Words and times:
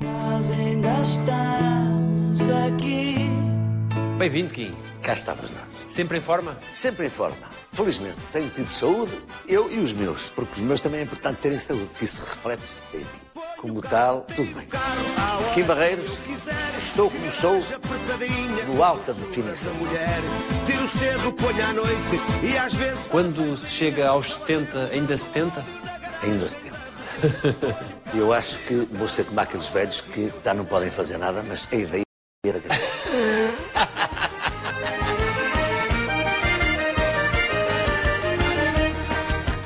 Nós 0.00 0.50
ainda 0.50 1.00
estamos 1.00 2.40
aqui. 2.66 3.16
Bem-vindo, 4.18 4.52
Kim. 4.52 4.74
Cá 5.02 5.14
estamos 5.14 5.50
nós. 5.50 5.86
Sempre 5.88 6.18
em 6.18 6.20
forma? 6.20 6.56
Sempre 6.72 7.06
em 7.06 7.10
forma. 7.10 7.36
Felizmente, 7.72 8.16
tenho 8.32 8.48
tido 8.50 8.68
saúde, 8.68 9.12
eu 9.46 9.70
e 9.70 9.78
os 9.78 9.92
meus, 9.92 10.30
porque 10.30 10.54
os 10.54 10.60
meus 10.60 10.80
também 10.80 11.00
é 11.00 11.02
importante 11.04 11.38
terem 11.38 11.58
saúde, 11.58 11.88
que 11.98 12.04
isso 12.04 12.22
reflete-se 12.22 12.82
em 12.94 12.98
mim. 12.98 13.42
Como 13.58 13.82
tal, 13.82 14.22
tudo 14.22 14.52
bem. 14.54 14.66
Kim 15.54 15.62
Barreiros, 15.64 16.18
estou 16.78 17.10
como 17.10 17.32
sou, 17.32 17.60
no 18.66 18.82
alta 18.82 19.12
definição. 19.14 19.72
Tiro 20.66 20.88
cedo, 20.88 21.32
ponho 21.32 21.64
à 21.64 21.72
noite 21.72 22.20
e 22.42 22.56
às 22.56 22.74
vezes. 22.74 23.08
Quando 23.08 23.56
se 23.56 23.68
chega 23.68 24.08
aos 24.08 24.34
70, 24.34 24.90
ainda 24.92 25.16
70? 25.16 25.64
Ainda 26.22 26.48
se 26.48 26.58
tenta. 26.60 26.85
Eu 28.14 28.32
acho 28.32 28.58
que 28.60 28.74
vou 28.92 29.08
ser 29.08 29.24
como 29.24 29.40
aqueles 29.40 29.68
velhos 29.68 30.00
que 30.00 30.32
já 30.44 30.54
não 30.54 30.64
podem 30.64 30.90
fazer 30.90 31.18
nada, 31.18 31.42
mas 31.42 31.68
a 31.72 31.76
ideia 31.76 32.02
era 32.46 32.60
que 32.60 32.68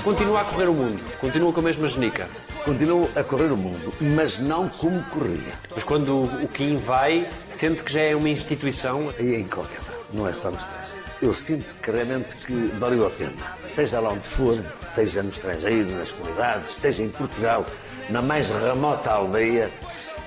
Continua 0.03 0.41
a 0.41 0.45
correr 0.45 0.69
o 0.69 0.75
mundo, 0.75 1.05
continua 1.21 1.53
com 1.53 1.61
a 1.61 1.63
mesma 1.63 1.87
genica. 1.87 2.29
Continuo 2.65 3.09
a 3.15 3.23
correr 3.23 3.53
o 3.53 3.57
mundo, 3.57 3.93
mas 4.01 4.39
não 4.39 4.69
como 4.69 5.03
corria. 5.05 5.53
Mas 5.75 5.85
quando 5.85 6.25
o 6.25 6.49
Kim 6.49 6.79
vai, 6.79 7.29
sente 7.49 7.85
que 7.85 7.93
já 7.93 8.01
é 8.01 8.17
uma 8.17 8.29
instituição. 8.29 9.13
Aí 9.19 9.37
em 9.43 9.47
qualquer 9.47 9.79
lado, 9.79 10.07
não 10.13 10.27
é 10.27 10.33
só 10.33 10.51
no 10.51 10.59
estrangeiro. 10.59 11.00
Eu 11.23 11.35
sinto 11.35 11.75
que 11.77 11.91
realmente 11.91 12.35
que 12.37 12.73
valeu 12.79 13.07
a 13.07 13.11
pena. 13.11 13.57
Seja 13.63 14.01
lá 14.01 14.11
onde 14.11 14.25
for, 14.25 14.59
seja 14.83 15.23
no 15.23 15.29
estrangeiro, 15.29 15.91
nas 15.91 16.11
comunidades, 16.11 16.73
seja 16.73 17.03
em 17.03 17.11
Portugal, 17.11 17.67
na 18.09 18.23
mais 18.23 18.51
remota 18.51 19.11
aldeia, 19.11 19.71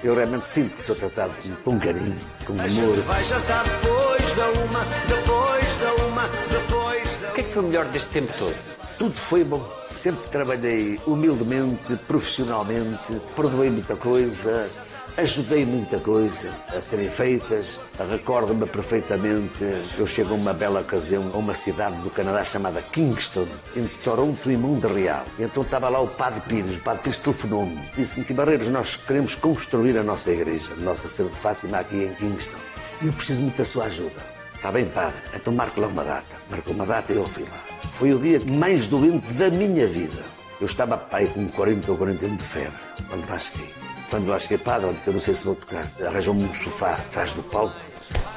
eu 0.03 0.13
realmente 0.13 0.45
sinto 0.45 0.77
que 0.77 0.83
sou 0.83 0.95
tratado 0.95 1.33
com, 1.41 1.55
com 1.55 1.79
carinho, 1.79 2.19
com 2.45 2.53
amor. 2.53 2.95
Vai 3.07 3.23
jantar 3.23 3.63
depois 3.63 4.33
da 4.33 4.49
uma, 4.49 4.85
depois 5.07 5.77
da 5.77 6.05
uma, 6.05 6.27
depois 6.51 7.17
da 7.17 7.29
O 7.29 7.33
que 7.33 7.41
é 7.41 7.43
que 7.43 7.49
foi 7.49 7.63
o 7.63 7.65
melhor 7.65 7.85
deste 7.85 8.09
tempo 8.11 8.31
todo? 8.37 8.55
Tudo 8.99 9.13
foi 9.13 9.43
bom. 9.43 9.65
Sempre 9.89 10.29
trabalhei 10.29 10.99
humildemente, 11.07 11.95
profissionalmente, 12.07 13.19
perdoei 13.35 13.71
muita 13.71 13.95
coisa, 13.95 14.69
ajudei 15.17 15.65
muita 15.65 15.99
coisa 15.99 16.49
a 16.69 16.81
serem 16.81 17.09
feitas. 17.09 17.79
Recordo-me 18.09 18.65
perfeitamente, 18.65 19.63
eu 19.97 20.07
chego 20.07 20.33
a 20.33 20.37
uma 20.37 20.53
bela 20.53 20.81
ocasião 20.81 21.31
a 21.33 21.37
uma 21.37 21.53
cidade 21.53 21.99
do 22.01 22.09
Canadá 22.09 22.43
chamada 22.43 22.81
Kingston, 22.81 23.47
entre 23.75 23.95
Toronto 23.97 24.49
e 24.49 24.57
Montreal. 24.57 25.25
Então 25.39 25.63
estava 25.63 25.89
lá 25.89 25.99
o 25.99 26.07
Padre 26.07 26.41
Pires, 26.41 26.77
o 26.77 26.79
Padre 26.79 27.03
Pires 27.03 27.19
telefonou-me. 27.19 27.79
Disse-me 27.95 28.25
que 28.25 28.33
Barreiros, 28.33 28.67
nós 28.69 28.95
queremos 28.95 29.35
construir 29.35 29.97
a 29.97 30.03
nossa 30.03 30.31
igreja, 30.31 30.73
a 30.73 30.81
Nossa 30.81 31.07
Senhora 31.07 31.33
de 31.33 31.39
Fátima 31.39 31.79
aqui 31.79 32.03
em 32.03 32.13
Kingston. 32.15 32.57
E 33.01 33.07
eu 33.07 33.13
preciso 33.13 33.41
muito 33.41 33.57
da 33.57 33.65
sua 33.65 33.85
ajuda. 33.85 34.21
Está 34.55 34.71
bem, 34.71 34.85
padre? 34.85 35.19
Então 35.35 35.53
marco 35.53 35.81
lá 35.81 35.87
uma 35.87 36.03
data. 36.03 36.37
Marcou 36.49 36.73
uma 36.73 36.85
data 36.85 37.11
e 37.11 37.17
eu 37.17 37.27
fui 37.27 37.43
lá. 37.43 37.59
Foi 37.93 38.13
o 38.13 38.19
dia 38.19 38.41
mais 38.45 38.87
doente 38.87 39.31
da 39.33 39.49
minha 39.49 39.87
vida. 39.87 40.23
Eu 40.59 40.65
estava 40.65 40.97
pai 40.97 41.27
com 41.27 41.47
40 41.49 41.91
ou 41.91 41.97
41 41.97 42.35
de 42.37 42.43
febre, 42.43 42.79
quando 43.09 43.29
lá 43.29 43.37
cheguei. 43.37 43.82
Quando 44.13 44.27
lá 44.27 44.37
cheguei, 44.37 44.59
padre, 44.59 44.85
olha 44.85 44.95
que 44.95 45.07
eu 45.07 45.13
não 45.13 45.19
sei 45.19 45.33
se 45.33 45.43
vou 45.43 45.55
tocar. 45.55 45.87
Arranjou-me 45.99 46.43
um 46.43 46.53
sofá 46.53 46.91
atrás 46.91 47.31
do 47.31 47.41
palco. 47.41 47.73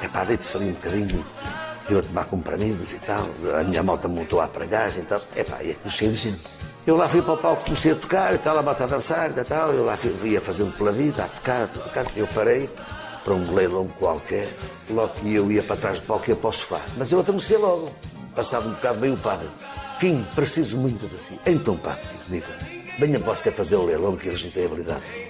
É 0.01 0.07
pá, 0.07 0.23
deite-se 0.23 0.57
ali 0.57 0.69
um 0.69 0.73
bocadinho. 0.73 1.23
Eu 1.87 1.99
a 1.99 2.01
tomar 2.01 2.25
comprimidos 2.25 2.93
e 2.93 2.95
tal. 2.95 3.29
A 3.55 3.63
minha 3.63 3.83
malta 3.83 4.07
montou 4.07 4.41
a 4.41 4.45
aparelhagem 4.45 5.03
e 5.03 5.05
tal. 5.05 5.21
É 5.35 5.43
pá, 5.43 5.61
e 5.61 5.69
aquilo 5.69 5.91
cheio 5.91 6.11
de 6.13 6.17
gente. 6.17 6.41
Eu 6.87 6.97
lá 6.97 7.07
fui 7.07 7.21
para 7.21 7.33
o 7.33 7.37
palco, 7.37 7.63
comecei 7.63 7.91
a 7.91 7.95
tocar 7.95 8.33
e 8.33 8.39
tal, 8.39 8.57
a 8.57 8.63
malta 8.63 8.85
a 8.85 8.87
dançar 8.87 9.29
e 9.29 9.43
tal. 9.43 9.71
Eu 9.71 9.85
lá 9.85 9.95
fui, 9.95 10.15
ia 10.23 10.41
fazendo 10.41 10.75
pela 10.75 10.91
vida, 10.91 11.23
a 11.23 11.27
tocar, 11.27 11.65
a 11.65 11.67
tocar. 11.67 12.07
Eu 12.15 12.25
parei 12.25 12.67
para 13.23 13.35
um 13.35 13.53
leilão 13.53 13.87
qualquer. 13.99 14.51
Logo 14.89 15.13
que 15.13 15.31
eu 15.31 15.51
ia 15.51 15.61
para 15.61 15.75
trás 15.75 15.99
do 15.99 16.07
palco, 16.07 16.27
ia 16.27 16.35
para 16.35 16.49
o 16.49 16.53
sofá. 16.53 16.81
Mas 16.97 17.11
eu 17.11 17.19
adormeci 17.19 17.55
logo. 17.55 17.91
Passado 18.35 18.67
um 18.67 18.71
bocado, 18.71 18.99
veio 18.99 19.13
o 19.13 19.17
padre. 19.17 19.47
Kim, 19.99 20.25
preciso 20.33 20.75
muito 20.77 21.07
de 21.07 21.19
si. 21.19 21.39
Então, 21.45 21.77
padre, 21.77 22.01
diga 22.27 22.47
venha 22.97 23.19
você 23.19 23.51
fazer 23.51 23.75
o 23.75 23.85
leilão 23.85 24.15
que 24.15 24.27
eles 24.27 24.43
não 24.43 24.49
têm 24.49 24.65
habilidade. 24.65 25.26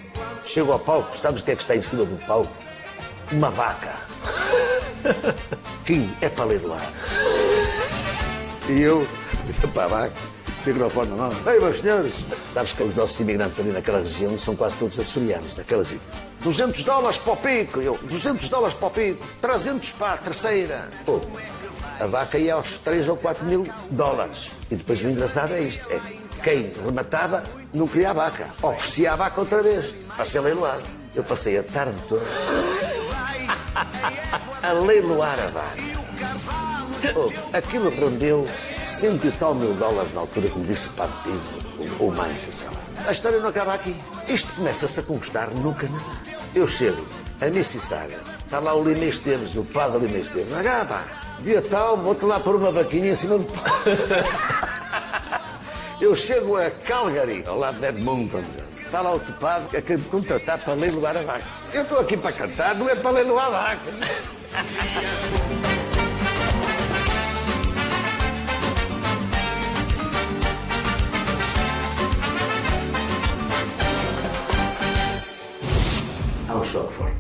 Chego 0.48 0.72
ao 0.72 0.80
palco, 0.80 1.18
sabes 1.18 1.42
o 1.42 1.44
que 1.44 1.52
é 1.52 1.56
que 1.56 1.62
está 1.62 1.76
em 1.76 1.82
cima 1.82 2.06
do 2.06 2.16
palco? 2.26 2.50
Uma 3.34 3.52
vaca. 3.52 3.96
Kim, 5.86 6.10
é 6.22 6.30
para 6.30 6.46
leiloar. 6.46 6.94
E 8.70 8.82
eu, 8.82 9.06
para 9.74 9.84
a 9.84 9.88
vaca, 9.88 10.14
microfone 10.66 11.10
na 11.12 11.16
mão. 11.18 11.32
Ei, 11.46 11.60
meus 11.60 11.82
senhores! 11.82 12.16
Sabes 12.54 12.72
que 12.72 12.82
os 12.82 12.96
nossos 12.96 13.20
imigrantes 13.20 13.60
ali 13.60 13.72
naquela 13.72 14.00
região 14.00 14.40
são 14.40 14.56
quase 14.56 14.78
todos 14.78 14.98
açorianos, 14.98 15.54
daquelas 15.54 15.92
ilhas. 15.92 16.04
200 16.42 16.82
dólares 16.86 17.18
para 17.18 17.34
o 17.34 17.38
pico. 17.38 17.82
Eu, 17.82 18.00
200 18.04 18.48
dólares 18.48 18.74
para 18.74 18.88
o 18.88 18.92
pico. 18.92 19.28
300 19.42 19.92
para 19.92 20.14
a 20.14 20.18
terceira. 20.18 20.90
Pô, 21.06 21.20
a 22.00 22.08
vaca 22.08 22.38
ia 22.38 22.54
aos 22.54 22.78
3 22.78 23.06
ou 23.10 23.18
4 23.18 23.46
mil 23.46 23.68
dólares. 23.92 24.50
E 24.72 24.78
depois 24.78 25.02
o 25.02 25.10
engraçado 25.10 25.54
é 25.54 25.60
isto. 25.60 25.86
É 25.92 26.00
quem 26.44 26.72
rematava 26.86 27.44
não 27.74 27.88
queria 27.88 28.12
a 28.12 28.14
vaca. 28.14 28.48
Oferecia 28.62 29.14
a 29.14 29.16
vaca 29.16 29.42
outra 29.42 29.62
vez, 29.62 29.94
para 30.16 30.26
ser 30.26 30.40
leiloado. 30.42 30.84
Eu 31.16 31.24
passei 31.24 31.58
a 31.58 31.64
tarde 31.64 31.96
toda 32.08 32.24
a 34.62 34.72
leiloar 34.72 35.40
a 35.40 35.48
vaca. 35.48 35.98
Oh, 37.16 37.32
aquilo 37.56 37.90
rendeu 37.90 38.48
cento 38.84 39.28
e 39.28 39.32
tal 39.32 39.54
mil 39.54 39.74
dólares 39.74 40.14
na 40.14 40.22
altura, 40.22 40.50
como 40.50 40.66
disse 40.66 40.88
o 40.88 40.92
Padre 40.92 41.16
Pires, 41.24 41.54
ou, 42.00 42.08
ou 42.08 42.12
mais, 42.12 42.42
sei 42.52 42.68
lá. 42.68 43.08
A 43.08 43.12
história 43.12 43.40
não 43.40 43.50
acaba 43.50 43.74
aqui. 43.74 43.96
Isto 44.28 44.52
começa-se 44.54 45.00
a 45.00 45.04
conquistar 45.04 45.48
no 45.50 45.74
Canadá. 45.74 46.04
Eu 46.56 46.68
chego 46.68 47.06
a 47.40 47.46
Mississauga, 47.48 48.18
está 48.44 48.60
lá 48.60 48.74
o 48.74 48.84
Limei 48.84 49.10
Esteves, 49.10 49.56
o 49.56 49.64
Padre 49.64 50.00
Limei 50.00 50.22
Esteves. 50.22 50.52
Ah, 50.54 50.86
pá, 50.86 51.04
dia 51.42 51.62
tal, 51.62 51.98
vou-te 51.98 52.26
lá 52.26 52.40
pôr 52.40 52.56
uma 52.56 52.72
vaquinha 52.72 53.12
em 53.12 53.16
cima 53.16 53.38
do. 53.38 53.48
Eu 56.00 56.16
chego 56.16 56.56
a 56.56 56.70
Calgary, 56.70 57.44
ao 57.48 57.58
lado 57.58 57.80
de 57.80 57.88
Edmonton. 57.88 58.44
Está 58.86 59.02
lá 59.02 59.16
o 59.16 59.20
topado 59.20 59.68
que 59.68 59.78
acabei 59.78 59.98
de 59.98 60.10
contratar 60.10 60.64
para 60.64 60.76
leiloar 60.76 61.18
a 61.18 61.22
vaca. 61.24 61.44
Eu 61.74 61.82
estou 61.82 62.00
aqui 62.00 62.16
para 62.16 62.32
cantar, 62.34 62.76
não 62.76 62.88
é 62.88 62.96
para 62.96 63.12
leiloar 63.12 63.50
vacas. 63.50 64.00
Há 76.48 76.54
um 76.54 76.64
choque 76.64 76.94
forte. 76.94 77.16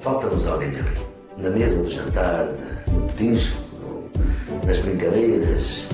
Falta-nos 0.00 0.46
alguém 0.48 0.70
ali. 0.70 1.06
Na 1.38 1.50
mesa 1.50 1.84
do 1.84 1.88
jantar, 1.88 2.48
no 2.88 3.06
petisco, 3.06 3.56
nas 4.66 4.78
brincadeiras. 4.80 5.88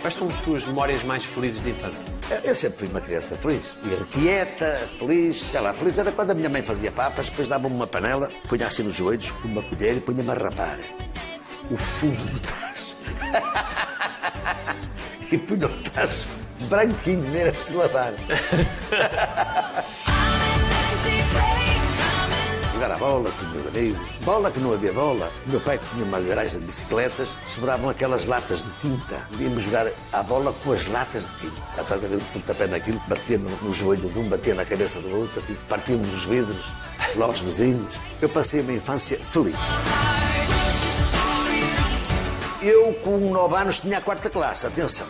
Quais 0.00 0.14
são 0.14 0.26
as 0.26 0.34
suas 0.34 0.66
memórias 0.66 1.04
mais 1.04 1.24
felizes 1.24 1.60
de 1.60 1.70
infância? 1.70 2.08
Eu 2.42 2.54
sempre 2.54 2.78
fui 2.78 2.88
uma 2.88 3.00
criança 3.00 3.36
feliz. 3.36 3.76
Quieta, 4.10 4.88
feliz, 4.98 5.40
sei 5.40 5.60
lá, 5.60 5.72
feliz 5.72 5.96
era 5.96 6.10
quando 6.10 6.32
a 6.32 6.34
minha 6.34 6.48
mãe 6.48 6.62
fazia 6.62 6.90
papas, 6.90 7.28
depois 7.28 7.48
dava-me 7.48 7.74
uma 7.74 7.86
panela, 7.86 8.30
punha 8.48 8.66
assim 8.66 8.82
nos 8.82 8.96
joelhos 8.96 9.30
com 9.30 9.46
uma 9.46 9.62
colher 9.62 9.96
e 9.96 10.00
punha-me 10.00 10.30
a 10.30 10.34
rapar 10.34 10.78
o 11.70 11.76
fundo 11.76 12.16
do 12.16 12.40
tacho. 12.40 12.96
e 15.30 15.38
punha 15.38 15.66
o 15.66 15.90
tacho 15.90 16.42
branquinho, 16.68 17.22
nem 17.30 17.42
era 17.42 17.52
preciso 17.52 17.78
lavar. 17.78 18.12
Jogar 22.82 22.96
a 22.96 22.98
bola 22.98 23.30
com 23.30 23.46
os 23.46 23.52
meus 23.52 23.66
amigos. 23.68 24.10
Bola 24.24 24.50
que 24.50 24.58
não 24.58 24.72
havia 24.72 24.92
bola. 24.92 25.32
O 25.46 25.50
meu 25.50 25.60
pai 25.60 25.78
tinha 25.92 26.04
uma 26.04 26.20
garagem 26.20 26.58
de 26.58 26.66
bicicletas, 26.66 27.36
sobravam 27.44 27.88
aquelas 27.88 28.26
latas 28.26 28.64
de 28.64 28.72
tinta. 28.80 29.28
Íamos 29.38 29.62
jogar 29.62 29.86
a 30.12 30.22
bola 30.24 30.52
com 30.64 30.72
as 30.72 30.86
latas 30.86 31.28
de 31.28 31.42
tinta. 31.42 31.62
Já 31.76 31.82
estás 31.82 32.04
a 32.04 32.08
ver 32.08 32.16
o 32.16 32.20
pontapé 32.32 32.66
naquilo, 32.66 33.00
batia 33.06 33.38
no, 33.38 33.72
joelho 33.72 34.10
de 34.10 34.18
um, 34.18 34.28
batia 34.28 34.56
na 34.56 34.64
cabeça 34.64 35.00
do 35.00 35.16
outro, 35.16 35.38
aquilo, 35.38 35.58
partíamos 35.68 36.12
os 36.12 36.24
vidros, 36.24 36.74
lá 37.14 37.28
os 37.28 37.38
vizinhos. 37.38 38.00
Eu 38.20 38.28
passei 38.28 38.58
a 38.58 38.62
minha 38.64 38.78
infância 38.78 39.16
feliz. 39.16 39.54
Eu, 42.60 42.94
com 42.94 43.16
9 43.16 43.56
anos, 43.58 43.78
tinha 43.78 43.98
a 43.98 44.00
quarta 44.00 44.28
classe, 44.28 44.66
atenção. 44.66 45.06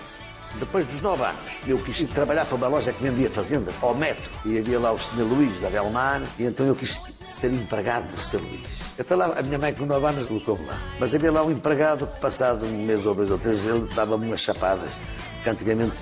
Depois 0.58 0.86
dos 0.86 1.00
9 1.00 1.22
anos, 1.24 1.58
eu 1.66 1.78
quis 1.78 2.00
ir 2.00 2.06
trabalhar 2.06 2.44
para 2.44 2.54
uma 2.56 2.68
loja 2.68 2.92
que 2.92 3.02
vendia 3.02 3.28
fazendas, 3.30 3.76
ao 3.80 3.94
metro. 3.94 4.30
E 4.44 4.58
havia 4.58 4.78
lá 4.78 4.92
o 4.92 4.98
Sr. 4.98 5.22
Luís, 5.22 5.60
da 5.60 5.68
Belmar, 5.70 6.22
e 6.38 6.44
então 6.44 6.66
eu 6.66 6.74
quis 6.74 7.00
ser 7.26 7.50
empregado 7.52 8.12
do 8.12 8.20
Sr. 8.20 8.38
Luís. 8.40 8.82
Então 8.98 9.16
lá, 9.16 9.32
a 9.38 9.42
minha 9.42 9.58
mãe, 9.58 9.72
com 9.74 9.86
9 9.86 10.06
anos, 10.06 10.26
colocou-me 10.26 10.64
lá. 10.66 10.78
Mas 11.00 11.14
havia 11.14 11.32
lá 11.32 11.42
um 11.42 11.50
empregado 11.50 12.06
que, 12.06 12.20
passado 12.20 12.64
um 12.66 12.84
mês 12.84 13.06
ou 13.06 13.14
dois 13.14 13.30
ou 13.30 13.38
três, 13.38 13.66
ele 13.66 13.88
dava-me 13.94 14.26
umas 14.26 14.40
chapadas, 14.40 15.00
que 15.42 15.48
antigamente 15.50 15.96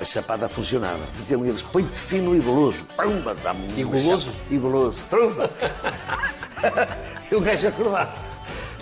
a 0.00 0.04
chapada 0.04 0.48
funcionava. 0.48 1.00
Diziam 1.16 1.44
eles, 1.44 1.62
põe-te 1.62 1.96
fino 1.98 2.34
e 2.34 2.40
goloso. 2.40 2.84
Pumba, 2.96 3.36
dá-me 3.44 3.72
E 3.78 3.84
goloso? 3.84 4.30
chapa- 4.32 4.36
E 4.50 4.56
goloso. 4.58 5.04
Trumba. 5.10 5.50
e 7.30 7.34
o 7.34 7.40
gajo 7.40 7.68
acordava. 7.68 8.14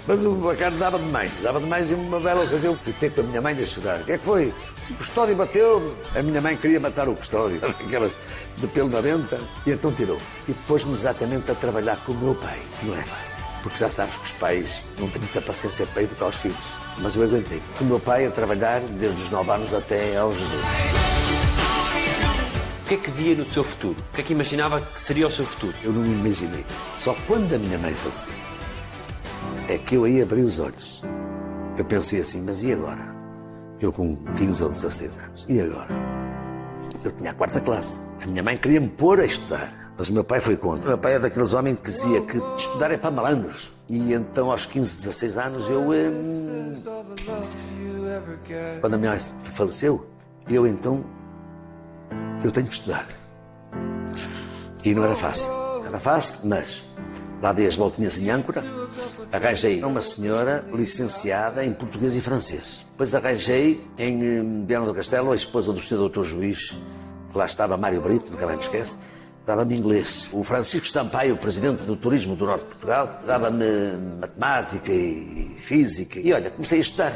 Mas 0.06 0.24
o 0.24 0.32
bacana 0.34 0.76
dava 0.78 0.98
demais, 0.98 1.30
dava 1.42 1.60
demais 1.60 1.90
e 1.90 1.94
uma 1.94 2.18
bela 2.18 2.42
ocasião 2.44 2.76
fui 2.82 2.92
ter 2.94 3.12
com 3.14 3.20
a 3.20 3.24
minha 3.24 3.42
mãe 3.42 3.56
a 3.60 3.66
chorar. 3.66 4.00
O 4.00 4.04
que 4.04 4.12
é 4.12 4.18
que 4.18 4.24
foi? 4.24 4.54
O 4.90 4.94
custódio 4.94 5.36
bateu 5.36 5.96
A 6.14 6.22
minha 6.22 6.40
mãe 6.40 6.56
queria 6.56 6.80
matar 6.80 7.08
o 7.08 7.14
custódio, 7.14 7.60
aquelas 7.64 8.16
de 8.56 8.66
pelo 8.66 8.88
na 8.88 9.00
venta, 9.00 9.40
e 9.66 9.70
então 9.70 9.92
tirou. 9.92 10.18
E 10.48 10.52
pôs-me 10.52 10.92
exatamente 10.92 11.50
a 11.50 11.54
trabalhar 11.54 11.96
com 12.04 12.12
o 12.12 12.16
meu 12.16 12.34
pai, 12.34 12.58
que 12.78 12.86
não 12.86 12.94
é 12.94 13.02
fácil. 13.02 13.42
Porque 13.62 13.78
já 13.78 13.88
sabes 13.88 14.16
que 14.16 14.24
os 14.24 14.32
pais 14.32 14.82
não 14.98 15.08
têm 15.08 15.20
muita 15.20 15.40
paciência 15.40 15.86
para 15.86 16.02
educar 16.02 16.26
os 16.26 16.36
filhos. 16.36 16.64
Mas 16.98 17.14
eu 17.14 17.22
aguentei. 17.22 17.62
Com 17.78 17.84
o 17.84 17.86
meu 17.88 18.00
pai 18.00 18.26
a 18.26 18.30
trabalhar 18.30 18.80
desde 18.80 19.22
os 19.22 19.30
9 19.30 19.50
anos 19.50 19.74
até 19.74 20.16
aos 20.16 20.36
18. 20.36 20.56
O 22.80 22.88
que 22.90 22.94
é 22.94 22.96
que 22.96 23.10
via 23.10 23.36
no 23.36 23.44
seu 23.44 23.62
futuro? 23.62 23.96
O 24.10 24.14
que 24.14 24.20
é 24.20 24.24
que 24.24 24.32
imaginava 24.32 24.80
que 24.80 24.98
seria 24.98 25.26
o 25.26 25.30
seu 25.30 25.46
futuro? 25.46 25.74
Eu 25.84 25.92
não 25.92 26.02
me 26.02 26.12
imaginei. 26.12 26.64
Só 26.98 27.14
quando 27.26 27.54
a 27.54 27.58
minha 27.58 27.78
mãe 27.78 27.92
faleceu 27.92 28.34
é 29.68 29.78
que 29.78 29.94
eu 29.94 30.04
aí 30.04 30.20
abri 30.20 30.42
os 30.42 30.58
olhos. 30.58 31.02
Eu 31.78 31.84
pensei 31.84 32.20
assim, 32.20 32.42
mas 32.42 32.64
e 32.64 32.72
agora? 32.72 33.19
Eu 33.80 33.92
com 33.92 34.16
15 34.34 34.62
ou 34.64 34.68
16 34.68 35.18
anos. 35.18 35.46
E 35.48 35.60
agora? 35.60 35.88
Eu 37.04 37.12
tinha 37.12 37.30
a 37.30 37.34
quarta 37.34 37.60
classe. 37.60 38.02
A 38.22 38.26
minha 38.26 38.42
mãe 38.42 38.56
queria 38.56 38.80
me 38.80 38.88
pôr 38.88 39.20
a 39.20 39.24
estudar. 39.24 39.72
Mas 39.96 40.08
o 40.08 40.12
meu 40.12 40.24
pai 40.24 40.40
foi 40.40 40.56
contra. 40.56 40.84
O 40.84 40.88
meu 40.88 40.98
pai 40.98 41.14
é 41.14 41.18
daqueles 41.18 41.52
homens 41.52 41.76
que 41.76 41.84
dizia 41.90 42.20
que 42.22 42.38
estudar 42.56 42.90
é 42.90 42.96
para 42.96 43.10
malandros. 43.10 43.72
E 43.88 44.12
então, 44.14 44.50
aos 44.50 44.66
15, 44.66 44.96
16 44.98 45.36
anos, 45.38 45.68
eu. 45.68 45.80
hum, 45.82 46.72
Quando 48.80 48.94
a 48.94 48.98
minha 48.98 49.10
mãe 49.12 49.20
faleceu, 49.44 50.06
eu 50.48 50.66
então. 50.66 51.04
Eu 52.44 52.50
tenho 52.50 52.66
que 52.66 52.74
estudar. 52.74 53.06
E 54.84 54.94
não 54.94 55.04
era 55.04 55.14
fácil. 55.14 55.48
Era 55.86 56.00
fácil, 56.00 56.48
mas 56.48 56.82
lá 57.42 57.52
dei 57.52 57.66
as 57.66 57.74
voltinhas 57.76 58.16
em 58.18 58.30
âncora, 58.30 58.62
arranjei 59.32 59.82
uma 59.82 60.00
senhora 60.00 60.66
licenciada 60.72 61.64
em 61.64 61.72
português 61.72 62.16
e 62.16 62.20
francês. 62.20 62.84
Depois 62.90 63.14
arranjei 63.14 63.86
em 63.98 64.22
eh, 64.22 64.66
Viana 64.66 64.86
do 64.86 64.94
Castelo 64.94 65.32
a 65.32 65.34
esposa 65.34 65.72
do 65.72 65.80
Sr. 65.80 65.96
Doutor 65.96 66.24
Juiz, 66.24 66.76
que 67.30 67.38
lá 67.38 67.46
estava 67.46 67.76
Mário 67.76 68.00
Brito, 68.00 68.30
nunca 68.30 68.44
mais 68.46 68.58
me 68.58 68.64
esquece, 68.64 68.96
dava-me 69.46 69.76
inglês. 69.76 70.28
O 70.32 70.42
Francisco 70.42 70.88
Sampaio, 70.88 71.36
presidente 71.36 71.84
do 71.84 71.96
Turismo 71.96 72.34
do 72.34 72.44
Norte 72.44 72.62
de 72.62 72.68
Portugal, 72.68 73.20
dava-me 73.26 73.64
matemática 74.20 74.92
e 74.92 75.56
física. 75.60 76.18
E 76.18 76.32
olha, 76.32 76.50
comecei 76.50 76.78
a 76.78 76.80
estudar 76.80 77.12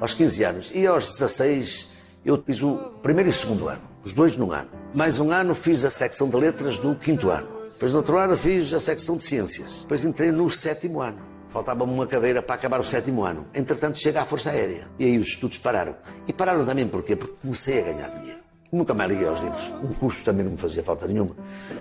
aos 0.00 0.14
15 0.14 0.44
anos. 0.44 0.70
E 0.74 0.86
aos 0.86 1.08
16 1.08 1.88
eu 2.24 2.42
fiz 2.42 2.62
o 2.62 2.76
primeiro 3.02 3.28
e 3.28 3.32
o 3.32 3.34
segundo 3.34 3.68
ano, 3.68 3.82
os 4.04 4.12
dois 4.12 4.36
num 4.36 4.52
ano. 4.52 4.70
Mais 4.94 5.18
um 5.18 5.30
ano 5.30 5.54
fiz 5.54 5.84
a 5.84 5.90
secção 5.90 6.28
de 6.28 6.36
letras 6.36 6.78
do 6.78 6.94
quinto 6.94 7.30
ano. 7.30 7.59
Depois 7.72 7.92
no 7.92 7.98
outro 7.98 8.18
ano 8.18 8.36
fiz 8.36 8.72
a 8.72 8.80
secção 8.80 9.16
de 9.16 9.22
ciências. 9.22 9.80
Depois 9.80 10.04
entrei 10.04 10.30
no 10.30 10.50
sétimo 10.50 11.00
ano. 11.00 11.18
Faltava-me 11.50 11.92
uma 11.92 12.06
cadeira 12.06 12.40
para 12.40 12.54
acabar 12.54 12.80
o 12.80 12.84
sétimo 12.84 13.24
ano. 13.24 13.46
Entretanto, 13.54 13.98
chega 13.98 14.22
à 14.22 14.24
Força 14.24 14.50
Aérea. 14.50 14.84
E 14.98 15.04
aí 15.04 15.18
os 15.18 15.28
estudos 15.28 15.58
pararam. 15.58 15.96
E 16.28 16.32
pararam 16.32 16.64
também 16.64 16.86
porquê? 16.86 17.16
Porque 17.16 17.34
comecei 17.42 17.80
a 17.80 17.92
ganhar 17.92 18.08
dinheiro. 18.10 18.40
Nunca 18.70 18.94
mais 18.94 19.10
liguei 19.10 19.26
aos 19.26 19.40
livros. 19.40 19.72
Um 19.82 19.92
curso 19.94 20.22
também 20.22 20.44
não 20.44 20.52
me 20.52 20.58
fazia 20.58 20.82
falta 20.84 21.08
nenhuma. 21.08 21.34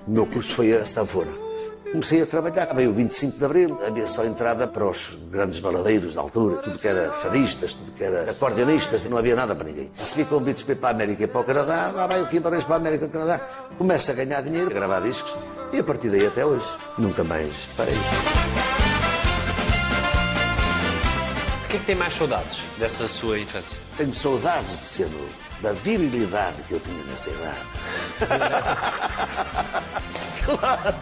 O 0.07 0.11
meu 0.11 0.25
curso 0.25 0.53
foi 0.53 0.73
a 0.73 0.83
sanfona. 0.85 1.49
Comecei 1.91 2.21
a 2.21 2.25
trabalhar, 2.25 2.71
veio 2.75 2.91
o 2.91 2.93
25 2.93 3.39
de 3.39 3.45
Abril, 3.45 3.79
havia 3.85 4.05
só 4.05 4.23
entrada 4.23 4.67
para 4.67 4.87
os 4.87 5.17
grandes 5.31 5.59
baladeiros 5.59 6.13
da 6.13 6.21
altura, 6.21 6.57
tudo 6.57 6.77
que 6.77 6.87
era 6.87 7.11
fadistas, 7.11 7.73
tudo 7.73 7.91
que 7.93 8.03
era 8.03 8.29
acordeonistas, 8.29 9.07
não 9.07 9.17
havia 9.17 9.35
nada 9.35 9.55
para 9.55 9.67
ninguém. 9.67 9.91
Recebi 9.97 10.23
convites 10.25 10.61
para 10.61 10.75
para 10.75 10.89
a 10.89 10.91
América 10.91 11.23
e 11.23 11.27
para 11.27 11.41
o 11.41 11.43
Canadá, 11.43 11.91
lá 11.91 12.05
vai 12.05 12.21
o 12.21 12.27
Kim 12.27 12.41
Barões 12.41 12.63
para 12.63 12.75
a 12.75 12.77
América 12.77 13.05
e 13.05 13.07
para 13.07 13.17
o 13.17 13.21
Canadá, 13.21 13.43
começo 13.75 14.11
a 14.11 14.13
ganhar 14.13 14.41
dinheiro, 14.41 14.69
a 14.69 14.73
gravar 14.73 14.99
discos, 14.99 15.35
e 15.71 15.79
a 15.79 15.83
partir 15.83 16.09
daí 16.09 16.25
até 16.25 16.43
hoje, 16.45 16.65
nunca 16.97 17.23
mais 17.23 17.69
parei. 17.77 17.93
De 21.63 21.69
que 21.69 21.77
é 21.77 21.79
que 21.79 21.85
tem 21.85 21.95
mais 21.95 22.13
saudades 22.15 22.63
dessa 22.77 23.07
sua 23.07 23.39
infância? 23.39 23.79
Tenho 23.95 24.13
saudades 24.13 24.79
de 24.79 24.85
ser 24.85 25.07
novo, 25.09 25.29
da 25.61 25.71
virilidade 25.73 26.61
que 26.63 26.73
eu 26.73 26.79
tinha 26.79 27.03
nessa 27.03 27.29
idade. 27.29 27.67
claro. 30.45 30.95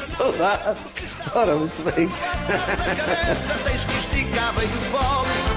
Saudades. 0.00 0.92
Ora, 1.34 1.54
muito 1.56 1.82
bem. 1.90 2.08
Cabeça 2.08 3.54
tens 3.64 3.84
que 3.84 3.98
esticar 3.98 4.52
bem 4.54 4.66
o 4.66 4.90
polo. 4.90 5.55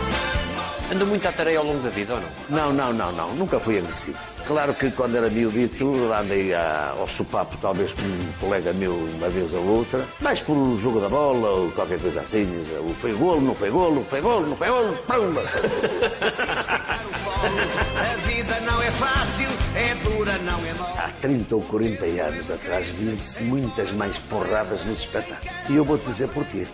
Anda 0.92 1.06
muito 1.06 1.28
à 1.28 1.32
tareia 1.32 1.60
ao 1.60 1.66
longo 1.66 1.82
da 1.82 1.90
vida 1.90 2.16
ou 2.16 2.20
não? 2.22 2.30
Não, 2.50 2.74
não, 2.74 2.92
não, 2.94 3.12
não. 3.12 3.36
Nunca 3.36 3.60
fui 3.60 3.78
agressivo. 3.78 4.18
Claro 4.48 4.74
que 4.74 4.90
quando 4.90 5.16
era 5.18 5.30
miudito, 5.30 6.12
andei 6.12 6.52
a- 6.54 6.96
ao 7.00 7.08
sopapo, 7.08 7.58
talvez 7.62 7.94
com 7.94 8.02
um 8.02 8.32
colega 8.40 8.74
meu 8.74 8.94
uma 8.96 9.30
vez 9.30 9.54
ou 9.54 9.64
outra, 9.66 10.04
mais 10.20 10.40
por 10.42 10.58
o 10.58 10.76
jogo 10.78 11.00
da 11.00 11.08
bola 11.08 11.48
ou 11.48 11.72
qualquer 11.72 12.00
coisa 12.00 12.22
assim. 12.22 12.46
O 12.80 12.92
foi 12.96 13.14
golo, 13.14 13.40
não 13.42 13.54
foi 13.54 13.70
golo, 13.70 14.04
foi 14.10 14.20
golo, 14.22 14.48
não 14.48 14.58
foi 14.58 14.68
golo. 14.68 14.98
Pumba. 15.06 15.44
A 17.40 18.16
vida 18.28 18.60
não 18.62 18.82
é 18.82 18.92
fácil, 18.92 19.48
é 19.76 19.94
dura, 20.04 20.38
não 20.40 20.60
é 20.66 20.74
mole. 20.74 20.94
Há 20.98 21.10
30 21.22 21.56
ou 21.56 21.62
40 21.62 22.04
anos 22.06 22.50
atrás 22.52 22.88
viam-se 22.90 23.44
muitas 23.44 23.92
mais 23.92 24.18
porradas 24.18 24.84
nos 24.86 25.00
espetáculos. 25.00 25.54
E 25.70 25.76
eu 25.76 25.86
vou-te 25.86 26.06
dizer 26.06 26.28
porquê. 26.30 26.68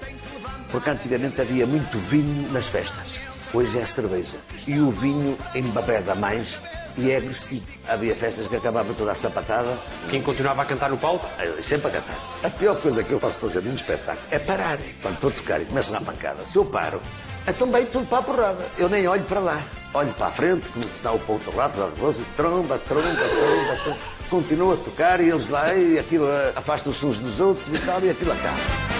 Porque 0.71 0.89
antigamente 0.89 1.39
havia 1.41 1.67
muito 1.67 1.97
vinho 1.99 2.49
nas 2.51 2.65
festas. 2.65 3.13
Hoje 3.55 3.79
é 3.79 3.85
cerveja. 3.85 4.35
E 4.67 4.77
o 4.79 4.91
vinho 4.91 5.37
embabeda 5.55 6.13
mais 6.13 6.59
e 6.97 7.09
é 7.09 7.15
agressivo. 7.15 7.65
Havia 7.87 8.13
festas 8.13 8.47
que 8.47 8.55
acabavam 8.57 8.93
toda 8.93 9.13
a 9.13 9.15
sapatada, 9.15 9.79
Quem 10.09 10.21
continuava 10.21 10.61
a 10.61 10.65
cantar 10.65 10.89
no 10.89 10.97
palco? 10.97 11.25
eu 11.41 11.63
sempre 11.63 11.87
a 11.87 11.91
cantar. 11.91 12.17
A 12.43 12.49
pior 12.49 12.75
coisa 12.81 13.01
que 13.01 13.13
eu 13.13 13.19
posso 13.19 13.37
fazer 13.37 13.61
num 13.61 13.73
espetáculo 13.73 14.27
é 14.29 14.39
parar. 14.39 14.77
Quando 15.01 15.15
estou 15.15 15.29
a 15.29 15.33
tocar 15.33 15.61
e 15.61 15.65
começam 15.65 15.95
a 15.95 16.01
pancada, 16.01 16.43
se 16.43 16.57
eu 16.57 16.65
paro, 16.65 17.01
então 17.47 17.71
bem 17.71 17.85
tudo 17.85 18.05
para 18.07 18.17
a 18.17 18.23
porrada. 18.23 18.65
Eu 18.77 18.89
nem 18.89 19.07
olho 19.07 19.23
para 19.23 19.39
lá. 19.39 19.63
Olho 19.93 20.11
para 20.11 20.27
a 20.27 20.31
frente, 20.31 20.67
como 20.67 20.83
está 20.83 21.13
o 21.13 21.19
para 21.19 21.31
o 21.31 21.35
outro 21.35 21.55
lado, 21.55 21.79
lá 21.79 21.87
e 21.87 22.23
tromba, 22.35 22.77
tromba, 22.79 23.03
tromba, 23.09 23.75
tromba. 23.83 23.97
Continuo 24.29 24.73
a 24.73 24.75
tocar 24.75 25.21
e 25.21 25.29
eles 25.29 25.47
lá, 25.47 25.73
e 25.73 25.97
aquilo 25.97 26.27
eh, 26.27 26.51
afasta-se 26.57 27.05
uns 27.05 27.19
dos 27.19 27.39
outros 27.39 27.67
e 27.73 27.85
tal, 27.85 28.03
e 28.03 28.09
aquilo 28.09 28.33
acaba. 28.33 28.94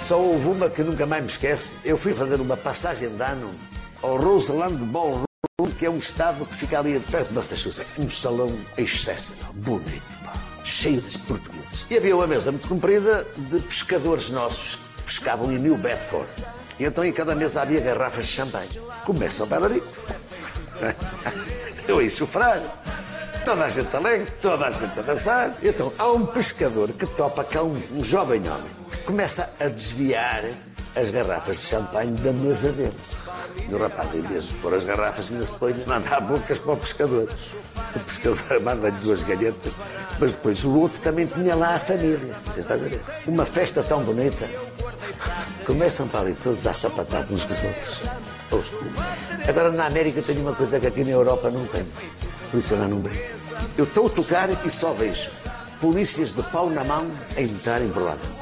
Só 0.00 0.18
houve 0.18 0.48
uma 0.48 0.68
que 0.70 0.82
nunca 0.82 1.06
mais 1.06 1.22
me 1.22 1.28
esquece. 1.28 1.76
Eu 1.84 1.96
fui 1.96 2.12
fazer 2.12 2.40
uma 2.40 2.56
passagem 2.56 3.10
de 3.10 3.22
ano 3.22 3.54
ao 4.02 4.16
Roseland 4.16 4.76
Ballroom, 4.84 5.24
que 5.78 5.84
é 5.84 5.90
um 5.90 5.98
estado 5.98 6.44
que 6.46 6.54
fica 6.54 6.78
ali 6.78 6.98
perto 6.98 7.28
de 7.28 7.34
Massachusetts. 7.34 7.98
Um 7.98 8.10
salão 8.10 8.52
excepcional, 8.78 9.52
bonito, 9.52 10.02
cheio 10.64 11.00
de 11.02 11.18
portugueses. 11.18 11.86
E 11.90 11.96
havia 11.96 12.16
uma 12.16 12.26
mesa 12.26 12.50
muito 12.50 12.66
comprida 12.66 13.26
de 13.36 13.60
pescadores 13.60 14.30
nossos 14.30 14.76
que 14.96 15.02
pescavam 15.04 15.52
em 15.52 15.58
New 15.58 15.76
Bedford. 15.76 16.30
E 16.78 16.84
então 16.84 17.04
em 17.04 17.12
cada 17.12 17.34
mesa 17.34 17.60
havia 17.60 17.80
garrafas 17.80 18.26
de 18.26 18.32
champanhe. 18.32 18.80
Começa 19.04 19.44
o 19.44 19.46
bailarico. 19.46 19.86
Eu 21.86 22.00
encho 22.00 22.24
o. 22.24 22.28
Toda 23.44 23.64
a 23.64 23.68
gente 23.68 23.94
alegre, 23.94 24.30
toda 24.40 24.66
a 24.66 24.70
gente 24.70 24.98
a 24.98 25.02
dançar. 25.02 25.54
Então 25.62 25.92
há 25.98 26.10
um 26.10 26.24
pescador 26.24 26.88
que 26.92 27.06
topa 27.06 27.44
cá 27.44 27.62
um, 27.62 27.80
um 27.92 28.02
jovem 28.02 28.48
homem 28.48 28.80
começa 29.04 29.52
a 29.60 29.68
desviar 29.68 30.44
as 30.94 31.10
garrafas 31.10 31.56
de 31.56 31.62
champanhe 31.62 32.12
da 32.12 32.32
mesa 32.32 32.72
deles. 32.72 33.28
E 33.68 33.74
o 33.74 33.78
rapaz, 33.78 34.14
em 34.14 34.22
vez 34.22 34.44
de 34.44 34.54
pôr 34.54 34.74
as 34.74 34.84
garrafas, 34.84 35.30
ainda 35.30 35.46
se 35.46 35.54
põe 35.56 35.72
a 35.72 35.88
mandar 35.88 36.20
bocas 36.20 36.58
para 36.58 36.72
o 36.72 36.76
pescador. 36.76 37.28
O 37.94 38.00
pescador 38.00 38.60
manda-lhe 38.62 38.96
duas 38.98 39.22
galhetas, 39.22 39.72
mas 40.18 40.34
depois 40.34 40.64
o 40.64 40.74
outro 40.74 41.00
também 41.00 41.26
tinha 41.26 41.54
lá 41.54 41.76
a 41.76 41.78
família. 41.78 42.34
Você 42.46 42.60
está 42.60 42.74
a 42.74 42.76
ver? 42.76 43.00
Uma 43.26 43.46
festa 43.46 43.82
tão 43.82 44.02
bonita. 44.02 44.48
Começam 45.64 46.08
para 46.08 46.20
ali 46.20 46.34
todos 46.34 46.66
a 46.66 46.72
sapatar 46.72 47.26
uns 47.30 47.44
com 47.44 47.52
os 47.52 47.64
outros. 47.64 48.02
Agora 49.48 49.70
na 49.70 49.86
América 49.86 50.22
tem 50.22 50.38
uma 50.38 50.54
coisa 50.54 50.80
que 50.80 50.86
aqui 50.86 51.04
na 51.04 51.10
Europa 51.10 51.50
não 51.50 51.64
tem. 51.66 51.86
Por 52.50 52.58
isso 52.58 52.74
eu 52.74 52.88
não 52.88 52.98
brinco. 52.98 53.22
Eu 53.78 53.84
estou 53.84 54.06
a 54.06 54.10
tocar 54.10 54.50
e 54.66 54.70
só 54.70 54.92
vejo 54.92 55.30
polícias 55.80 56.34
de 56.34 56.42
pau 56.42 56.68
na 56.68 56.84
mão 56.84 57.06
a 57.36 57.40
entrarem 57.40 57.88
por 57.88 58.02
lá 58.02 58.12
dentro. 58.12 58.39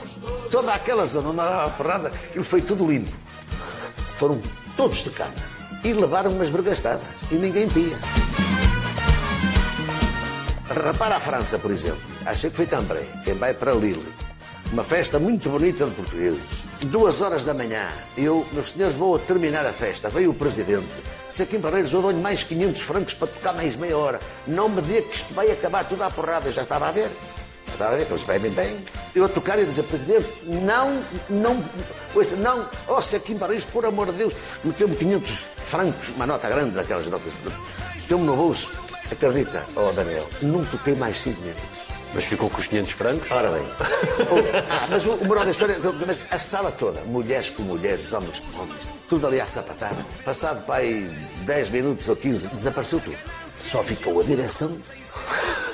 Toda 0.51 0.73
aquela 0.73 1.05
zona 1.05 1.29
onde 1.29 1.41
andava 1.41 1.67
a 1.67 1.71
porrada, 1.71 2.09
aquilo 2.09 2.45
foi 2.45 2.63
tudo 2.63 2.91
limpo. 2.91 3.15
Foram 4.17 4.41
todos 4.77 5.05
de 5.05 5.11
cama 5.11 5.35
e 5.85 5.93
levaram 5.93 6.31
umas 6.31 6.49
bergastadas 6.49 7.07
e 7.31 7.35
ninguém 7.35 7.69
pia. 7.69 7.97
Repara 10.69 11.17
a 11.17 11.21
França, 11.21 11.59
por 11.59 11.71
exemplo. 11.71 12.01
Acho 12.25 12.51
que 12.51 12.57
foi 12.57 12.67
Cambrai, 12.67 13.07
quem 13.25 13.35
vai 13.35 13.53
para 13.53 13.73
Lille. 13.73 14.07
Uma 14.73 14.85
festa 14.85 15.19
muito 15.19 15.49
bonita 15.49 15.87
de 15.87 15.93
portugueses. 15.93 16.47
Duas 16.83 17.21
horas 17.21 17.45
da 17.45 17.55
manhã, 17.55 17.89
eu, 18.17 18.47
meus 18.53 18.71
senhores, 18.73 18.95
vou 18.95 19.19
terminar 19.19 19.67
a 19.67 19.73
festa. 19.73 20.09
Veio 20.11 20.31
o 20.31 20.35
presidente. 20.35 20.89
Se 21.29 21.43
aqui 21.43 21.57
em 21.57 21.61
Barreiros 21.61 21.93
eu 21.93 22.03
dou-lhe 22.03 22.21
mais 22.21 22.43
500 22.43 22.81
francos 22.83 23.15
para 23.15 23.29
tocar 23.29 23.55
mais 23.55 23.77
meia 23.77 23.97
hora. 23.97 24.21
Não 24.47 24.69
me 24.69 24.81
diga 24.83 25.03
que 25.03 25.17
isto 25.17 25.35
vai 25.35 25.51
acabar 25.51 25.85
tudo 25.89 26.03
à 26.03 26.11
porrada. 26.11 26.49
Eu 26.49 26.53
já 26.53 26.63
estava 26.63 26.89
a 26.89 26.93
ver. 26.93 27.11
Estava 27.79 27.95
a 27.95 27.97
ver 27.99 28.09
eles 28.11 28.25
pedem 28.25 28.51
bem. 28.51 28.85
Eu 29.15 29.25
a 29.25 29.29
tocar 29.29 29.57
e 29.57 29.65
dizer, 29.65 29.85
presidente, 29.85 30.29
não, 30.45 31.01
não, 31.31 31.65
ouça, 32.13 32.35
não, 32.35 32.69
oh, 32.89 33.01
se 33.01 33.15
aqui 33.15 33.35
em 33.35 33.37
Barreiros, 33.37 33.65
por 33.67 33.87
amor 33.87 34.07
de 34.07 34.15
Deus, 34.19 34.35
meteu-me 34.65 34.97
500 34.97 35.31
francos, 35.59 36.09
uma 36.09 36.27
nota 36.27 36.49
grande 36.49 36.71
daquelas 36.73 37.07
notas. 37.07 37.33
Meteu-me 37.95 38.25
no 38.27 38.35
bolso. 38.35 38.69
Acredita, 39.13 39.65
oh 39.77 39.93
Daniel, 39.93 40.29
não 40.43 40.65
toquei 40.65 40.97
mais 40.97 41.21
5 41.21 41.41
minutos. 41.41 41.63
Mas 42.13 42.25
ficou 42.25 42.51
com 42.51 42.59
os 42.59 42.67
500 42.67 42.91
francos? 42.93 43.31
Ora 43.31 43.49
bem. 43.51 43.63
O- 44.29 44.57
ah, 44.73 44.87
mas 44.91 45.07
o, 45.07 45.13
o 45.13 45.25
moral 45.25 45.45
da 45.45 45.53
história, 45.53 45.77
mas 46.05 46.25
a 46.33 46.39
sala 46.41 46.73
toda, 46.73 47.01
mulheres 47.03 47.49
com 47.49 47.63
mulheres, 47.63 48.13
homens 48.13 48.41
com 48.41 48.63
homens, 48.63 48.81
tudo 49.09 49.25
ali 49.25 49.41
à 49.41 49.47
sapatada. 49.47 50.05
Passado 50.25 50.65
para 50.67 50.81
aí 50.81 51.09
10 51.47 51.69
minutos 51.71 52.09
ou 52.09 52.17
15, 52.17 52.49
desapareceu 52.49 52.99
tudo. 53.01 53.17
Só 53.61 53.85
ficou 53.85 54.21
a 54.21 54.25
direção 54.25 54.77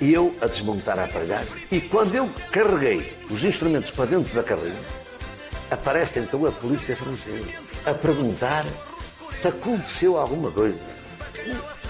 e 0.00 0.12
eu 0.12 0.34
a 0.40 0.46
desmontar 0.46 0.98
a 0.98 1.04
aparelhagem. 1.04 1.52
E 1.70 1.80
quando 1.80 2.14
eu 2.14 2.28
carreguei 2.50 3.16
os 3.30 3.42
instrumentos 3.44 3.90
para 3.90 4.06
dentro 4.06 4.34
da 4.34 4.42
carrinha, 4.42 4.74
aparece 5.70 6.18
então 6.20 6.44
a 6.46 6.52
polícia 6.52 6.96
francesa 6.96 7.44
a 7.86 7.92
perguntar 7.94 8.64
se 9.30 9.48
aconteceu 9.48 10.16
alguma 10.18 10.50
coisa. 10.50 10.80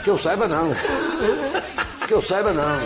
Que 0.04 0.10
eu 0.10 0.18
saiba, 0.18 0.46
não. 0.48 0.72
Que 2.06 2.14
eu 2.14 2.22
saiba, 2.22 2.52
não. 2.52 2.80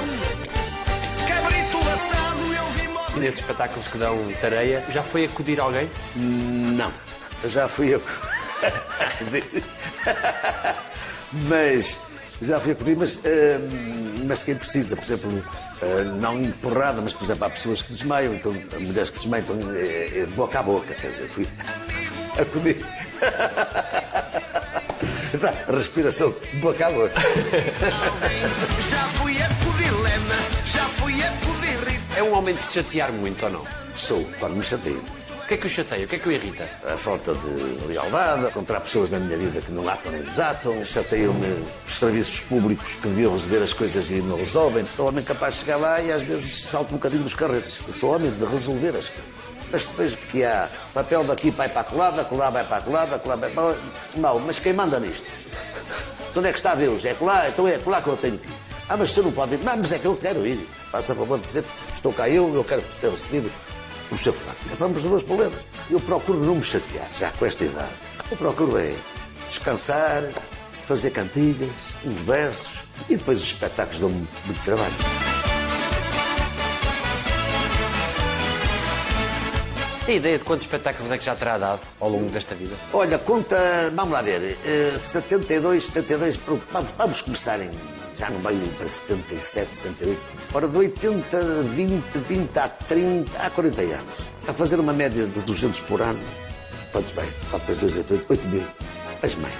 Cabrito 1.26 1.78
assado, 1.78 2.54
eu 2.54 2.66
vi 2.72 2.88
mo- 2.88 3.00
nesses 3.20 3.40
espetáculos 3.40 3.88
que 3.88 3.96
dão 3.96 4.18
tareia, 4.40 4.84
já 4.90 5.02
foi 5.02 5.24
acudir 5.24 5.58
alguém? 5.58 5.90
Não. 6.14 6.92
Eu 7.42 7.48
já 7.48 7.66
fui 7.68 7.94
a 7.94 7.96
acudir. 7.96 9.64
mas 11.48 11.98
já 12.44 12.60
fui 12.60 12.72
a 12.72 12.74
acudir, 12.74 12.96
mas, 12.96 13.16
hum, 13.18 14.24
mas 14.26 14.42
quem 14.42 14.54
precisa, 14.54 14.96
por 14.96 15.04
exemplo, 15.04 15.30
hum, 15.30 15.42
não 16.20 16.40
empurrada, 16.42 17.00
mas 17.00 17.12
por 17.12 17.24
exemplo, 17.24 17.44
há 17.44 17.50
pessoas 17.50 17.82
que 17.82 17.92
desmaiam, 17.92 18.34
então 18.34 18.52
mulheres 18.80 19.10
que 19.10 19.16
desmaiam, 19.16 19.44
então, 19.44 19.56
é, 19.74 20.20
é 20.20 20.26
boca 20.34 20.58
a 20.58 20.62
boca, 20.62 20.94
quer 20.94 21.10
dizer, 21.10 21.28
fui 21.28 21.46
acudir. 22.40 22.84
Respiração, 25.74 26.34
boca 26.54 26.86
a 26.86 26.92
boca. 26.92 27.20
Já 28.88 29.08
fui 29.18 29.36
a 29.42 29.48
Lena, 30.02 30.38
já 30.66 30.84
fui 30.84 31.22
a 31.22 31.30
Rita. 31.30 32.18
É 32.18 32.22
um 32.22 32.34
homem 32.34 32.54
de 32.54 32.62
se 32.62 32.74
chatear 32.74 33.12
muito 33.12 33.44
ou 33.44 33.50
não? 33.50 33.66
Sou, 33.94 34.24
quando 34.38 34.56
me 34.56 34.62
chateio. 34.62 35.02
O 35.44 35.46
que 35.46 35.54
é 35.54 35.56
que 35.58 35.66
o 35.66 35.68
chateia? 35.68 36.06
O 36.06 36.08
que 36.08 36.16
é 36.16 36.18
que 36.18 36.26
o 36.26 36.32
irrita? 36.32 36.66
a 36.86 36.96
falta 36.96 37.34
de 37.34 37.86
lealdade, 37.86 38.46
encontrar 38.46 38.80
pessoas 38.80 39.10
na 39.10 39.18
minha 39.18 39.36
vida 39.36 39.60
que 39.60 39.70
não 39.72 39.86
atam 39.86 40.10
nem 40.10 40.22
desatam, 40.22 40.82
chateiam-me 40.82 41.66
os 41.86 41.98
serviços 41.98 42.40
públicos 42.40 42.94
que 42.94 43.08
deviam 43.08 43.32
resolver 43.32 43.62
as 43.62 43.74
coisas 43.74 44.10
e 44.10 44.22
não 44.22 44.38
resolvem. 44.38 44.86
Sou 44.90 45.06
homem 45.06 45.22
capaz 45.22 45.56
de 45.56 45.60
chegar 45.60 45.76
lá 45.76 46.00
e 46.00 46.10
às 46.10 46.22
vezes 46.22 46.64
salto 46.64 46.92
um 46.92 46.96
bocadinho 46.96 47.22
dos 47.24 47.34
carretes. 47.34 47.78
Eu 47.86 47.92
sou 47.92 48.14
homem 48.14 48.30
de 48.30 48.42
resolver 48.42 48.96
as 48.96 49.10
coisas. 49.10 49.34
Mas 49.70 49.86
vejo 49.90 50.16
que 50.16 50.42
há 50.42 50.66
papel 50.94 51.22
daqui 51.24 51.50
vai 51.50 51.68
para 51.68 51.82
a 51.82 51.84
colada, 51.84 52.24
colar 52.24 52.48
vai 52.48 52.64
para 52.64 52.78
a 52.78 52.80
colada, 52.80 53.18
colar 53.18 53.36
vai 53.36 53.50
para. 53.50 53.76
Mal, 54.16 54.40
mas 54.40 54.58
quem 54.58 54.72
manda 54.72 54.98
nisto? 54.98 55.26
Onde 56.34 56.48
é 56.48 56.52
que 56.52 56.58
está 56.58 56.74
Deus? 56.74 57.04
É 57.04 57.12
colar, 57.12 57.50
então 57.50 57.68
é 57.68 57.76
colar 57.76 58.02
que 58.02 58.08
eu 58.08 58.16
tenho 58.16 58.38
que 58.38 58.48
ir. 58.48 58.54
Ah, 58.88 58.96
mas 58.96 59.10
você 59.10 59.20
não 59.20 59.30
pode 59.30 59.56
ir. 59.56 59.60
Mas 59.62 59.92
é 59.92 59.98
que 59.98 60.06
eu 60.06 60.16
quero 60.16 60.46
ir. 60.46 60.66
Faça 60.90 61.14
favor 61.14 61.38
de 61.38 61.46
dizer, 61.46 61.64
estou 61.94 62.14
cá 62.14 62.30
eu, 62.30 62.54
eu 62.54 62.64
quero 62.64 62.82
ser 62.94 63.10
recebido 63.10 63.52
por 64.08 64.18
seu 64.18 64.32
fulano. 64.32 64.56
É 64.72 64.76
para 64.76 64.86
os 65.16 65.22
problemas. 65.22 65.60
Eu 65.90 66.00
procuro 66.00 66.38
não 66.40 66.56
me 66.56 66.62
chatear, 66.62 67.08
já 67.12 67.30
com 67.32 67.46
esta 67.46 67.64
idade. 67.64 67.92
Eu 68.30 68.36
procuro 68.36 68.78
é 68.78 68.94
descansar, 69.48 70.22
fazer 70.86 71.10
cantigas, 71.10 71.70
uns 72.04 72.20
versos 72.22 72.84
e 73.08 73.16
depois 73.16 73.38
os 73.40 73.46
espetáculos 73.46 74.00
dão-me 74.00 74.26
muito 74.46 74.62
trabalho. 74.64 74.94
Tem 80.06 80.16
ideia 80.16 80.36
de 80.36 80.44
quantos 80.44 80.66
espetáculos 80.66 81.10
é 81.10 81.16
que 81.16 81.24
já 81.24 81.34
terá 81.34 81.56
dado 81.56 81.80
ao 81.98 82.10
longo 82.10 82.28
desta 82.28 82.54
vida? 82.54 82.74
Olha, 82.92 83.18
conta, 83.18 83.56
vamos 83.94 84.12
lá 84.12 84.20
ver, 84.20 84.58
eh, 84.62 84.98
72, 84.98 85.86
72, 85.86 86.36
pro- 86.36 86.60
vamos, 86.70 86.90
vamos 86.98 87.22
começar 87.22 87.58
em, 87.58 87.70
já 88.16 88.30
no 88.30 88.38
meio 88.40 88.66
para 88.76 88.88
77, 88.88 89.74
78. 89.74 90.20
Ora, 90.52 90.68
de 90.68 90.76
80, 90.76 91.62
20, 91.74 92.18
20 92.18 92.58
a 92.58 92.68
30, 92.68 93.38
há 93.38 93.50
40 93.50 93.80
anos. 93.82 94.20
A 94.46 94.52
fazer 94.52 94.78
uma 94.78 94.92
média 94.92 95.26
de 95.26 95.40
200 95.40 95.80
por 95.80 96.00
ano. 96.00 96.20
Quantos 96.92 97.12
bem? 97.12 97.26
Depois 97.52 97.78
2, 97.78 97.96
8, 97.96 98.26
8 98.28 98.48
mil. 98.48 98.64
As 99.22 99.34
mais. 99.36 99.54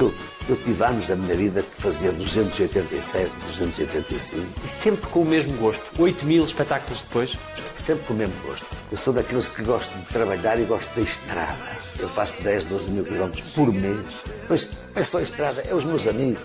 Eu, 0.00 0.14
eu 0.48 0.56
tive 0.56 0.82
anos 0.84 1.08
da 1.08 1.16
minha 1.16 1.36
vida 1.36 1.62
que 1.62 1.82
fazia 1.82 2.12
287, 2.12 3.30
285. 3.46 4.46
E 4.64 4.68
sempre 4.68 5.06
com 5.08 5.22
o 5.22 5.24
mesmo 5.24 5.56
gosto. 5.58 5.82
8 5.98 6.24
mil 6.24 6.44
espetáculos 6.44 7.02
depois? 7.02 7.36
Sempre 7.74 8.06
com 8.06 8.14
o 8.14 8.16
mesmo 8.16 8.34
gosto. 8.46 8.66
Eu 8.90 8.96
sou 8.96 9.12
daqueles 9.12 9.48
que 9.48 9.62
gosto 9.62 9.92
de 9.98 10.04
trabalhar 10.06 10.58
e 10.58 10.64
gosto 10.64 10.94
da 10.94 11.02
estrada. 11.02 11.80
Eu 11.98 12.08
faço 12.08 12.42
10, 12.42 12.66
12 12.66 12.90
mil 12.90 13.04
quilómetros 13.04 13.50
por 13.52 13.72
mês. 13.72 13.98
Pois 14.48 14.70
é 14.94 15.02
só 15.04 15.20
estrada, 15.20 15.60
é 15.68 15.74
os 15.74 15.84
meus 15.84 16.06
amigos. 16.06 16.40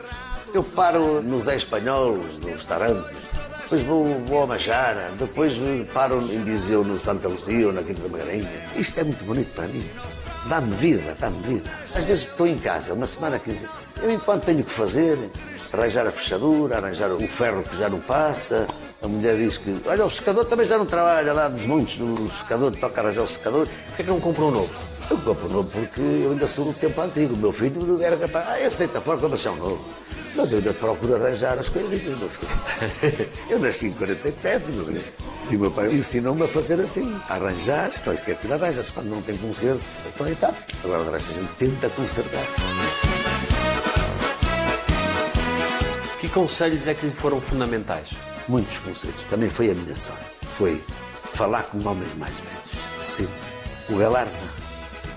Eu 0.56 0.64
paro 0.64 1.22
nos 1.22 1.44
Zé 1.44 1.58
Espanholos, 1.58 2.40
nos 2.40 2.54
restaurantes. 2.54 3.18
Depois 3.64 3.82
vou, 3.82 4.06
vou 4.26 4.40
ao 4.40 4.48
Majara, 4.48 5.12
depois 5.20 5.56
paro 5.94 6.22
em 6.32 6.46
Viseu, 6.46 6.82
no 6.82 6.98
Santa 6.98 7.28
Lucia 7.28 7.68
ou 7.68 7.74
na 7.74 7.84
Quinta 7.84 8.04
da 8.04 8.08
Magarinha. 8.08 8.50
Isto 8.74 9.02
é 9.02 9.04
muito 9.04 9.26
bonito 9.26 9.54
para 9.54 9.68
mim. 9.68 9.86
Dá-me 10.46 10.74
vida, 10.74 11.14
dá-me 11.20 11.42
vida. 11.42 11.70
Às 11.94 12.06
vezes 12.06 12.24
estou 12.24 12.48
em 12.48 12.58
casa, 12.58 12.94
uma 12.94 13.06
semana, 13.06 13.38
15 13.38 13.60
dias. 13.60 13.72
Eu, 14.02 14.10
enquanto 14.10 14.46
tenho 14.46 14.64
que 14.64 14.72
fazer, 14.72 15.18
arranjar 15.74 16.08
a 16.08 16.12
fechadura, 16.12 16.78
arranjar 16.78 17.12
o 17.12 17.28
ferro 17.28 17.62
que 17.62 17.78
já 17.78 17.90
não 17.90 18.00
passa. 18.00 18.66
A 19.02 19.10
mulher 19.10 19.36
diz 19.36 19.58
que, 19.58 19.76
olha, 19.86 20.06
o 20.06 20.10
secador 20.10 20.46
também 20.46 20.66
já 20.66 20.78
não 20.78 20.86
trabalha 20.86 21.34
lá, 21.34 21.50
desmontes 21.50 21.98
do 21.98 22.32
secador, 22.32 22.72
toca 22.78 23.02
arranjar 23.02 23.24
o 23.24 23.28
secador. 23.28 23.68
Porquê 23.88 24.04
é 24.04 24.06
que 24.06 24.10
não 24.10 24.22
comprou 24.22 24.48
um 24.48 24.52
novo? 24.52 24.74
Eu 25.12 25.18
compro 25.18 25.50
novo 25.50 25.70
porque 25.70 26.00
eu 26.00 26.32
ainda 26.32 26.48
sou 26.48 26.64
do 26.64 26.74
tempo 26.74 27.02
antigo. 27.02 27.34
O 27.34 27.38
meu 27.38 27.52
filho 27.52 28.02
era 28.02 28.16
capaz, 28.16 28.48
ah, 28.48 28.62
esse 28.62 28.78
deita 28.78 29.02
fora, 29.02 29.20
compra 29.20 29.52
um 29.52 29.56
novo. 29.58 29.86
Mas 30.36 30.52
eu 30.52 30.58
ainda 30.58 30.74
procuro 30.74 31.16
arranjar 31.16 31.58
as 31.58 31.70
coisinhas. 31.70 32.18
Eu 33.50 33.60
nasci 33.60 33.88
em 33.88 33.94
47, 33.94 34.72
não 34.72 34.84
é? 34.96 35.02
E 35.50 35.56
o 35.56 35.60
meu 35.60 35.72
pai 35.72 35.94
ensinou-me 35.94 36.44
a 36.44 36.48
fazer 36.48 36.80
assim, 36.80 37.16
a 37.30 37.36
arranjar. 37.36 37.92
Então, 38.00 38.16
que 38.16 38.32
aquilo 38.32 38.54
arranja-se 38.54 38.92
quando 38.92 39.10
não 39.10 39.22
tem 39.22 39.38
conserto. 39.38 39.80
Então, 40.08 40.28
e 40.30 40.36
tá. 40.36 40.54
Agora, 40.84 41.04
o 41.04 41.12
resto 41.12 41.32
a 41.32 41.34
gente 41.36 41.54
tenta 41.58 41.90
consertar. 41.90 42.44
Que 46.20 46.28
conselhos 46.30 46.88
é 46.88 46.94
que 46.94 47.06
lhe 47.06 47.12
foram 47.12 47.40
fundamentais? 47.40 48.10
Muitos 48.48 48.80
conselhos. 48.80 49.22
Também 49.30 49.50
foi 49.50 49.70
a 49.72 49.76
minha 49.76 49.96
sorte. 49.96 50.24
Foi 50.50 50.84
falar 51.34 51.64
com 51.64 51.78
homens 51.88 52.14
mais 52.18 52.34
velhos. 52.34 53.08
Sim. 53.08 53.28
O 53.90 53.98
Galarza 53.98 54.46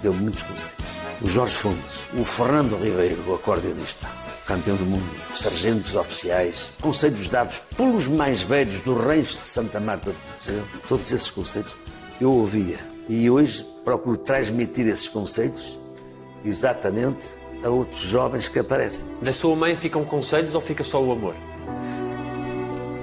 deu 0.02 0.12
muitos 0.12 0.42
conselhos. 0.42 0.78
O 1.22 1.28
Jorge 1.28 1.54
Fontes, 1.54 1.94
o 2.14 2.24
Fernando 2.24 2.76
Ribeiro, 2.76 3.24
o 3.26 3.34
acordeonista, 3.34 4.06
campeão 4.48 4.76
do 4.76 4.86
mundo, 4.86 5.04
sargentos 5.34 5.94
oficiais, 5.94 6.72
conselhos 6.80 7.28
dados 7.28 7.60
pelos 7.76 8.08
mais 8.08 8.42
velhos 8.42 8.80
do 8.80 8.96
Reis 8.96 9.28
de 9.28 9.46
Santa 9.46 9.78
Marta 9.78 10.10
de 10.10 10.16
Portugal. 10.16 10.64
Todos 10.88 11.12
esses 11.12 11.30
conselhos 11.30 11.76
eu 12.18 12.32
ouvia. 12.32 12.78
E 13.10 13.28
hoje 13.28 13.64
procuro 13.84 14.16
transmitir 14.16 14.86
esses 14.86 15.06
conselhos 15.06 15.78
exatamente 16.44 17.26
a 17.62 17.68
outros 17.68 18.00
jovens 18.00 18.48
que 18.48 18.58
aparecem. 18.58 19.04
Da 19.20 19.32
sua 19.32 19.54
mãe 19.54 19.76
ficam 19.76 20.02
conselhos 20.02 20.54
ou 20.54 20.60
fica 20.62 20.82
só 20.82 21.02
o 21.02 21.12
amor? 21.12 21.34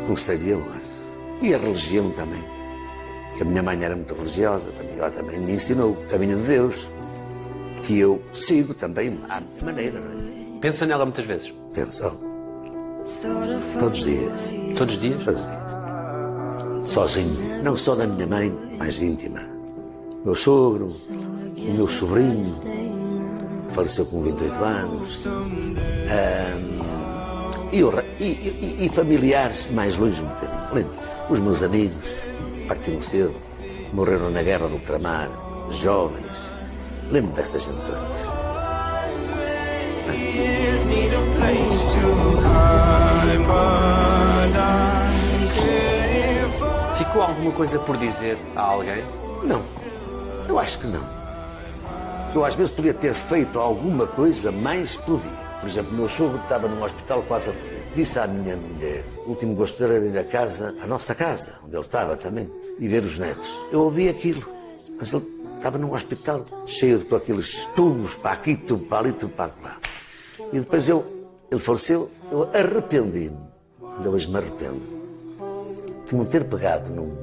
conselho 0.08 0.48
e 0.48 0.54
amor. 0.54 0.82
E 1.42 1.54
a 1.54 1.58
religião 1.58 2.10
também. 2.12 2.44
Que 3.36 3.42
a 3.42 3.46
minha 3.46 3.62
mãe 3.62 3.84
era 3.84 3.96
muito 3.96 4.14
religiosa, 4.14 4.72
também, 4.72 4.98
ela 4.98 5.12
também 5.12 5.40
me 5.40 5.54
ensinou 5.54 5.92
o 5.92 6.08
caminho 6.08 6.38
de 6.38 6.44
Deus, 6.44 6.90
que 7.84 8.00
eu 8.00 8.22
sigo 8.34 8.74
também 8.74 9.20
à 9.28 9.42
minha 9.42 9.64
maneira, 9.64 10.00
não 10.00 10.32
é? 10.42 10.45
Pensa 10.62 10.86
nela 10.86 11.06
muitas 11.06 11.26
vezes? 11.26 11.54
Pensão. 11.74 12.16
Todos 13.80 14.00
os 14.00 14.06
dias. 14.06 14.50
Todos 14.78 14.96
os 14.96 15.02
dias? 15.02 15.24
Todos 15.24 15.42
os 15.42 15.48
dias. 15.48 16.88
Sozinho. 16.88 17.64
Não 17.64 17.76
só 17.76 17.96
da 17.96 18.08
minha 18.08 18.28
mãe, 18.28 18.58
mais 18.78 19.02
íntima. 19.02 19.40
Meu 20.24 20.36
sogro, 20.36 20.88
o 21.58 21.74
meu 21.74 21.88
sobrinho, 21.88 22.46
faleceu 23.70 24.06
com 24.08 24.22
28 24.24 24.64
anos. 24.64 25.26
E, 27.72 27.84
o 27.84 27.90
re- 27.90 28.06
e- 28.20 28.24
e- 28.24 28.86
e 28.86 28.90
familiares 28.90 29.68
mais 29.72 29.98
longe 29.98 30.22
um 30.22 30.26
bocadinho. 30.28 30.74
Lembro, 30.74 30.94
os 31.30 31.40
meus 31.40 31.62
amigos 31.64 32.06
partiram 32.68 33.02
cedo, 33.02 33.36
morreram 33.94 34.30
na 34.32 34.42
guerra 34.42 34.68
do 34.68 34.76
ultramar, 34.76 35.30
jovens. 35.72 36.54
Lembro 37.12 37.34
dessa 37.34 37.60
gente. 37.60 37.76
toda. 37.82 38.25
Ficou 46.96 47.22
alguma 47.22 47.52
coisa 47.52 47.80
por 47.80 47.98
dizer 47.98 48.38
a 48.56 48.62
alguém? 48.62 49.04
Não, 49.44 49.62
eu 50.48 50.60
acho 50.60 50.80
que 50.80 50.88
não. 50.88 51.04
Eu 52.34 52.44
às 52.44 52.56
vezes 52.56 52.72
podia 52.74 52.94
ter 52.94 53.14
feito 53.14 53.58
alguma 53.58 54.06
coisa, 54.06 54.52
mas 54.52 54.98
podia. 54.98 55.32
Por 55.62 55.70
exemplo, 55.70 55.94
meu 55.94 56.10
sogro 56.10 56.38
estava 56.44 56.68
num 56.68 56.84
hospital 56.84 57.24
quase 57.24 57.50
a. 57.50 57.54
Disse 57.96 58.20
à 58.20 58.28
minha 58.28 58.58
mulher, 58.58 59.06
o 59.26 59.30
último 59.30 59.56
gosto 59.56 59.82
era 59.82 59.98
ir 60.06 60.18
a 60.18 60.24
casa, 60.26 60.76
a 60.82 60.86
nossa 60.86 61.16
casa, 61.16 61.60
onde 61.64 61.74
ele 61.74 61.82
estava 61.82 62.18
também, 62.18 62.52
e 62.78 62.90
ver 62.90 63.02
os 63.04 63.18
netos. 63.18 63.48
Eu 63.72 63.84
ouvi 63.84 64.10
aquilo, 64.10 64.44
mas 65.00 65.14
ele 65.14 65.26
estava 65.56 65.78
num 65.78 65.94
hospital 65.94 66.46
cheio 66.66 66.98
de 66.98 67.16
aqueles 67.16 67.66
tubos, 67.74 68.14
para 68.16 68.32
aqui, 68.32 68.58
tubo 68.58 68.86
para 68.86 68.98
ali, 69.00 69.14
tubo 69.14 69.32
para 69.34 69.52
lá. 69.64 69.78
E 70.56 70.60
depois 70.62 70.88
eu, 70.88 71.06
ele 71.52 71.60
faleceu, 71.60 72.10
eu 72.32 72.44
arrependi-me. 72.54 73.38
Ainda 73.98 74.10
hoje 74.10 74.30
me 74.30 74.38
arrependo 74.38 74.82
de 76.06 76.26
ter 76.28 76.46
pegado 76.46 76.90
num. 76.94 77.14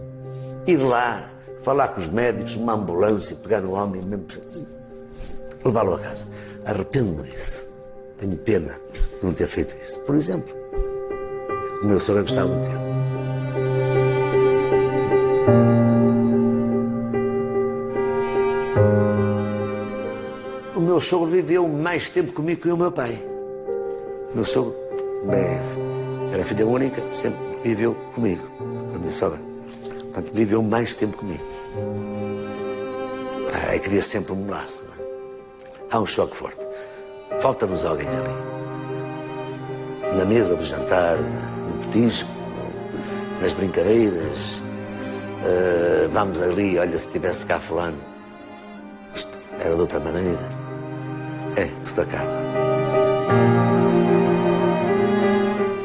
ir 0.66 0.76
lá, 0.76 1.30
falar 1.62 1.88
com 1.88 2.00
os 2.00 2.08
médicos, 2.08 2.56
uma 2.56 2.74
ambulância, 2.74 3.34
pegar 3.36 3.62
no 3.62 3.72
homem, 3.72 4.02
mesmo, 4.02 4.26
levá-lo 5.64 5.94
a 5.94 5.98
casa. 5.98 6.26
Arrependo-me 6.66 7.22
disso. 7.22 7.64
Tenho 8.18 8.36
pena 8.36 8.70
de 9.18 9.26
não 9.26 9.32
ter 9.32 9.46
feito 9.46 9.74
isso. 9.80 9.98
Por 10.00 10.14
exemplo, 10.14 10.54
o 11.82 11.86
meu 11.86 11.98
sogro 11.98 12.24
gostava 12.24 12.48
muito 12.48 12.68
dele. 12.68 12.91
Sogro 21.02 21.26
viveu 21.26 21.68
mais 21.68 22.10
tempo 22.10 22.32
comigo 22.32 22.62
que 22.62 22.70
o 22.70 22.76
meu 22.76 22.92
pai. 22.92 23.18
Meu 24.34 24.44
sogro 24.44 24.74
bem, 25.24 25.58
era 26.32 26.44
filha 26.44 26.66
única, 26.66 27.02
sempre 27.10 27.38
viveu 27.62 27.94
comigo, 28.14 28.46
com 28.56 28.94
a 28.94 28.98
minha 28.98 29.12
sogra. 29.12 29.38
Portanto, 30.00 30.32
viveu 30.32 30.62
mais 30.62 30.96
tempo 30.96 31.16
comigo. 31.16 31.42
Ah, 33.52 33.74
eu 33.74 33.80
queria 33.80 34.02
sempre. 34.02 34.34
Não 34.34 34.54
é? 34.54 34.64
Há 35.90 35.98
um 35.98 36.06
choque 36.06 36.36
forte. 36.36 36.66
Falta-nos 37.40 37.84
alguém 37.84 38.08
ali. 38.08 38.28
Na 40.16 40.24
mesa 40.24 40.54
do 40.54 40.64
jantar, 40.64 41.16
no 41.18 41.78
petisco, 41.84 42.30
nas 43.40 43.52
brincadeiras. 43.52 44.62
Ah, 45.44 46.08
vamos 46.12 46.40
ali, 46.40 46.78
olha, 46.78 46.96
se 46.98 47.10
tivesse 47.10 47.46
cá 47.46 47.58
fulano. 47.58 47.98
Isto 49.14 49.36
era 49.58 49.74
de 49.74 49.80
outra 49.80 50.00
maneira. 50.00 50.61
É, 51.56 51.66
tudo 51.84 52.02
acaba. 52.02 52.42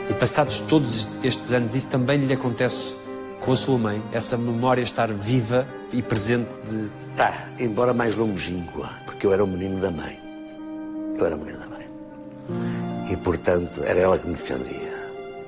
E 0.09 0.13
passados 0.13 0.59
todos 0.61 1.09
estes 1.23 1.51
anos, 1.51 1.75
isso 1.75 1.87
também 1.87 2.17
lhe 2.17 2.33
acontece 2.33 2.95
com 3.41 3.51
a 3.51 3.55
sua 3.55 3.77
mãe? 3.77 4.03
Essa 4.11 4.37
memória 4.37 4.81
estar 4.81 5.11
viva 5.11 5.67
e 5.91 6.01
presente 6.01 6.57
de. 6.65 6.89
Tá, 7.15 7.47
embora 7.59 7.93
mais 7.93 8.15
longínqua, 8.15 8.89
porque 9.05 9.25
eu 9.25 9.33
era 9.33 9.43
o 9.43 9.47
menino 9.47 9.79
da 9.79 9.89
mãe. 9.89 10.17
Eu 11.17 11.25
era 11.25 11.35
o 11.35 11.39
menino 11.39 11.59
da 11.59 11.67
mãe. 11.67 11.87
E, 13.09 13.17
portanto, 13.17 13.81
era 13.83 13.99
ela 13.99 14.17
que 14.17 14.27
me 14.27 14.33
defendia. 14.33 14.97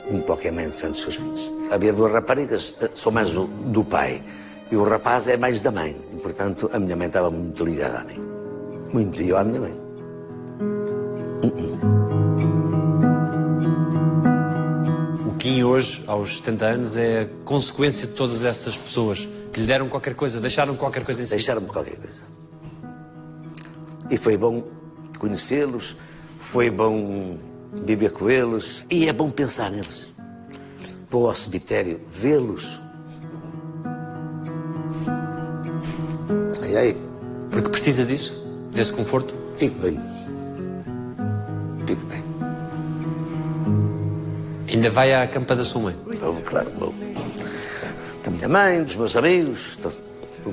Como 0.08 0.24
qualquer 0.24 0.52
mãe 0.52 0.66
defende 0.66 0.92
os 0.94 1.02
seus 1.02 1.16
filhos. 1.16 1.52
Havia 1.72 1.94
duas 1.94 2.12
raparigas, 2.12 2.76
sou 2.96 3.12
mais 3.12 3.30
do, 3.32 3.46
do 3.46 3.84
pai. 3.84 4.24
E 4.72 4.76
o 4.76 4.84
rapaz 4.84 5.28
é 5.28 5.38
mais 5.38 5.62
da 5.62 5.72
mãe. 5.72 5.96
E, 6.12 6.16
portanto, 6.18 6.70
a 6.74 6.80
minha 6.80 6.96
mãe 6.96 7.08
estava 7.08 7.30
muito 7.30 7.64
ligada 7.64 8.00
a 8.00 8.04
mim. 8.06 8.20
Muito. 8.92 9.22
E 9.22 9.30
eu 9.30 9.38
à 9.38 9.44
minha 9.44 9.60
mãe. 9.60 9.89
O 15.26 15.34
Kim 15.38 15.64
hoje, 15.64 16.04
aos 16.08 16.38
70 16.38 16.66
anos, 16.66 16.98
é 16.98 17.22
a 17.22 17.28
consequência 17.46 18.08
de 18.08 18.14
todas 18.14 18.44
essas 18.44 18.78
pessoas 18.78 19.28
que 19.54 19.62
lhe 19.62 19.68
deram 19.68 19.88
qualquer 19.88 20.16
coisa, 20.16 20.40
deixaram 20.40 20.76
qualquer 20.76 21.06
coisa 21.06 21.22
em 21.22 21.26
si. 21.26 21.32
Deixaram-me 21.32 21.68
qualquer 21.68 21.96
coisa. 21.96 22.24
E 24.10 24.18
foi 24.18 24.38
bom 24.38 24.64
conhecê-los, 25.18 25.96
foi 26.40 26.70
bom 26.70 27.38
viver 27.86 28.12
com 28.12 28.30
eles 28.30 28.86
e 28.90 29.08
é 29.08 29.14
bom 29.14 29.30
pensar 29.30 29.70
neles. 29.72 30.12
Vou 31.10 31.28
ao 31.28 31.34
cemitério 31.34 32.00
vê-los. 32.10 32.80
Ai, 36.64 36.76
ai, 36.78 36.98
Porque 37.50 37.70
precisa 37.70 38.06
disso, 38.06 38.34
desse 38.72 38.94
conforto. 38.94 39.34
fico 39.58 39.80
bem. 39.80 40.00
Fico 42.00 42.06
bem. 42.06 42.24
Ainda 44.72 44.90
vai 44.90 45.14
à 45.14 45.28
campa 45.28 45.56
da 45.56 45.64
sua 45.64 45.82
mãe. 45.82 45.96
Claro, 46.46 46.72
vou. 46.78 46.94
Da 48.24 48.32
minha 48.32 48.48
mãe, 48.48 48.84
dos 48.84 48.96
meus 48.96 49.16
amigos, 49.16 49.72
estão 49.72 49.92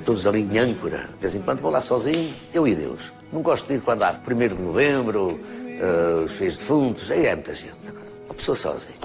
todos 0.05 0.27
ali 0.27 0.43
em 0.43 0.59
âncora. 0.59 0.99
De 0.99 1.21
vez 1.21 1.35
em 1.35 1.43
quando 1.43 1.61
vou 1.61 1.71
lá 1.71 1.81
sozinho, 1.81 2.35
eu 2.53 2.67
e 2.67 2.75
Deus. 2.75 3.13
Não 3.33 3.43
gosto 3.43 3.67
de 3.69 3.75
ir 3.75 3.81
quando 3.81 4.03
há 4.03 4.13
1 4.27 4.49
de 4.49 4.63
novembro, 4.63 5.39
eh, 5.81 6.23
os 6.25 6.33
feios 6.33 6.59
defuntos, 6.59 7.11
aí 7.11 7.27
é 7.27 7.35
muita 7.35 7.55
gente. 7.55 7.93
Uma 8.25 8.35
pessoa 8.35 8.57
sozinha. 8.57 8.99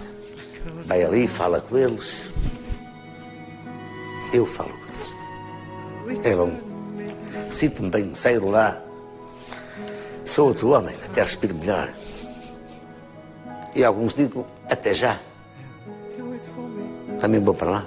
Vai 0.85 1.03
ali, 1.03 1.27
fala 1.27 1.59
com 1.59 1.77
eles. 1.77 2.31
Eu 4.33 4.45
falo 4.45 4.69
com 4.69 6.11
eles. 6.13 6.25
É 6.25 6.35
bom. 6.35 6.57
Sinto-me 7.49 7.89
bem, 7.89 8.13
saio 8.13 8.39
de 8.41 8.47
lá. 8.47 8.81
Sou 10.23 10.47
outro 10.47 10.69
homem, 10.69 10.95
até 11.05 11.21
respiro 11.21 11.53
melhor. 11.55 11.93
E 13.75 13.83
alguns 13.83 14.13
digo, 14.13 14.45
até 14.69 14.93
já. 14.93 15.17
Também 17.19 17.39
vou 17.39 17.53
para 17.53 17.71
lá, 17.71 17.85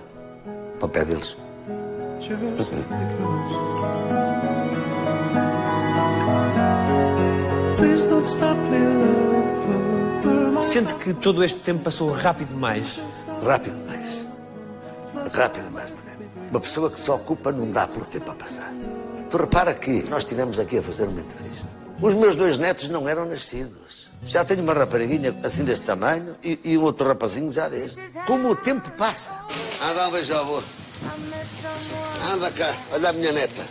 para 0.78 0.86
o 0.86 0.88
pé 0.88 1.04
deles. 1.04 1.36
Sente 10.62 10.94
que 10.94 11.12
todo 11.14 11.44
este 11.44 11.60
tempo 11.60 11.84
passou 11.84 12.10
rápido 12.10 12.48
demais. 12.48 13.00
Rápido 13.42 13.76
demais. 13.78 14.26
Rápido 15.32 15.64
demais. 15.66 15.90
Mariano. 15.90 16.24
Uma 16.50 16.60
pessoa 16.60 16.90
que 16.90 16.98
se 16.98 17.10
ocupa 17.10 17.52
não 17.52 17.70
dá 17.70 17.86
pelo 17.86 18.04
tempo 18.06 18.30
a 18.30 18.34
passar. 18.34 18.72
Tu 19.28 19.36
repara 19.36 19.74
que 19.74 20.04
nós 20.04 20.22
estivemos 20.22 20.58
aqui 20.58 20.78
a 20.78 20.82
fazer 20.82 21.04
uma 21.04 21.20
entrevista. 21.20 21.68
Os 22.00 22.14
meus 22.14 22.34
dois 22.36 22.56
netos 22.58 22.88
não 22.88 23.08
eram 23.08 23.24
nascidos. 23.26 24.03
Já 24.24 24.44
tenho 24.44 24.62
uma 24.62 24.72
rapariguinha 24.72 25.38
assim 25.42 25.64
deste 25.64 25.84
tamanho 25.84 26.36
e, 26.42 26.58
e 26.64 26.78
um 26.78 26.82
outro 26.82 27.06
rapazinho 27.06 27.50
já 27.50 27.68
deste. 27.68 28.00
Como 28.26 28.50
o 28.50 28.56
tempo 28.56 28.90
passa. 28.92 29.32
Anda 29.82 30.08
um 30.08 30.10
beijo 30.12 30.34
avô. 30.34 30.62
Anda 32.32 32.50
cá, 32.50 32.74
olha 32.92 33.10
a 33.10 33.12
minha 33.12 33.32
neta. 33.32 33.62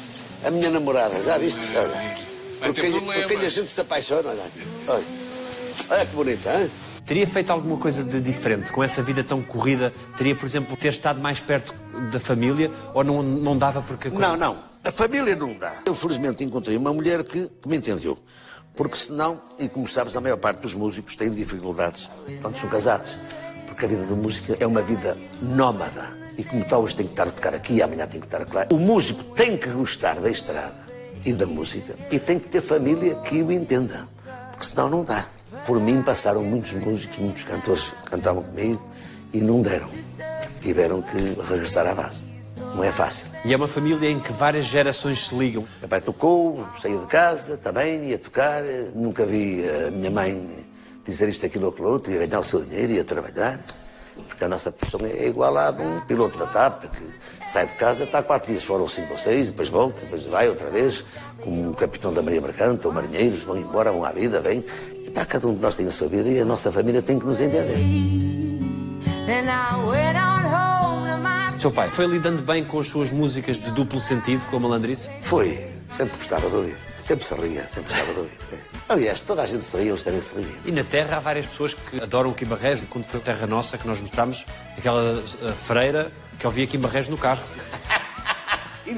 A 0.45 0.51
minha 0.51 0.69
namorada, 0.69 1.21
já 1.23 1.37
viste? 1.37 1.75
Olha. 1.75 2.23
Por 2.59 2.73
quem, 2.73 2.91
por 2.91 3.27
quem 3.27 3.37
a 3.39 3.49
gente 3.49 3.71
se 3.71 3.81
apaixona, 3.81 4.29
olha. 4.29 4.43
Olha, 4.87 5.03
olha 5.89 6.05
que 6.05 6.15
bonita, 6.15 6.61
hein? 6.61 6.71
Teria 7.05 7.27
feito 7.27 7.49
alguma 7.51 7.77
coisa 7.77 8.03
de 8.03 8.21
diferente 8.21 8.71
com 8.71 8.81
essa 8.81 9.03
vida 9.03 9.23
tão 9.23 9.41
corrida? 9.41 9.93
Teria, 10.17 10.35
por 10.35 10.45
exemplo, 10.45 10.77
ter 10.77 10.89
estado 10.89 11.19
mais 11.19 11.41
perto 11.41 11.73
da 12.11 12.19
família 12.19 12.71
ou 12.93 13.03
não, 13.03 13.21
não 13.21 13.57
dava 13.57 13.81
porque 13.81 14.07
a 14.07 14.11
coisa... 14.11 14.27
Não, 14.27 14.37
não. 14.37 14.57
A 14.83 14.91
família 14.91 15.35
não 15.35 15.53
dá. 15.53 15.81
Eu, 15.85 15.95
felizmente, 15.95 16.43
encontrei 16.43 16.77
uma 16.77 16.93
mulher 16.93 17.23
que, 17.23 17.49
que 17.49 17.67
me 17.67 17.77
entendeu. 17.77 18.17
Porque 18.75 18.97
senão, 18.97 19.39
e 19.59 19.69
como 19.69 19.87
sabes, 19.87 20.15
a 20.15 20.21
maior 20.21 20.37
parte 20.37 20.61
dos 20.61 20.73
músicos 20.73 21.15
têm 21.15 21.31
dificuldades 21.31 22.09
quando 22.41 22.59
são 22.59 22.69
casados. 22.69 23.15
Porque 23.67 23.85
a 23.85 23.87
vida 23.87 24.03
da 24.05 24.15
música 24.15 24.57
é 24.59 24.65
uma 24.65 24.81
vida 24.81 25.17
nómada. 25.41 26.17
E 26.37 26.43
como 26.43 26.65
tal, 26.65 26.83
hoje 26.83 26.95
tem 26.95 27.05
que 27.05 27.13
estar 27.13 27.27
a 27.27 27.31
tocar 27.31 27.53
aqui, 27.53 27.81
amanhã 27.81 28.07
tem 28.07 28.19
que 28.19 28.25
estar 28.25 28.47
lá. 28.51 28.65
O 28.71 28.79
músico 28.79 29.23
tem 29.35 29.55
que 29.55 29.69
gostar 29.69 30.19
da 30.19 30.29
estrada 30.29 30.91
e 31.23 31.33
da 31.33 31.45
música. 31.45 31.95
E 32.11 32.19
tem 32.19 32.39
que 32.39 32.49
ter 32.49 32.61
família 32.61 33.15
que 33.15 33.43
o 33.43 33.51
entenda. 33.51 34.07
Porque 34.51 34.65
senão 34.65 34.89
não 34.89 35.03
dá. 35.03 35.25
Por 35.67 35.79
mim 35.79 36.01
passaram 36.01 36.43
muitos 36.43 36.71
músicos, 36.71 37.17
muitos 37.19 37.43
cantores 37.43 37.83
que 37.83 38.09
cantavam 38.09 38.43
comigo 38.43 38.83
e 39.31 39.39
não 39.39 39.61
deram. 39.61 39.89
Tiveram 40.59 41.01
que 41.01 41.17
regressar 41.47 41.85
à 41.85 41.93
base. 41.93 42.23
Não 42.57 42.83
é 42.83 42.91
fácil. 42.91 43.32
E 43.45 43.53
é 43.53 43.57
uma 43.57 43.67
família 43.67 44.09
em 44.09 44.21
que 44.21 44.31
várias 44.31 44.65
gerações 44.65 45.27
se 45.27 45.35
ligam. 45.35 45.65
Meu 45.81 45.89
pai 45.89 45.99
tocou, 45.99 46.65
saiu 46.79 47.01
de 47.01 47.07
casa 47.07 47.57
também, 47.57 48.05
ia 48.05 48.17
tocar. 48.17 48.63
Nunca 48.95 49.25
vi 49.25 49.61
a 49.69 49.91
minha 49.91 50.09
mãe 50.09 50.65
dizer 51.05 51.27
isto, 51.27 51.45
aquilo 51.45 51.65
ou 51.65 51.71
aquilo 51.71 51.89
outro, 51.89 52.11
ia 52.11 52.25
ganhar 52.25 52.39
o 52.39 52.43
seu 52.43 52.63
dinheiro, 52.63 52.93
ia 52.93 53.03
trabalhar. 53.03 53.59
Porque 54.29 54.45
a 54.45 54.47
nossa 54.47 54.71
profissão 54.71 55.01
é 55.05 55.27
igual 55.27 55.57
à 55.57 55.71
de 55.71 55.81
um 55.81 55.99
piloto 56.01 56.37
da 56.37 56.45
TAP, 56.45 56.85
que 56.85 57.49
sai 57.49 57.67
de 57.67 57.73
casa, 57.73 58.03
está 58.03 58.23
quatro 58.23 58.49
dias 58.49 58.63
fora, 58.63 58.81
ou 58.81 58.87
cinco 58.87 59.11
ou 59.11 59.17
seis, 59.17 59.49
depois 59.49 59.67
volta, 59.67 60.01
depois 60.01 60.25
vai 60.25 60.47
outra 60.47 60.69
vez, 60.69 61.03
como 61.41 61.69
um 61.69 61.73
capitão 61.73 62.13
da 62.13 62.21
Maria 62.21 62.39
Mercante, 62.39 62.87
ou 62.87 62.93
marinheiros, 62.93 63.41
vão 63.41 63.57
embora, 63.57 63.91
vão 63.91 64.05
à 64.05 64.11
vida, 64.11 64.39
vêm. 64.39 64.63
E 65.05 65.11
pá, 65.11 65.25
cada 65.25 65.47
um 65.47 65.53
de 65.55 65.61
nós 65.61 65.75
tem 65.75 65.85
a 65.87 65.91
sua 65.91 66.07
vida 66.07 66.29
e 66.29 66.39
a 66.39 66.45
nossa 66.45 66.71
família 66.71 67.01
tem 67.01 67.19
que 67.19 67.25
nos 67.25 67.41
entender. 67.41 67.75
Then 69.25 69.47
I 69.47 69.85
went 69.85 70.17
on 70.17 70.32
seu 71.63 71.71
pai 71.71 71.87
foi 71.87 72.05
lidando 72.07 72.41
bem 72.41 72.61
com 72.61 72.77
as 72.77 72.87
suas 72.87 73.09
músicas 73.09 73.57
de 73.57 73.71
duplo 73.71 73.97
sentido, 73.97 74.45
com 74.47 74.57
a 74.57 74.59
malandrice? 74.59 75.09
Foi, 75.21 75.65
sempre 75.95 76.17
gostava 76.17 76.49
de 76.49 76.55
ouvir, 76.57 76.77
sempre 76.97 77.25
se 77.25 77.33
ria, 77.35 77.65
sempre 77.65 77.93
gostava 77.93 78.13
de 78.13 78.19
ouvir. 78.19 78.37
É. 78.51 78.57
Aliás, 78.89 79.21
toda 79.21 79.43
a 79.43 79.45
gente 79.45 79.65
se 79.65 79.77
ria, 79.77 79.91
eles 79.91 80.03
devem 80.03 80.19
se 80.19 80.35
rir. 80.35 80.59
E 80.65 80.73
na 80.73 80.83
Terra 80.83 81.15
há 81.15 81.19
várias 81.21 81.45
pessoas 81.45 81.73
que 81.73 82.01
adoram 82.01 82.31
o 82.31 82.33
Quimbarrés. 82.33 82.83
Quando 82.89 83.05
foi 83.05 83.21
a 83.21 83.23
Terra 83.23 83.47
Nossa 83.47 83.77
que 83.77 83.87
nós 83.87 84.01
mostramos, 84.01 84.45
aquela 84.77 85.23
eh, 85.41 85.51
freira 85.53 86.11
que 86.37 86.45
ouvia 86.45 86.67
Quimbarrés 86.67 87.07
no 87.07 87.17
carro. 87.17 87.41
E 88.85 88.93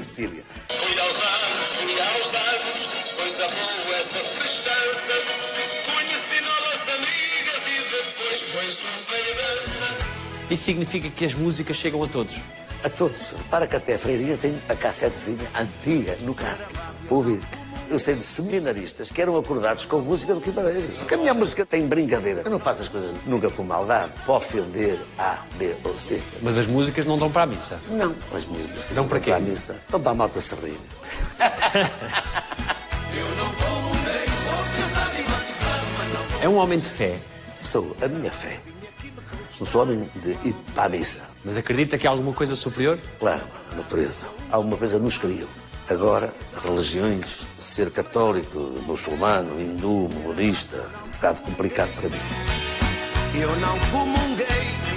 Isso 10.50 10.64
significa 10.64 11.08
que 11.10 11.24
as 11.24 11.34
músicas 11.34 11.76
chegam 11.76 12.02
a 12.02 12.08
todos. 12.08 12.36
A 12.84 12.88
todos. 12.88 13.32
Repara 13.32 13.66
que 13.66 13.76
até 13.76 13.94
a 13.94 13.98
Freirinha 13.98 14.36
tem 14.36 14.56
a 14.68 14.74
cassetezinha 14.74 15.48
antiga 15.58 16.16
no 16.20 16.34
carro. 16.34 16.58
Ouvir. 17.10 17.40
Eu 17.88 18.00
sei 18.00 18.16
de 18.16 18.22
seminaristas 18.22 19.12
que 19.12 19.22
eram 19.22 19.36
acordados 19.38 19.84
com 19.84 19.98
música 20.00 20.34
do 20.34 20.40
Guimarães. 20.40 20.98
Porque 20.98 21.14
a 21.14 21.18
minha 21.18 21.32
música 21.32 21.64
tem 21.64 21.86
brincadeira. 21.86 22.42
Eu 22.44 22.50
não 22.50 22.58
faço 22.58 22.82
as 22.82 22.88
coisas 22.88 23.14
nunca 23.24 23.48
com 23.48 23.62
maldade. 23.62 24.12
Para 24.24 24.34
ofender 24.34 24.98
A, 25.18 25.38
B 25.56 25.76
ou 25.84 25.96
C. 25.96 26.20
Mas 26.42 26.58
as 26.58 26.66
músicas 26.66 27.06
não 27.06 27.16
dão 27.16 27.30
para 27.30 27.42
a 27.42 27.46
missa. 27.46 27.78
Não, 27.88 28.14
as 28.34 28.44
músicas. 28.44 28.84
Dão 28.90 29.06
para 29.06 29.20
quê? 29.20 29.30
Para 29.30 29.38
a 29.38 29.40
missa. 29.40 29.76
Dão 29.88 30.00
para 30.00 30.12
a 30.12 30.14
malta 30.14 30.40
se 30.40 30.54
rir. 30.56 30.78
É 36.46 36.48
um 36.48 36.58
homem 36.58 36.78
de 36.78 36.88
fé, 36.88 37.18
Sou 37.56 37.96
a 38.00 38.06
minha 38.06 38.30
fé. 38.30 38.60
Não 39.58 39.66
sou 39.66 39.82
homem 39.82 40.08
de 40.16 40.30
ir 40.46 40.54
para 40.74 40.84
a 40.84 40.88
missa. 40.88 41.28
mas 41.44 41.56
acredita 41.56 41.96
que 41.96 42.06
há 42.06 42.10
alguma 42.10 42.32
coisa 42.32 42.54
superior? 42.54 42.98
Claro, 43.18 43.42
a 43.72 43.76
natureza. 43.76 44.26
Alguma 44.50 44.76
coisa 44.76 44.98
nos 44.98 45.16
criou. 45.16 45.48
Agora, 45.88 46.34
religiões, 46.62 47.46
ser 47.58 47.90
católico, 47.90 48.58
muçulmano, 48.86 49.60
hindu, 49.60 50.08
budista, 50.08 50.84
um 51.04 51.10
bocado 51.10 51.40
complicado 51.40 51.92
para 51.94 52.08
mim. 52.08 53.40
Eu 53.40 53.54
não 53.60 53.78
comunguei. 53.90 54.46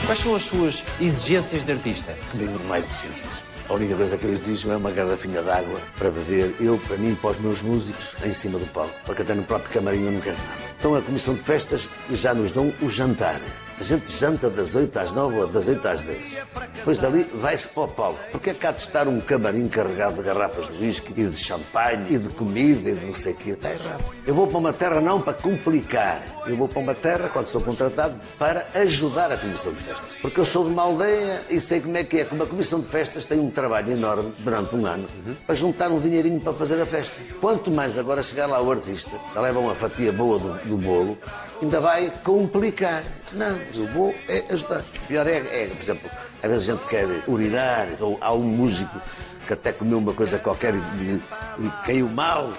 Quais 0.05 0.19
são 0.19 0.35
as 0.35 0.43
suas 0.43 0.83
exigências 0.99 1.63
de 1.63 1.71
artista? 1.71 2.17
Não 2.33 2.73
há 2.73 2.79
exigências. 2.79 3.43
A 3.69 3.73
única 3.75 3.95
coisa 3.95 4.17
que 4.17 4.25
eu 4.25 4.31
exijo 4.31 4.71
é 4.71 4.77
uma 4.77 4.89
garrafinha 4.89 5.43
de 5.43 5.49
água 5.49 5.79
para 5.95 6.09
beber, 6.09 6.55
eu, 6.59 6.79
para 6.79 6.97
mim, 6.97 7.13
para 7.13 7.29
os 7.29 7.39
meus 7.39 7.61
músicos, 7.61 8.15
em 8.25 8.33
cima 8.33 8.57
do 8.57 8.65
palco. 8.65 8.95
Porque 9.05 9.21
até 9.21 9.35
no 9.35 9.43
próprio 9.43 9.71
camarim 9.71 10.05
eu 10.05 10.11
não 10.11 10.19
quero 10.19 10.37
nada. 10.37 10.61
Então 10.79 10.95
a 10.95 11.01
Comissão 11.03 11.35
de 11.35 11.41
Festas 11.41 11.87
já 12.11 12.33
nos 12.33 12.51
dão 12.51 12.73
o 12.81 12.89
jantar. 12.89 13.39
A 13.79 13.83
gente 13.83 14.11
janta 14.11 14.49
das 14.49 14.75
8 14.75 14.99
às 14.99 15.13
9 15.13 15.39
ou 15.39 15.47
das 15.47 15.65
8 15.65 15.87
às 15.87 16.03
10. 16.03 16.37
Depois 16.75 16.99
dali 16.99 17.23
vai-se 17.35 17.69
para 17.69 17.83
o 17.83 17.87
palco. 17.87 18.19
Porque 18.29 18.49
é 18.49 18.55
há 18.61 18.71
de 18.71 18.81
estar 18.81 19.07
um 19.07 19.21
camarim 19.21 19.69
carregado 19.69 20.17
de 20.17 20.23
garrafas 20.23 20.67
de 20.67 20.83
whisky 20.83 21.13
e 21.15 21.25
de 21.25 21.37
champanhe 21.37 22.15
e 22.15 22.17
de 22.17 22.27
comida 22.27 22.89
e 22.89 22.95
de 22.95 23.05
não 23.05 23.13
sei 23.13 23.31
o 23.31 23.35
quê? 23.37 23.51
Está 23.51 23.71
errado. 23.71 24.03
Eu 24.27 24.35
vou 24.35 24.47
para 24.47 24.57
uma 24.57 24.73
terra 24.73 24.99
não 24.99 25.21
para 25.21 25.31
complicar. 25.31 26.21
Eu 26.45 26.57
vou 26.57 26.67
para 26.67 26.79
uma 26.79 26.93
terra, 26.93 27.29
quando 27.29 27.45
sou 27.45 27.61
contratado, 27.61 28.19
para 28.37 28.67
ajudar 28.75 29.31
a 29.31 29.37
Comissão 29.37 29.71
de 29.71 29.81
Festas. 29.81 30.15
Porque 30.21 30.41
eu 30.41 30.45
sou 30.45 30.65
de 30.65 30.71
uma 30.71 30.83
aldeia 30.83 31.41
e 31.49 31.61
sei 31.61 31.79
como 31.79 31.95
é 31.95 32.03
que 32.03 32.19
é. 32.19 32.25
Como 32.25 32.43
a 32.43 32.47
Comissão 32.47 32.81
de 32.81 32.87
Festas 32.87 33.25
tem 33.25 33.39
um 33.39 33.49
trabalho 33.49 33.91
enorme 33.91 34.33
durante 34.39 34.75
um 34.75 34.85
ano 34.85 35.07
para 35.45 35.55
juntar 35.55 35.89
um 35.89 36.01
dinheirinho 36.01 36.41
para 36.41 36.51
fazer 36.51 36.81
a 36.81 36.85
festa. 36.85 37.15
Quanto 37.39 37.71
mais 37.71 37.97
agora 37.97 38.21
chegar 38.21 38.47
lá 38.47 38.61
o 38.61 38.69
artista, 38.69 39.11
já 39.33 39.39
leva 39.39 39.59
uma 39.59 39.73
fatia 39.73 40.11
boa 40.11 40.37
do, 40.37 40.53
do 40.67 40.77
bolo, 40.77 41.17
ainda 41.61 41.79
vai 41.79 42.11
complicar. 42.23 43.03
Não, 43.33 43.59
eu 43.73 43.87
vou 43.87 44.13
é 44.27 44.43
ajudar. 44.49 44.79
O 44.79 45.07
pior 45.07 45.27
é, 45.27 45.37
é, 45.37 45.67
por 45.67 45.81
exemplo, 45.81 46.09
às 46.41 46.49
vezes 46.49 46.69
a 46.69 46.73
gente 46.73 46.85
quer 46.87 47.07
urinar, 47.27 47.87
ou 47.99 48.17
há 48.21 48.33
um 48.33 48.43
músico 48.43 48.99
que 49.45 49.53
até 49.53 49.71
comeu 49.71 49.97
uma 49.97 50.13
coisa 50.13 50.39
qualquer 50.39 50.73
e, 50.75 50.77
e- 50.77 51.21
e 51.59 51.69
caiu 51.85 52.07
mal. 52.09 52.51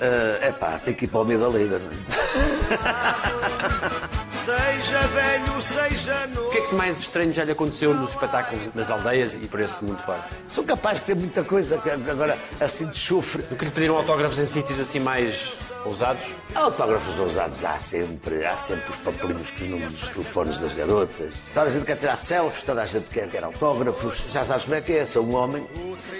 É 0.00 0.52
pá, 0.52 0.78
tem 0.78 0.94
que 0.94 1.06
ir 1.06 1.08
para 1.08 1.20
o 1.20 1.24
meio 1.24 1.40
da 1.40 1.48
não 1.78 1.90
é? 1.90 4.08
Seja 4.48 5.00
velho, 5.08 5.60
seja 5.60 6.26
novo. 6.28 6.48
O 6.48 6.50
que 6.50 6.56
é 6.56 6.60
que 6.62 6.70
de 6.70 6.74
mais 6.74 6.98
estranho 6.98 7.30
já 7.30 7.44
lhe 7.44 7.52
aconteceu 7.52 7.92
nos 7.92 8.12
espetáculos 8.12 8.70
nas 8.74 8.90
aldeias 8.90 9.34
e 9.34 9.40
por 9.40 9.60
esse 9.60 9.84
mundo 9.84 10.02
fora? 10.02 10.24
Sou 10.46 10.64
capaz 10.64 11.00
de 11.00 11.04
ter 11.04 11.16
muita 11.16 11.44
coisa 11.44 11.76
que 11.76 11.90
agora 11.90 12.34
assim 12.58 12.86
de 12.86 12.96
chufre. 12.96 13.42
Do 13.42 13.56
que 13.56 13.66
lhe 13.66 13.70
pediram 13.70 13.98
autógrafos 13.98 14.38
em 14.38 14.46
sítios 14.46 14.80
assim 14.80 15.00
mais 15.00 15.70
ousados? 15.84 16.24
Autógrafos 16.54 17.20
ousados 17.20 17.62
há 17.62 17.76
sempre, 17.78 18.42
há 18.46 18.56
sempre 18.56 18.88
os 18.88 18.96
papelinhos 18.96 19.50
com 19.50 19.64
os 19.64 19.68
números 19.68 19.92
dos 19.92 20.08
telefones 20.08 20.60
das 20.60 20.72
garotas. 20.72 21.42
Toda 21.52 21.66
a 21.66 21.68
gente 21.68 21.84
quer 21.84 21.98
tirar 21.98 22.16
selfies, 22.16 22.62
toda 22.62 22.82
a 22.82 22.86
gente 22.86 23.10
quer, 23.10 23.28
quer 23.28 23.44
autógrafos. 23.44 24.24
Já 24.30 24.46
sabes 24.46 24.64
como 24.64 24.76
é 24.76 24.80
que 24.80 24.94
é, 24.94 25.04
sou 25.04 25.26
um 25.26 25.34
homem, 25.34 25.68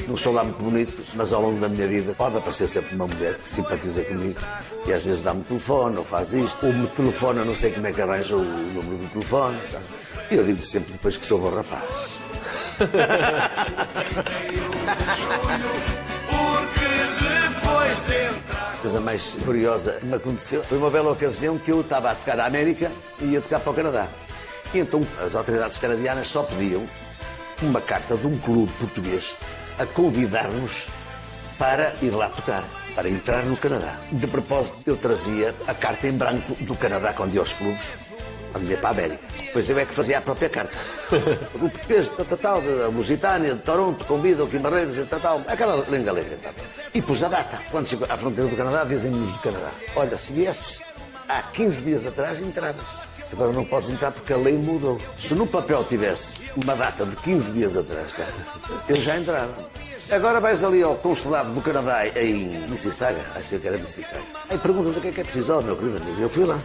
não 0.07 0.19
sou 0.19 0.35
lá 0.35 0.45
muito 0.45 0.63
bonito, 0.63 1.03
mas 1.15 1.33
ao 1.33 1.41
longo 1.41 1.59
da 1.59 1.69
minha 1.71 1.89
vida 1.89 2.13
pode 2.13 2.37
aparecer 2.37 2.67
sempre 2.67 2.95
uma 2.95 3.07
mulher 3.07 3.37
que 3.37 3.49
simpatiza 3.49 4.03
comigo 4.05 4.39
e 4.89 4.93
às 4.93 5.03
vezes 5.03 5.23
dá-me 5.23 5.45
telefone, 5.45 5.99
ou 5.99 6.05
faz 6.05 6.33
isto, 6.33 6.67
ou 6.67 6.73
me 6.73 6.87
telefona, 6.89 7.45
não 7.45 7.55
sei 7.55 7.71
como 7.73 7.87
é 7.87 7.93
que 7.93 8.01
arranja 8.19 8.37
o 8.37 8.45
número 8.45 8.97
do 8.97 9.09
telefone. 9.11 9.59
tá? 9.71 9.79
E 10.31 10.35
eu 10.35 10.45
digo 10.45 10.61
sempre 10.61 10.93
depois 10.93 11.17
que 11.17 11.25
sou 11.25 11.39
bom 11.39 11.55
rapaz. 11.55 12.19
A 18.51 18.81
coisa 18.81 19.01
mais 19.01 19.37
curiosa 19.45 19.93
que 19.95 20.07
me 20.07 20.15
aconteceu 20.15 20.63
foi 20.65 20.79
uma 20.79 20.91
bela 20.91 21.11
ocasião 21.11 21.59
que 21.59 21.71
eu 21.71 21.81
estava 21.81 22.11
a 22.11 22.15
tocar 22.15 22.37
na 22.37 22.47
América 22.47 22.93
e 23.21 23.27
ia 23.27 23.41
tocar 23.41 23.61
para 23.61 23.71
o 23.71 23.75
Canadá. 23.75 24.09
E 24.73 24.79
então 24.79 25.07
as 25.25 25.35
autoridades 25.35 25.79
canadianas 25.79 26.29
só 26.29 26.43
pediam 26.43 26.87
uma 27.63 27.81
carta 27.81 28.17
de 28.17 28.27
um 28.27 28.39
clube 28.39 28.73
português 28.79 29.37
a 29.79 29.87
convidar-nos 29.87 30.87
para 31.59 31.93
ir 32.03 32.11
lá 32.11 32.29
tocar, 32.29 32.63
para 32.95 33.09
entrar 33.09 33.45
no 33.45 33.57
Canadá. 33.57 33.99
De 34.13 34.27
propósito, 34.29 34.83
eu 34.87 34.97
trazia 34.97 35.55
a 35.67 35.75
carta 35.75 36.07
em 36.07 36.13
branco 36.13 36.55
do 36.61 36.77
Canadá 36.77 37.13
ia 37.13 37.41
aos 37.41 37.53
clubes, 37.53 37.89
quando 38.53 38.71
ia 38.71 38.77
para 38.77 38.89
a 38.89 38.93
América. 38.93 39.21
Depois 39.39 39.71
eu 39.71 39.79
é 39.79 39.85
que 39.85 39.95
fazia 39.95 40.19
a 40.19 40.21
própria 40.21 40.49
carta. 40.49 40.77
O 41.55 41.71
português, 41.71 42.09
tal, 42.09 42.39
tal, 42.39 42.61
de 42.61 42.97
Lusitânia, 42.97 43.55
de 43.55 43.61
Toronto, 43.61 44.05
convida 44.05 44.45
o 44.45 44.47
Guimarães, 44.47 45.09
tal, 45.09 45.21
tal, 45.21 45.43
aquela 45.47 45.85
lenga-lenga. 45.89 46.39
tal. 46.43 46.53
E 46.93 47.01
pus 47.01 47.23
a 47.23 47.29
data. 47.29 47.59
Quando 47.71 47.87
chegou 47.87 48.07
à 48.11 48.17
fronteira 48.17 48.49
do 48.49 48.57
Canadá, 48.57 48.85
dizem-nos 48.85 49.33
do 49.33 49.39
Canadá: 49.39 49.71
Olha, 49.97 50.17
se 50.17 50.33
viesses 50.33 50.83
há 51.29 51.43
15 51.43 51.83
dias 51.83 52.07
atrás, 52.07 52.41
entravas. 52.41 53.01
Agora 53.33 53.53
não 53.53 53.65
podes 53.65 53.91
entrar 53.91 54.11
porque 54.11 54.33
a 54.33 54.37
lei 54.37 54.55
mudou. 54.55 54.99
Se 55.19 55.35
no 55.35 55.47
papel 55.47 55.85
tivesse 55.85 56.35
uma 56.57 56.75
data 56.75 57.05
de 57.05 57.17
15 57.17 57.53
dias 57.53 57.77
atrás, 57.77 58.13
cara, 58.13 58.33
eu 58.89 58.97
já 58.97 59.17
entrava. 59.17 59.69
Agora 60.11 60.41
vais 60.41 60.65
ali 60.65 60.83
ao 60.83 60.95
consulado 60.97 61.53
do 61.53 61.61
Canadá 61.61 62.07
em 62.17 62.67
Mississauga, 62.69 63.21
acho 63.37 63.59
que 63.59 63.69
era 63.69 63.77
Mississauga. 63.77 64.25
Aí 64.49 64.57
perguntas 64.57 64.97
o 64.97 65.01
que 65.01 65.09
é 65.09 65.13
que 65.13 65.21
é 65.21 65.25
preciso, 65.25 65.59
oh, 65.59 65.63
meu 65.63 65.77
querido 65.77 65.99
amigo. 65.99 66.21
Eu 66.21 66.31
fui 66.31 66.47
lá. 66.47 66.59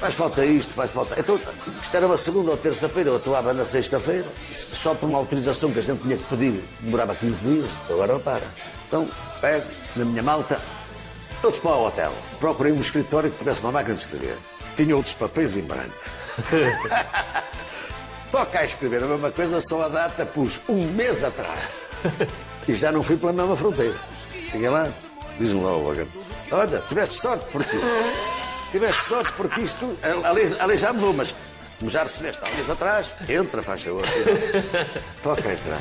Faz 0.00 0.14
falta 0.14 0.44
isto, 0.44 0.74
faz 0.74 0.92
falta. 0.92 1.18
Então, 1.18 1.40
isto 1.82 1.96
era 1.96 2.06
uma 2.06 2.16
segunda 2.16 2.52
ou 2.52 2.56
terça-feira, 2.56 3.10
eu 3.10 3.16
atuava 3.16 3.52
na 3.52 3.64
sexta-feira, 3.64 4.26
só 4.52 4.94
por 4.94 5.08
uma 5.08 5.18
autorização 5.18 5.72
que 5.72 5.80
a 5.80 5.82
gente 5.82 6.02
tinha 6.02 6.16
que 6.16 6.24
pedir, 6.24 6.62
demorava 6.80 7.16
15 7.16 7.42
dias, 7.42 7.70
então 7.84 7.96
agora 7.96 8.12
não 8.12 8.20
para. 8.20 8.44
Então, 8.86 9.08
pego 9.40 9.66
na 9.96 10.04
minha 10.04 10.22
malta, 10.22 10.60
todos 11.42 11.58
para 11.58 11.72
o 11.72 11.86
hotel. 11.86 12.12
Procurei 12.38 12.72
um 12.72 12.80
escritório 12.80 13.28
que 13.28 13.38
tivesse 13.38 13.60
uma 13.60 13.72
máquina 13.72 13.94
de 13.94 14.00
escrever. 14.00 14.38
Tinha 14.76 14.96
outros 14.96 15.14
papéis 15.14 15.56
em 15.56 15.62
branco. 15.62 15.96
Toca 18.30 18.60
a 18.60 18.64
escrever 18.64 19.02
a 19.02 19.06
mesma 19.06 19.32
coisa, 19.32 19.60
só 19.60 19.82
a 19.82 19.88
data 19.88 20.24
pus 20.24 20.60
um 20.68 20.92
mês 20.92 21.24
atrás. 21.24 21.80
E 22.68 22.74
já 22.74 22.92
não 22.92 23.02
fui 23.02 23.16
pela 23.16 23.32
mesma 23.32 23.56
fronteira. 23.56 23.96
Cheguei 24.48 24.68
lá, 24.68 24.92
diz-me 25.38 25.60
lá 25.60 25.76
o 25.76 26.08
olha, 26.52 26.84
tiveste 26.88 27.16
sorte 27.16 27.44
porque. 27.50 27.76
Tiveste 28.70 29.04
sorte 29.04 29.32
porque 29.36 29.62
isto. 29.62 29.96
A 30.24 30.32
lei, 30.32 30.46
a 30.58 30.66
lei 30.66 30.76
já 30.76 30.92
mudou, 30.92 31.14
mas 31.14 31.34
como 31.78 31.90
já 31.90 32.02
recebeste 32.02 32.44
há 32.44 32.50
mês 32.54 32.68
atrás, 32.68 33.06
entra, 33.28 33.62
faz 33.62 33.82
favor. 33.82 34.04
Toca 35.22 35.52
entrar. 35.52 35.80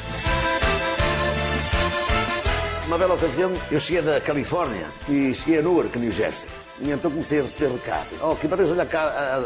Uma 2.86 2.98
bela 2.98 3.16
ocasião, 3.16 3.52
eu 3.70 3.80
cheguei 3.82 4.02
da 4.02 4.22
Califórnia 4.22 4.88
e 5.10 5.34
cheguei 5.34 5.60
a 5.60 5.62
Newark, 5.62 6.00
New 6.00 6.12
Jersey. 6.12 6.48
E 6.80 6.92
então 6.92 7.12
comecei 7.12 7.40
a 7.40 7.42
receber 7.42 7.74
recado. 7.74 8.08
Oh, 8.22 8.36
que 8.36 8.48
parece, 8.48 8.72
olha 8.72 8.86
cá, 8.86 9.02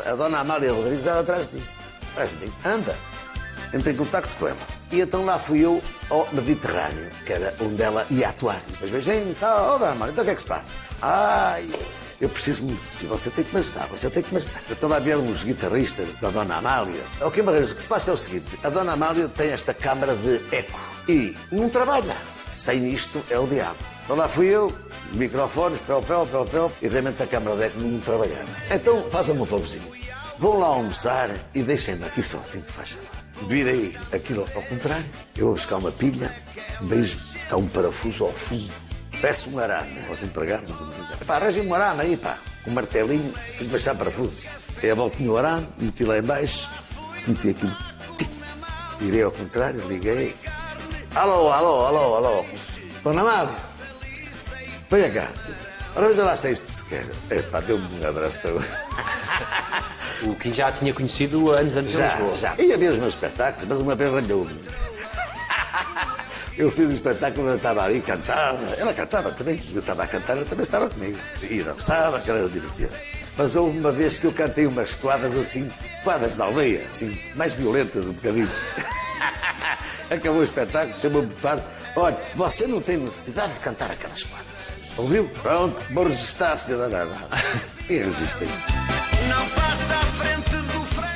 a, 0.06 0.12
a 0.12 0.15
dona 0.15 0.39
Amália 0.39 0.71
Rodrigues 0.71 1.08
ela 1.08 1.21
atrás 1.21 1.47
de 1.47 1.60
ti. 1.60 1.67
Parece 2.13 2.36
bem, 2.36 2.54
anda. 2.63 2.95
Entrei 3.73 3.95
em 3.95 3.97
contacto 3.97 4.36
com 4.36 4.47
ela. 4.49 4.58
E 4.91 4.99
então 4.99 5.25
lá 5.25 5.39
fui 5.39 5.62
eu 5.65 5.82
ao 6.10 6.27
Mediterrâneo, 6.34 7.10
que 7.25 7.34
era 7.34 7.56
onde 7.62 7.82
ela 7.82 8.06
ia 8.12 8.30
atuar. 8.30 8.62
E 8.67 8.71
depois 8.73 8.91
beijei-me 8.91 9.32
e 9.32 9.36
tal, 9.36 9.75
oh, 9.75 9.80
dona 9.80 9.91
Amália, 9.93 10.12
então 10.12 10.23
o 10.23 10.25
que 10.25 10.32
é 10.32 10.36
que 10.36 10.41
se 10.41 10.47
passa? 10.47 10.71
Ai, 11.01 11.67
eu 12.21 12.29
preciso 12.29 12.67
de 12.67 12.77
si, 12.77 13.07
você 13.07 13.31
tem 13.31 13.43
que 13.43 13.51
me 13.51 13.60
ajudar, 13.60 13.88
você 13.88 14.07
tem 14.07 14.21
que 14.21 14.31
me 14.31 14.38
ajudar. 14.38 14.62
Então 14.69 14.88
lá 14.88 14.99
vieram 14.99 15.27
os 15.27 15.43
guitarristas 15.43 16.07
da 16.21 16.29
Dona 16.29 16.57
Amália. 16.57 17.01
O 17.19 17.31
que 17.31 17.41
Barreiros, 17.41 17.71
o 17.71 17.75
que 17.75 17.81
se 17.81 17.88
passa 17.88 18.12
é 18.12 18.13
o 18.13 18.17
seguinte, 18.17 18.60
a 18.63 18.69
Dona 18.69 18.93
Amália 18.93 19.27
tem 19.27 19.51
esta 19.51 19.73
câmara 19.73 20.15
de 20.15 20.39
eco 20.55 20.79
e 21.10 21.36
não 21.51 21.67
trabalha. 21.67 22.15
Sem 22.53 22.93
isto 22.93 23.23
é 23.27 23.39
o 23.39 23.47
diabo. 23.47 23.77
Então 24.03 24.15
lá 24.15 24.29
fui 24.29 24.47
eu, 24.47 24.71
microfones, 25.13 25.79
pel, 25.81 26.03
pel, 26.03 26.27
pel, 26.27 26.45
pel, 26.45 26.71
e 26.79 26.88
realmente 26.88 27.23
a 27.23 27.25
câmara 27.25 27.57
de 27.57 27.63
eco 27.63 27.79
não 27.79 27.99
trabalhava. 27.99 28.49
Então 28.69 29.01
façam-me 29.01 29.41
um 29.41 29.45
favorzinho. 29.45 29.91
Vão 30.38 30.60
lá 30.60 30.67
almoçar 30.67 31.29
e 31.55 31.63
deixem-me 31.63 32.05
aqui 32.05 32.21
sozinho, 32.21 32.65
faz 32.65 32.91
favor. 32.91 33.10
Virei 33.47 33.97
aquilo 34.13 34.47
ao 34.53 34.62
contrário, 34.62 35.05
eu 35.36 35.45
vou 35.45 35.55
buscar 35.55 35.77
uma 35.77 35.91
pilha, 35.91 36.36
beijo, 36.81 37.17
está 37.36 37.57
um 37.57 37.67
parafuso 37.67 38.25
ao 38.25 38.31
fundo. 38.31 38.90
Peço 39.21 39.49
um 39.51 39.60
arame 39.60 39.99
aos 40.10 40.23
empregados 40.23 40.75
do 40.75 40.86
menino. 40.88 41.07
Pá, 41.25 41.36
arranjem 41.36 41.67
um 41.67 41.73
arame 41.73 42.01
aí, 42.01 42.17
pá. 42.17 42.38
Um 42.65 42.71
martelinho, 42.71 43.34
fiz 43.57 43.67
baixar 43.67 43.95
parafuso. 43.95 44.43
Volta 44.95 45.15
no 45.19 45.38
arame, 45.38 45.67
meti 45.77 46.03
lá 46.03 46.17
em 46.17 46.23
baixo, 46.23 46.69
senti 47.17 47.49
aquilo. 47.49 47.75
Tic. 48.17 48.29
Virei 48.99 49.21
ao 49.23 49.31
contrário, 49.31 49.88
liguei. 49.88 50.36
Alô, 51.13 51.51
alô, 51.51 51.86
alô, 51.86 52.15
alô. 52.15 52.45
Dona 53.03 53.21
Amália, 53.21 53.55
venha 54.89 55.10
cá. 55.12 55.27
Ora, 55.95 56.07
veja 56.07 56.23
lá 56.23 56.36
se 56.36 56.47
é 56.47 56.51
isto 56.51 56.71
se 56.71 56.84
quer. 56.86 57.05
Epá, 57.29 57.60
deu-me 57.60 57.86
um 57.99 58.07
abração. 58.07 58.57
O 60.23 60.36
que 60.36 60.53
já 60.53 60.71
tinha 60.71 60.93
conhecido 60.93 61.49
anos 61.49 61.75
antes 61.75 61.93
de 61.93 61.97
Já, 61.97 62.07
Lisboa. 62.10 62.36
já. 62.36 62.55
Ia 62.60 62.77
ver 62.77 62.91
os 62.91 62.99
meus 62.99 63.13
espetáculos, 63.13 63.65
mas 63.67 63.81
uma 63.81 63.95
vez 63.95 64.13
ralhou-me. 64.13 64.53
Eu 66.57 66.69
fiz 66.69 66.89
um 66.89 66.93
espetáculo, 66.93 67.47
ela 67.47 67.57
estava 67.57 67.83
ali, 67.83 68.01
cantava, 68.01 68.63
ela 68.77 68.93
cantava 68.93 69.31
também, 69.31 69.59
eu 69.73 69.79
estava 69.79 70.03
a 70.03 70.07
cantar, 70.07 70.37
ela 70.37 70.45
também 70.45 70.63
estava 70.63 70.89
comigo. 70.89 71.17
E 71.41 71.63
dançava, 71.63 72.19
que 72.19 72.29
era 72.29 72.47
divertida. 72.47 72.91
Mas 73.37 73.55
houve 73.55 73.77
uma 73.77 73.91
vez 73.91 74.17
que 74.17 74.25
eu 74.25 74.33
cantei 74.33 74.67
umas 74.67 74.93
quadras 74.93 75.35
assim, 75.35 75.71
quadras 76.03 76.35
da 76.35 76.45
aldeia, 76.45 76.83
assim, 76.87 77.17
mais 77.35 77.53
violentas 77.53 78.07
um 78.07 78.13
bocadinho. 78.13 78.49
Acabou 80.11 80.41
o 80.41 80.43
espetáculo, 80.43 80.97
chamou-me 80.97 81.29
de 81.29 81.35
parte. 81.35 81.63
Olha, 81.95 82.17
você 82.35 82.67
não 82.67 82.81
tem 82.81 82.97
necessidade 82.97 83.53
de 83.53 83.59
cantar 83.59 83.89
aquelas 83.89 84.23
quadras. 84.23 84.51
Ouviu? 84.97 85.29
Pronto, 85.41 85.85
vou 85.91 86.03
registrar, 86.03 86.57
cidadã. 86.57 87.07
E 87.89 87.97
registrei. 87.97 88.49
Não 89.29 89.49
passa 89.49 90.11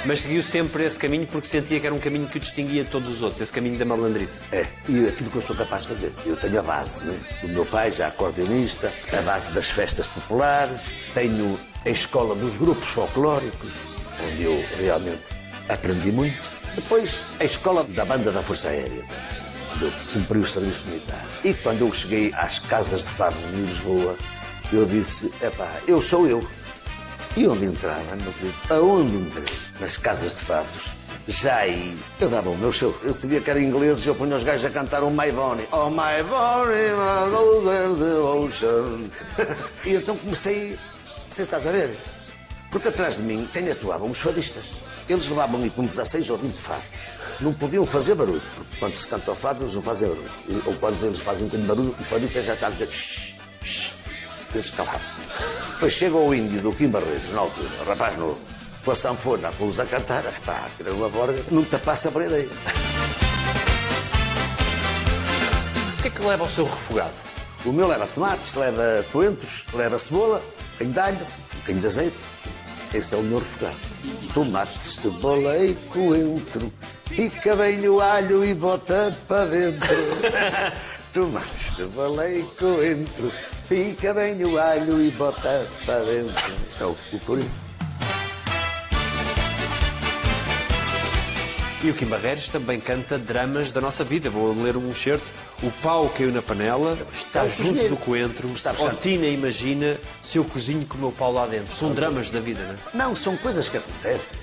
Mas 0.05 0.21
seguiu 0.21 0.43
sempre 0.43 0.83
esse 0.83 0.99
caminho 0.99 1.25
porque 1.25 1.47
sentia 1.47 1.79
que 1.79 1.87
era 1.87 1.95
um 1.95 1.99
caminho 1.99 2.27
que 2.27 2.37
o 2.37 2.39
distinguia 2.39 2.83
de 2.83 2.89
todos 2.91 3.09
os 3.09 3.23
outros, 3.23 3.41
esse 3.41 3.51
caminho 3.51 3.75
da 3.75 3.85
malandrice. 3.85 4.39
É, 4.51 4.67
e 4.87 5.03
aquilo 5.07 5.31
que 5.31 5.37
eu 5.37 5.41
sou 5.41 5.55
capaz 5.55 5.81
de 5.81 5.87
fazer. 5.87 6.13
Eu 6.23 6.35
tenho 6.35 6.59
a 6.59 6.61
base, 6.61 7.03
né? 7.03 7.19
O 7.43 7.47
meu 7.47 7.65
pai 7.65 7.91
já 7.91 8.07
acordeonista, 8.07 8.93
a 9.11 9.21
base 9.23 9.51
das 9.51 9.67
festas 9.67 10.05
populares, 10.05 10.91
tenho 11.15 11.59
a 11.83 11.89
escola 11.89 12.35
dos 12.35 12.55
grupos 12.55 12.87
folclóricos, 12.87 13.73
onde 14.27 14.43
eu 14.43 14.63
realmente 14.77 15.33
aprendi 15.69 16.11
muito. 16.11 16.51
Depois, 16.75 17.23
a 17.39 17.43
escola 17.43 17.83
da 17.83 18.05
banda 18.05 18.31
da 18.31 18.43
Força 18.43 18.67
Aérea, 18.67 19.03
onde 19.73 19.85
eu 19.85 19.93
cumpri 20.13 20.37
o 20.37 20.45
serviço 20.45 20.87
militar. 20.87 21.25
E 21.43 21.51
quando 21.55 21.81
eu 21.81 21.91
cheguei 21.91 22.31
às 22.35 22.59
casas 22.59 23.01
de 23.01 23.09
fados 23.09 23.41
de 23.51 23.55
Lisboa, 23.61 24.15
eu 24.71 24.85
disse, 24.85 25.33
epá, 25.41 25.71
eu 25.87 25.99
sou 25.99 26.27
eu. 26.27 26.47
E 27.37 27.45
onde 27.47 27.65
entrava, 27.65 28.15
meu 28.15 28.31
querido? 28.33 28.55
Aonde 28.69 29.17
entrei? 29.17 29.45
Nas 29.79 29.97
casas 29.97 30.33
de 30.35 30.41
fados. 30.41 30.95
Já 31.27 31.57
aí, 31.57 31.97
eu 32.21 32.29
dava 32.29 32.49
o 32.49 32.57
meu 32.57 32.71
show. 32.71 32.95
Eu 33.03 33.11
sabia 33.11 33.41
que 33.41 33.49
era 33.49 33.59
inglês 33.59 34.05
e 34.05 34.07
eu 34.07 34.15
punha 34.15 34.37
os 34.37 34.43
gajos 34.43 34.65
a 34.65 34.69
cantar 34.69 35.03
o 35.03 35.11
My 35.11 35.31
Bonnie. 35.33 35.67
Oh, 35.71 35.89
my 35.89 36.23
Bonnie, 36.29 36.93
my 36.93 37.35
over 37.35 37.95
the 37.97 38.15
ocean. 38.19 39.09
e 39.85 39.95
então 39.95 40.15
comecei, 40.17 40.79
você 41.27 41.41
estás 41.41 41.67
a 41.67 41.71
ver? 41.71 41.97
Porque 42.71 42.87
atrás 42.87 43.17
de 43.17 43.23
mim 43.23 43.49
quem 43.51 43.69
atuavam 43.69 44.11
os 44.11 44.19
fadistas. 44.19 44.81
Eles 45.09 45.27
levavam-me 45.27 45.69
com 45.69 45.85
16 45.85 46.29
ou 46.29 46.37
20 46.37 46.55
fados. 46.55 46.85
Não 47.41 47.51
podiam 47.53 47.85
fazer 47.85 48.15
barulho, 48.15 48.41
porque 48.55 48.77
quando 48.79 48.95
se 48.95 49.07
canta 49.07 49.31
o 49.31 49.35
fado 49.35 49.63
eles 49.63 49.73
não 49.73 49.81
fazem 49.81 50.07
barulho. 50.07 50.63
Ou 50.65 50.73
quando 50.75 51.05
eles 51.05 51.19
fazem 51.19 51.49
um 51.51 51.65
barulho, 51.65 51.95
o 51.99 52.03
fadista 52.03 52.41
já 52.41 52.53
está 52.53 52.67
a 52.67 52.69
dizer 52.69 52.87
shh, 52.87 53.35
shh. 53.61 53.93
Eles 54.53 54.69
calavam. 54.69 55.24
Depois 55.73 55.93
chega 55.93 56.15
o 56.15 56.33
índio 56.33 56.61
do 56.61 56.73
Kim 56.73 56.87
Barreiros, 56.87 57.31
na 57.31 57.41
altura, 57.41 57.69
rapaz 57.85 58.15
novo, 58.17 58.39
com 58.83 58.91
a 58.91 58.95
sanfona, 58.95 59.49
a 59.49 59.51
pô-los 59.51 59.79
a 59.79 59.85
cantar, 59.85 60.23
pá, 60.45 60.67
que 60.75 60.83
era 60.83 60.93
uma 60.93 61.09
borga, 61.09 61.43
nunca 61.51 61.77
passa 61.77 62.09
por 62.09 62.21
ideia. 62.21 62.47
O 65.97 66.01
que 66.01 66.07
é 66.07 66.11
que 66.11 66.21
leva 66.23 66.43
ao 66.43 66.49
seu 66.49 66.65
refogado? 66.65 67.13
O 67.65 67.73
meu 67.73 67.87
leva 67.87 68.07
tomates, 68.07 68.53
leva 68.53 69.03
coentros, 69.11 69.65
leva 69.73 69.97
cebola, 69.97 70.41
bocadinho 70.73 70.93
de 70.93 70.99
alho, 70.99 71.17
um 71.17 71.57
bocadinho 71.57 71.81
de 71.81 71.87
azeite. 71.87 72.17
Esse 72.93 73.15
é 73.15 73.17
o 73.17 73.23
meu 73.23 73.39
refogado. 73.39 73.77
Tomates, 74.33 74.95
cebola 74.95 75.57
e 75.57 75.75
coentro. 75.89 76.71
Pica 77.09 77.55
bem 77.55 77.87
o 77.89 77.99
alho 77.99 78.45
e 78.45 78.53
bota 78.53 79.17
para 79.27 79.45
dentro. 79.45 79.97
Tomates, 81.11 81.73
cebola 81.73 82.29
e 82.29 82.43
coentro. 82.57 83.31
Pica 83.67 84.13
bem 84.13 84.43
o 84.45 84.59
alho 84.59 85.01
e 85.01 85.09
bota 85.11 85.67
para 85.85 85.99
dentro. 86.03 86.35
Isto 86.69 86.83
é 86.83 86.87
o, 86.87 86.95
o 87.13 87.19
corinho. 87.21 87.51
E 91.83 91.89
o 91.89 91.93
Kim 91.93 92.05
Barreiros 92.05 92.49
também 92.49 92.79
canta 92.79 93.17
dramas 93.17 93.71
da 93.71 93.81
nossa 93.81 94.03
vida. 94.03 94.29
Vou 94.29 94.53
ler 94.53 94.77
um 94.77 94.89
excerto. 94.91 95.25
O 95.63 95.71
pau 95.81 96.09
caiu 96.09 96.31
na 96.31 96.41
panela, 96.41 96.97
está 97.13 97.45
É 97.45 97.49
junto 97.49 97.61
cozinheiro. 97.63 97.89
do 97.89 97.97
coentro. 97.97 98.57
Sabes 98.57 98.81
Oh, 98.81 99.07
imagina 99.07 99.97
se 100.21 100.37
eu 100.37 100.43
cozinho 100.45 100.85
com 100.85 100.97
o 100.97 100.99
meu 101.01 101.11
pau 101.11 101.31
lá 101.31 101.47
dentro. 101.47 101.73
São 101.73 101.91
dramas 101.93 102.29
da 102.29 102.39
vida, 102.39 102.63
não 102.63 102.73
é? 102.73 102.77
Não, 103.05 103.15
são 103.15 103.35
coisas 103.37 103.69
que 103.69 103.77
acontecem. 103.77 104.37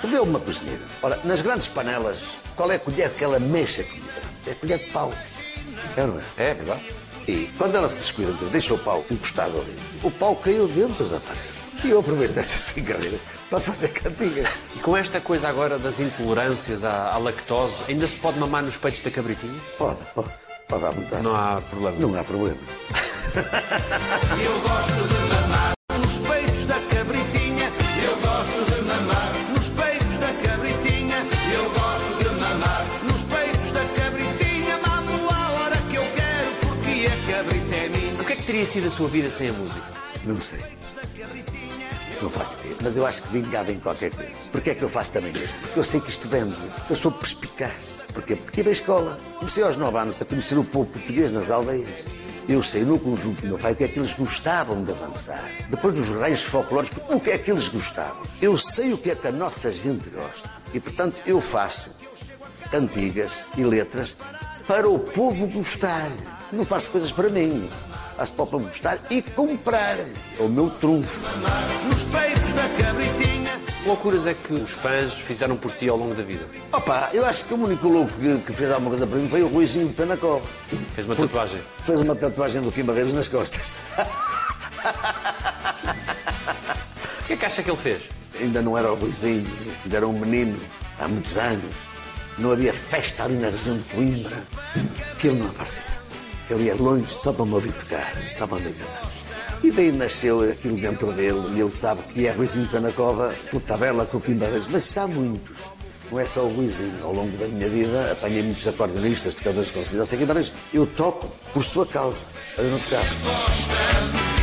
Tu 0.00 0.08
vê 0.08 0.18
uma 0.18 0.40
cozinheira. 0.40 0.82
Ora, 1.02 1.20
nas 1.24 1.42
grandes 1.42 1.66
panelas, 1.68 2.22
qual 2.54 2.70
é 2.70 2.76
a 2.76 2.78
colher 2.78 3.10
que 3.10 3.22
ela 3.24 3.38
mexe 3.38 3.80
a 3.82 3.84
comida? 3.84 4.12
É 4.46 4.50
a 4.52 4.54
colher 4.54 4.78
de 4.78 4.86
pau. 4.86 5.12
É 5.96 6.06
não 6.06 6.18
é? 6.18 6.50
É 6.50 6.54
verdade. 6.54 6.82
E 7.28 7.50
quando 7.58 7.74
ela 7.76 7.88
se 7.88 7.98
descuida, 7.98 8.32
então, 8.32 8.48
deixa 8.48 8.72
o 8.72 8.78
pau 8.78 9.04
encostado 9.10 9.58
ali, 9.60 9.76
o 10.02 10.10
pau 10.10 10.36
caiu 10.36 10.68
dentro 10.68 11.04
da 11.06 11.18
panela. 11.18 11.56
E 11.84 11.90
eu 11.90 12.00
aproveito 12.00 12.36
estas 12.38 12.72
brincadeiras 12.72 13.20
para 13.50 13.60
fazer 13.60 13.88
cantigas. 13.88 14.48
E 14.74 14.78
com 14.78 14.96
esta 14.96 15.20
coisa 15.20 15.48
agora 15.48 15.78
das 15.78 16.00
intolerâncias 16.00 16.84
à, 16.84 17.12
à 17.12 17.18
lactose, 17.18 17.82
ainda 17.88 18.06
se 18.06 18.16
pode 18.16 18.38
mamar 18.38 18.62
nos 18.62 18.76
peitos 18.76 19.00
da 19.00 19.10
cabritinha? 19.10 19.60
Pode, 19.76 20.04
pode, 20.14 20.30
pode 20.68 20.84
à 20.84 20.90
vontade. 20.90 21.22
Não 21.22 21.36
há 21.36 21.60
problema. 21.60 21.96
Não 21.98 22.18
há 22.18 22.24
problema. 22.24 22.58
Eu 24.42 24.60
gosto 24.60 25.08
de 25.08 25.34
mamar 25.34 25.75
sido 38.76 38.88
a 38.88 38.90
sua 38.90 39.08
vida 39.08 39.30
sem 39.30 39.48
a 39.48 39.52
música? 39.54 39.86
Não 40.26 40.38
sei. 40.38 40.62
Não 42.20 42.28
faço 42.28 42.56
ideia. 42.60 42.76
Mas 42.82 42.94
eu 42.98 43.06
acho 43.06 43.22
que 43.22 43.28
vingava 43.28 43.72
em 43.72 43.80
qualquer 43.80 44.10
coisa. 44.10 44.36
Porquê 44.52 44.70
é 44.70 44.74
que 44.74 44.82
eu 44.82 44.88
faço 44.90 45.12
também 45.12 45.32
isto? 45.32 45.58
Porque 45.60 45.78
eu 45.78 45.84
sei 45.84 45.98
que 45.98 46.10
isto 46.10 46.28
vende. 46.28 46.54
Eu 46.90 46.94
sou 46.94 47.10
perspicaz. 47.10 48.02
Porquê? 48.12 48.36
Porque 48.36 48.52
tive 48.52 48.68
a 48.68 48.72
escola. 48.72 49.18
Comecei 49.38 49.62
aos 49.62 49.78
9 49.78 49.96
anos 49.96 50.16
a 50.20 50.26
conhecer 50.26 50.58
o 50.58 50.64
povo 50.64 50.90
português 50.90 51.32
nas 51.32 51.50
aldeias. 51.50 52.04
Eu 52.46 52.62
sei 52.62 52.84
no 52.84 52.98
conjunto 52.98 53.40
do 53.40 53.46
meu 53.46 53.58
pai 53.58 53.72
o 53.72 53.76
que 53.76 53.84
é 53.84 53.88
que 53.88 53.98
eles 53.98 54.12
gostavam 54.12 54.84
de 54.84 54.90
avançar. 54.90 55.42
Depois 55.70 55.94
dos 55.94 56.10
reis 56.10 56.42
folclóricos, 56.42 56.98
o 57.08 57.18
que 57.18 57.30
é 57.30 57.38
que 57.38 57.50
eles 57.50 57.68
gostavam. 57.68 58.24
Eu 58.42 58.58
sei 58.58 58.92
o 58.92 58.98
que 58.98 59.10
é 59.10 59.14
que 59.14 59.26
a 59.26 59.32
nossa 59.32 59.72
gente 59.72 60.10
gosta. 60.10 60.50
E, 60.74 60.78
portanto, 60.78 61.22
eu 61.24 61.40
faço 61.40 61.96
cantigas 62.70 63.46
e 63.56 63.64
letras 63.64 64.18
para 64.68 64.86
o 64.86 64.98
povo 64.98 65.46
gostar. 65.46 66.10
Não 66.52 66.64
faço 66.66 66.90
coisas 66.90 67.10
para 67.10 67.30
mim. 67.30 67.70
O 68.18 68.32
povo 68.32 68.58
gostar 68.60 68.98
e 69.10 69.20
comprar. 69.20 69.98
É 69.98 70.06
o 70.40 70.48
meu 70.48 70.70
trunfo. 70.70 71.20
Nos 71.88 72.04
peitos 72.04 72.52
da 72.54 72.68
cabritinha. 72.82 73.60
Que 73.82 73.88
loucuras 73.88 74.26
é 74.26 74.34
que 74.34 74.54
os 74.54 74.70
fãs 74.70 75.18
fizeram 75.20 75.56
por 75.56 75.70
si 75.70 75.88
ao 75.88 75.96
longo 75.96 76.14
da 76.14 76.22
vida? 76.22 76.44
Opa, 76.72 77.10
eu 77.12 77.24
acho 77.26 77.44
que 77.44 77.54
o 77.54 77.62
único 77.62 77.86
louco 77.86 78.12
que, 78.14 78.38
que 78.38 78.52
fez 78.52 78.70
alguma 78.70 78.90
coisa 78.90 79.06
para 79.06 79.18
mim 79.18 79.28
foi 79.28 79.42
o 79.42 79.48
Ruizinho 79.48 79.88
de 79.88 79.94
Penacova. 79.94 80.44
Fez 80.94 81.06
uma 81.06 81.14
tatuagem. 81.14 81.60
Fez 81.80 82.00
uma 82.00 82.16
tatuagem 82.16 82.62
do 82.62 82.72
Kim 82.72 82.84
Barreiros 82.84 83.12
nas 83.12 83.28
costas. 83.28 83.72
O 87.20 87.26
que 87.26 87.32
é 87.34 87.36
que 87.36 87.44
acha 87.44 87.62
que 87.62 87.70
ele 87.70 87.76
fez? 87.78 88.04
Ainda 88.40 88.62
não 88.62 88.78
era 88.78 88.90
o 88.90 88.94
Ruizinho, 88.96 89.46
ainda 89.84 89.96
era 89.96 90.06
um 90.06 90.12
menino, 90.12 90.58
há 90.98 91.06
muitos 91.06 91.36
anos. 91.36 91.74
Não 92.38 92.52
havia 92.52 92.72
festa 92.72 93.24
ali 93.24 93.34
na 93.34 93.50
região 93.50 93.76
de 93.76 93.84
Coimbra 93.84 94.42
que 95.18 95.28
ele 95.28 95.38
não 95.38 95.48
aparecia. 95.48 95.95
Ele 96.48 96.64
ia 96.64 96.74
longe 96.74 97.10
só 97.10 97.32
para 97.32 97.44
me 97.44 97.54
ouvir 97.54 97.72
tocar, 97.72 98.16
só 98.28 98.46
para 98.46 98.58
me 98.58 98.70
enganar. 98.70 99.10
E 99.62 99.70
daí 99.70 99.90
nasceu 99.90 100.42
aquilo 100.42 100.76
dentro 100.76 101.12
dele, 101.12 101.42
e 101.54 101.60
ele 101.60 101.70
sabe 101.70 102.02
que 102.12 102.26
é 102.26 102.32
Ruizinho 102.32 102.68
Penacova, 102.68 103.34
por 103.50 103.60
tabela 103.62 104.06
com 104.06 104.18
o 104.18 104.20
Barreiros, 104.20 104.68
mas 104.68 104.96
há 104.96 105.08
muitos. 105.08 105.76
Não 106.10 106.20
é 106.20 106.24
só 106.24 106.42
o 106.44 106.54
Ruizinho. 106.54 106.94
Ao 107.02 107.12
longo 107.12 107.36
da 107.36 107.46
minha 107.48 107.68
vida 107.68 108.12
apanhei 108.12 108.42
muitos 108.42 108.66
acordeonistas, 108.68 109.34
tocadores 109.34 109.70
com 109.70 109.80
aqui, 109.80 110.24
mas 110.24 110.52
eu 110.72 110.86
toco 110.86 111.28
por 111.52 111.64
sua 111.64 111.86
causa. 111.86 112.22
Eu 112.56 112.70
não 112.70 112.78
tocava. 112.78 114.35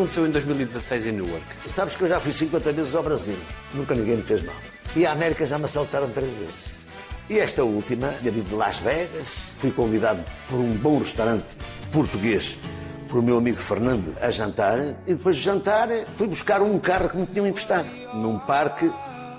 Aconteceu 0.00 0.26
em 0.26 0.30
2016 0.30 1.06
em 1.08 1.12
Newark? 1.12 1.44
Sabes 1.68 1.94
que 1.94 2.02
eu 2.02 2.08
já 2.08 2.18
fui 2.18 2.32
50 2.32 2.72
vezes 2.72 2.94
ao 2.94 3.02
Brasil. 3.02 3.36
Nunca 3.74 3.94
ninguém 3.94 4.16
me 4.16 4.22
fez 4.22 4.42
mal. 4.42 4.54
E 4.96 5.04
a 5.04 5.12
América 5.12 5.44
já 5.44 5.58
me 5.58 5.66
assaltaram 5.66 6.08
três 6.08 6.32
vezes. 6.32 6.70
E 7.28 7.38
esta 7.38 7.62
última, 7.62 8.08
vindo 8.22 8.48
de 8.48 8.54
Las 8.54 8.78
Vegas, 8.78 9.52
fui 9.58 9.70
convidado 9.70 10.24
por 10.48 10.58
um 10.58 10.72
bom 10.72 10.98
restaurante 10.98 11.54
português, 11.92 12.58
por 13.10 13.22
meu 13.22 13.36
amigo 13.36 13.58
Fernando, 13.58 14.16
a 14.22 14.30
jantar. 14.30 14.78
E 15.06 15.12
depois 15.12 15.36
de 15.36 15.42
jantar, 15.42 15.88
fui 16.16 16.26
buscar 16.26 16.62
um 16.62 16.78
carro 16.78 17.10
que 17.10 17.18
me 17.18 17.26
tinham 17.26 17.46
emprestado, 17.46 17.88
num 18.14 18.38
parque 18.38 18.90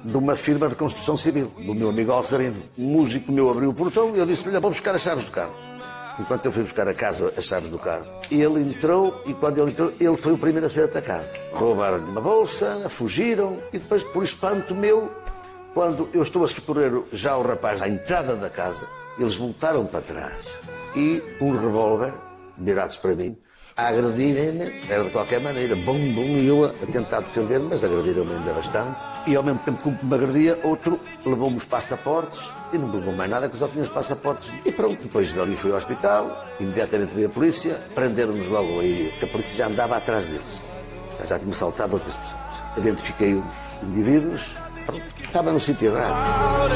de 0.06 0.15
uma 0.15 0.36
firma 0.36 0.69
de 0.69 0.76
construção 0.76 1.17
civil, 1.17 1.52
do 1.58 1.74
meu 1.74 1.89
amigo 1.89 2.12
Alzarino. 2.12 2.62
Um 2.78 2.86
músico 2.86 3.32
meu 3.32 3.50
abriu 3.50 3.71
o 3.71 3.74
portão 3.74 4.15
e 4.15 4.19
eu 4.19 4.28
disse-lhe, 4.28 4.60
vou 4.60 4.69
buscar 4.69 4.93
as 4.93 5.02
chaves 5.02 5.26
do 5.26 5.32
carro. 5.32 5.71
Enquanto 6.19 6.45
eu 6.45 6.52
fui 6.52 6.63
buscar 6.63 6.88
a 6.88 6.93
casa 6.93 7.34
as 7.38 7.45
chaves 7.45 7.69
do 7.69 7.80
carro. 7.80 8.06
Ele 8.30 8.62
entrou 8.62 9.21
e 9.26 9.34
quando 9.34 9.60
ele 9.60 9.71
entrou, 9.71 9.93
ele 10.00 10.17
foi 10.17 10.34
o 10.34 10.38
primeiro 10.38 10.67
a 10.67 10.69
ser 10.69 10.86
atacado. 10.86 11.28
Roubaram-lhe 11.54 12.06
uma 12.06 12.21
bolsa, 12.21 12.88
fugiram 12.89 13.62
e 13.74 13.80
depois, 13.80 14.04
por 14.04 14.24
espanto 14.24 14.76
meu, 14.76 15.12
quando 15.74 16.10
eu 16.13 16.21
estou 16.21 16.43
a 16.43 16.47
socorrer 16.47 16.91
já 17.12 17.38
o 17.38 17.41
rapaz 17.41 17.82
à 17.82 17.88
entrada 17.88 18.36
da 18.36 18.50
casa, 18.50 18.88
eles 19.17 19.36
voltaram 19.36 19.86
para 19.86 20.02
trás 20.02 20.47
e 20.95 21.24
um 21.39 21.58
revólver, 21.58 22.13
virados 22.58 22.97
para 22.97 23.15
mim, 23.15 23.38
a 23.82 23.88
agredirem-me, 23.88 24.84
era 24.88 25.04
de 25.04 25.10
qualquer 25.10 25.39
maneira, 25.41 25.76
bum, 25.76 26.13
bum, 26.13 26.24
e 26.24 26.48
eu 26.48 26.65
a 26.65 26.86
tentar 26.86 27.20
defender-me, 27.20 27.67
mas 27.70 27.84
agrediram-me 27.84 28.34
ainda 28.34 28.54
bastante. 28.54 28.96
E 29.26 29.36
ao 29.36 29.41
mesmo 29.41 29.60
tempo 29.60 29.82
que 29.82 30.06
me 30.06 30.13
agredia, 30.13 30.60
outro 30.63 31.00
levou-me 31.26 31.58
os 31.58 31.65
passaportes 31.65 32.39
e 32.72 32.78
não 32.78 32.88
me 32.88 32.98
levou 32.98 33.13
mais 33.13 33.30
nada 33.30 33.50
que 33.50 33.58
só 33.58 33.67
tinha 33.67 33.84
os 33.84 33.89
passaportes. 33.89 34.52
E 34.63 34.72
pronto, 34.72 35.02
depois 35.02 35.34
dali 35.34 35.56
fui 35.56 35.72
ao 35.72 35.78
hospital, 35.78 36.46
imediatamente 36.60 37.15
veio 37.15 37.28
a 37.28 37.32
polícia, 37.32 37.82
prenderam-nos 37.96 38.48
logo 38.48 38.80
aí, 38.80 39.10
porque 39.12 39.26
a 39.26 39.28
polícia 39.28 39.58
já 39.58 39.67
andava 39.67 39.98
atrás 39.98 40.28
deles. 40.28 40.62
Já 41.26 41.39
tinham 41.39 41.54
saltado 41.54 41.94
outras 41.94 42.15
pessoas. 42.15 42.41
Identifiquei 42.78 43.34
os 43.34 43.44
indivíduos, 43.84 44.56
pronto, 44.86 45.04
estava 45.20 45.52
no 45.52 45.60
sítio 45.60 45.91
errado. 45.91 46.72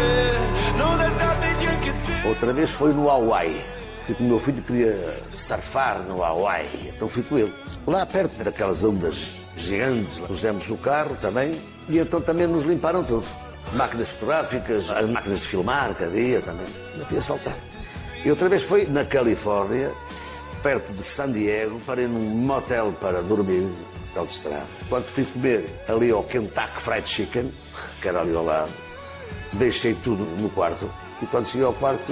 Outra 2.28 2.52
vez 2.52 2.72
foi 2.72 2.94
no 2.94 3.10
Hawaii. 3.10 3.76
Porque 4.06 4.22
o 4.22 4.28
meu 4.28 4.40
filho 4.40 4.62
queria 4.62 5.20
surfar 5.24 6.00
no 6.04 6.24
Hawaii, 6.24 6.94
então 6.96 7.10
fui 7.10 7.24
com 7.24 7.38
ele. 7.40 7.54
Lá 7.88 8.06
perto 8.06 8.44
daquelas 8.44 8.84
ondas 8.84 9.34
gigantes, 9.58 10.20
pusemos 10.20 10.68
no 10.68 10.78
carro 10.78 11.16
também, 11.20 11.60
e 11.90 11.98
então 11.98 12.22
também 12.22 12.46
nos 12.46 12.66
limparam 12.66 13.04
tudo. 13.04 13.26
Máquinas 13.74 14.10
fotográficas, 14.10 14.92
as 14.92 15.10
máquinas 15.10 15.40
de 15.40 15.48
filmar 15.48 15.96
havia 16.00 16.40
também. 16.42 16.68
Ainda 16.94 17.06
fui 17.06 17.18
assaltado. 17.18 17.58
E 18.24 18.30
outra 18.30 18.48
vez 18.48 18.64
foi 18.64 18.86
na 18.86 19.04
Califórnia, 19.06 19.92
perto 20.62 20.94
de 20.94 21.04
San 21.04 21.32
Diego, 21.32 21.80
parei 21.86 22.08
num 22.08 22.20
motel 22.20 22.94
para 22.94 23.22
dormir, 23.24 23.68
hotel 24.12 24.26
de 24.26 24.32
estrada. 24.32 24.66
Quando 24.88 25.06
fui 25.06 25.26
comer 25.26 25.84
ali 25.88 26.12
ao 26.12 26.24
Kentucky 26.24 26.80
Fried 26.80 27.10
Chicken, 27.10 27.52
que 28.02 28.08
era 28.08 28.22
ali 28.22 28.36
ao 28.36 28.44
lado, 28.44 28.72
deixei 29.54 29.96
tudo 29.96 30.24
no 30.40 30.50
quarto. 30.50 30.92
E 31.22 31.26
quando 31.26 31.48
cheguei 31.48 31.66
ao 31.66 31.74
quarto, 31.74 32.12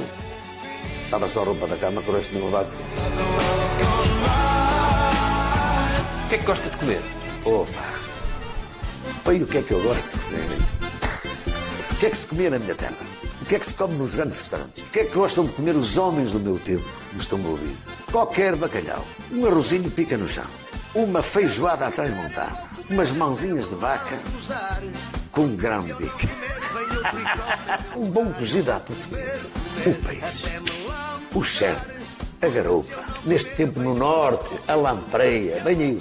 estava 1.13 1.27
só 1.27 1.41
a 1.41 1.45
roupa 1.45 1.67
da 1.67 1.77
cama, 1.77 2.01
que 2.01 2.09
o 2.09 2.13
resto 2.15 2.31
tinha 2.31 2.43
levado. 2.43 2.69
O 6.25 6.29
que 6.29 6.35
é 6.35 6.37
que 6.39 6.43
gosta 6.43 6.67
de 6.71 6.77
comer? 6.77 7.01
Opa! 7.45 7.71
Pai, 9.23 9.43
o 9.43 9.45
que 9.45 9.59
é 9.59 9.61
que 9.61 9.71
eu 9.73 9.83
gosto? 9.83 10.17
O 11.91 11.95
que 11.97 12.07
é 12.07 12.09
que 12.09 12.17
se 12.17 12.25
comia 12.25 12.49
na 12.49 12.57
minha 12.57 12.73
terra? 12.73 12.97
O 13.43 13.45
que 13.45 13.53
é 13.55 13.59
que 13.59 13.65
se 13.67 13.75
come 13.75 13.95
nos 13.95 14.15
grandes 14.15 14.39
restaurantes? 14.39 14.81
O 14.81 14.87
que 14.87 15.01
é 15.01 15.05
que 15.05 15.13
gostam 15.13 15.45
de 15.45 15.53
comer 15.53 15.75
os 15.75 15.97
homens 15.97 16.31
do 16.31 16.39
meu 16.39 16.57
tempo 16.57 16.89
me 17.11 17.19
estão 17.19 17.39
a 17.45 17.47
ouvir? 17.47 17.77
Qualquer 18.11 18.55
bacalhau, 18.55 19.05
um 19.31 19.45
arrozinho 19.45 19.91
pica 19.91 20.17
no 20.17 20.27
chão, 20.27 20.47
uma 20.95 21.21
feijoada 21.21 21.85
atrás 21.85 22.11
montada, 22.11 22.57
umas 22.89 23.11
mãozinhas 23.11 23.69
de 23.69 23.75
vaca 23.75 24.19
com 25.31 25.41
um 25.43 25.55
grão 25.55 25.85
de 25.85 25.93
bico, 25.93 26.21
um 27.95 28.09
bom 28.09 28.31
cozido 28.33 28.71
à 28.71 28.79
portuguesa, 28.79 29.51
o 29.85 29.93
peixe, 30.05 30.51
o 31.33 31.43
chão, 31.43 31.75
a 32.41 32.47
garoupa. 32.47 33.03
Neste 33.25 33.51
tempo 33.55 33.79
no 33.79 33.93
norte, 33.93 34.59
a 34.67 34.75
lampreia, 34.75 35.61
bem 35.61 35.81
aí 35.81 35.99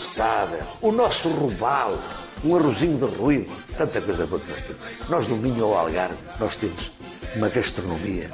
o 0.81 0.93
nosso 0.93 1.29
robalo, 1.29 1.99
um 2.45 2.57
arrozinho 2.57 2.99
de 2.99 3.17
ruído, 3.17 3.53
tanta 3.77 4.01
coisa 4.01 4.27
boa 4.27 4.41
que 4.41 4.51
nós 4.51 4.63
temos. 4.63 4.83
Nós 5.09 5.29
no 5.29 5.37
Minho 5.37 5.67
ou 5.67 5.79
Algarve, 5.79 6.19
nós 6.41 6.57
temos 6.57 6.91
uma 7.37 7.49
gastronomia 7.49 8.31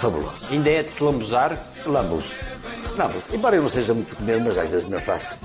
fabulosa. 0.00 0.48
Ainda 0.50 0.70
é 0.70 0.82
de 0.82 0.90
se 0.90 1.02
lambuzar? 1.02 1.58
Lambus. 1.86 2.24
Lambus. 2.96 3.24
Embora 3.32 3.56
eu 3.56 3.62
não 3.62 3.68
seja 3.68 3.94
muito 3.94 4.08
de 4.08 4.16
comer, 4.16 4.40
mas 4.40 4.58
às 4.58 4.68
vezes 4.68 4.86
ainda 4.86 5.00
faço 5.00 5.36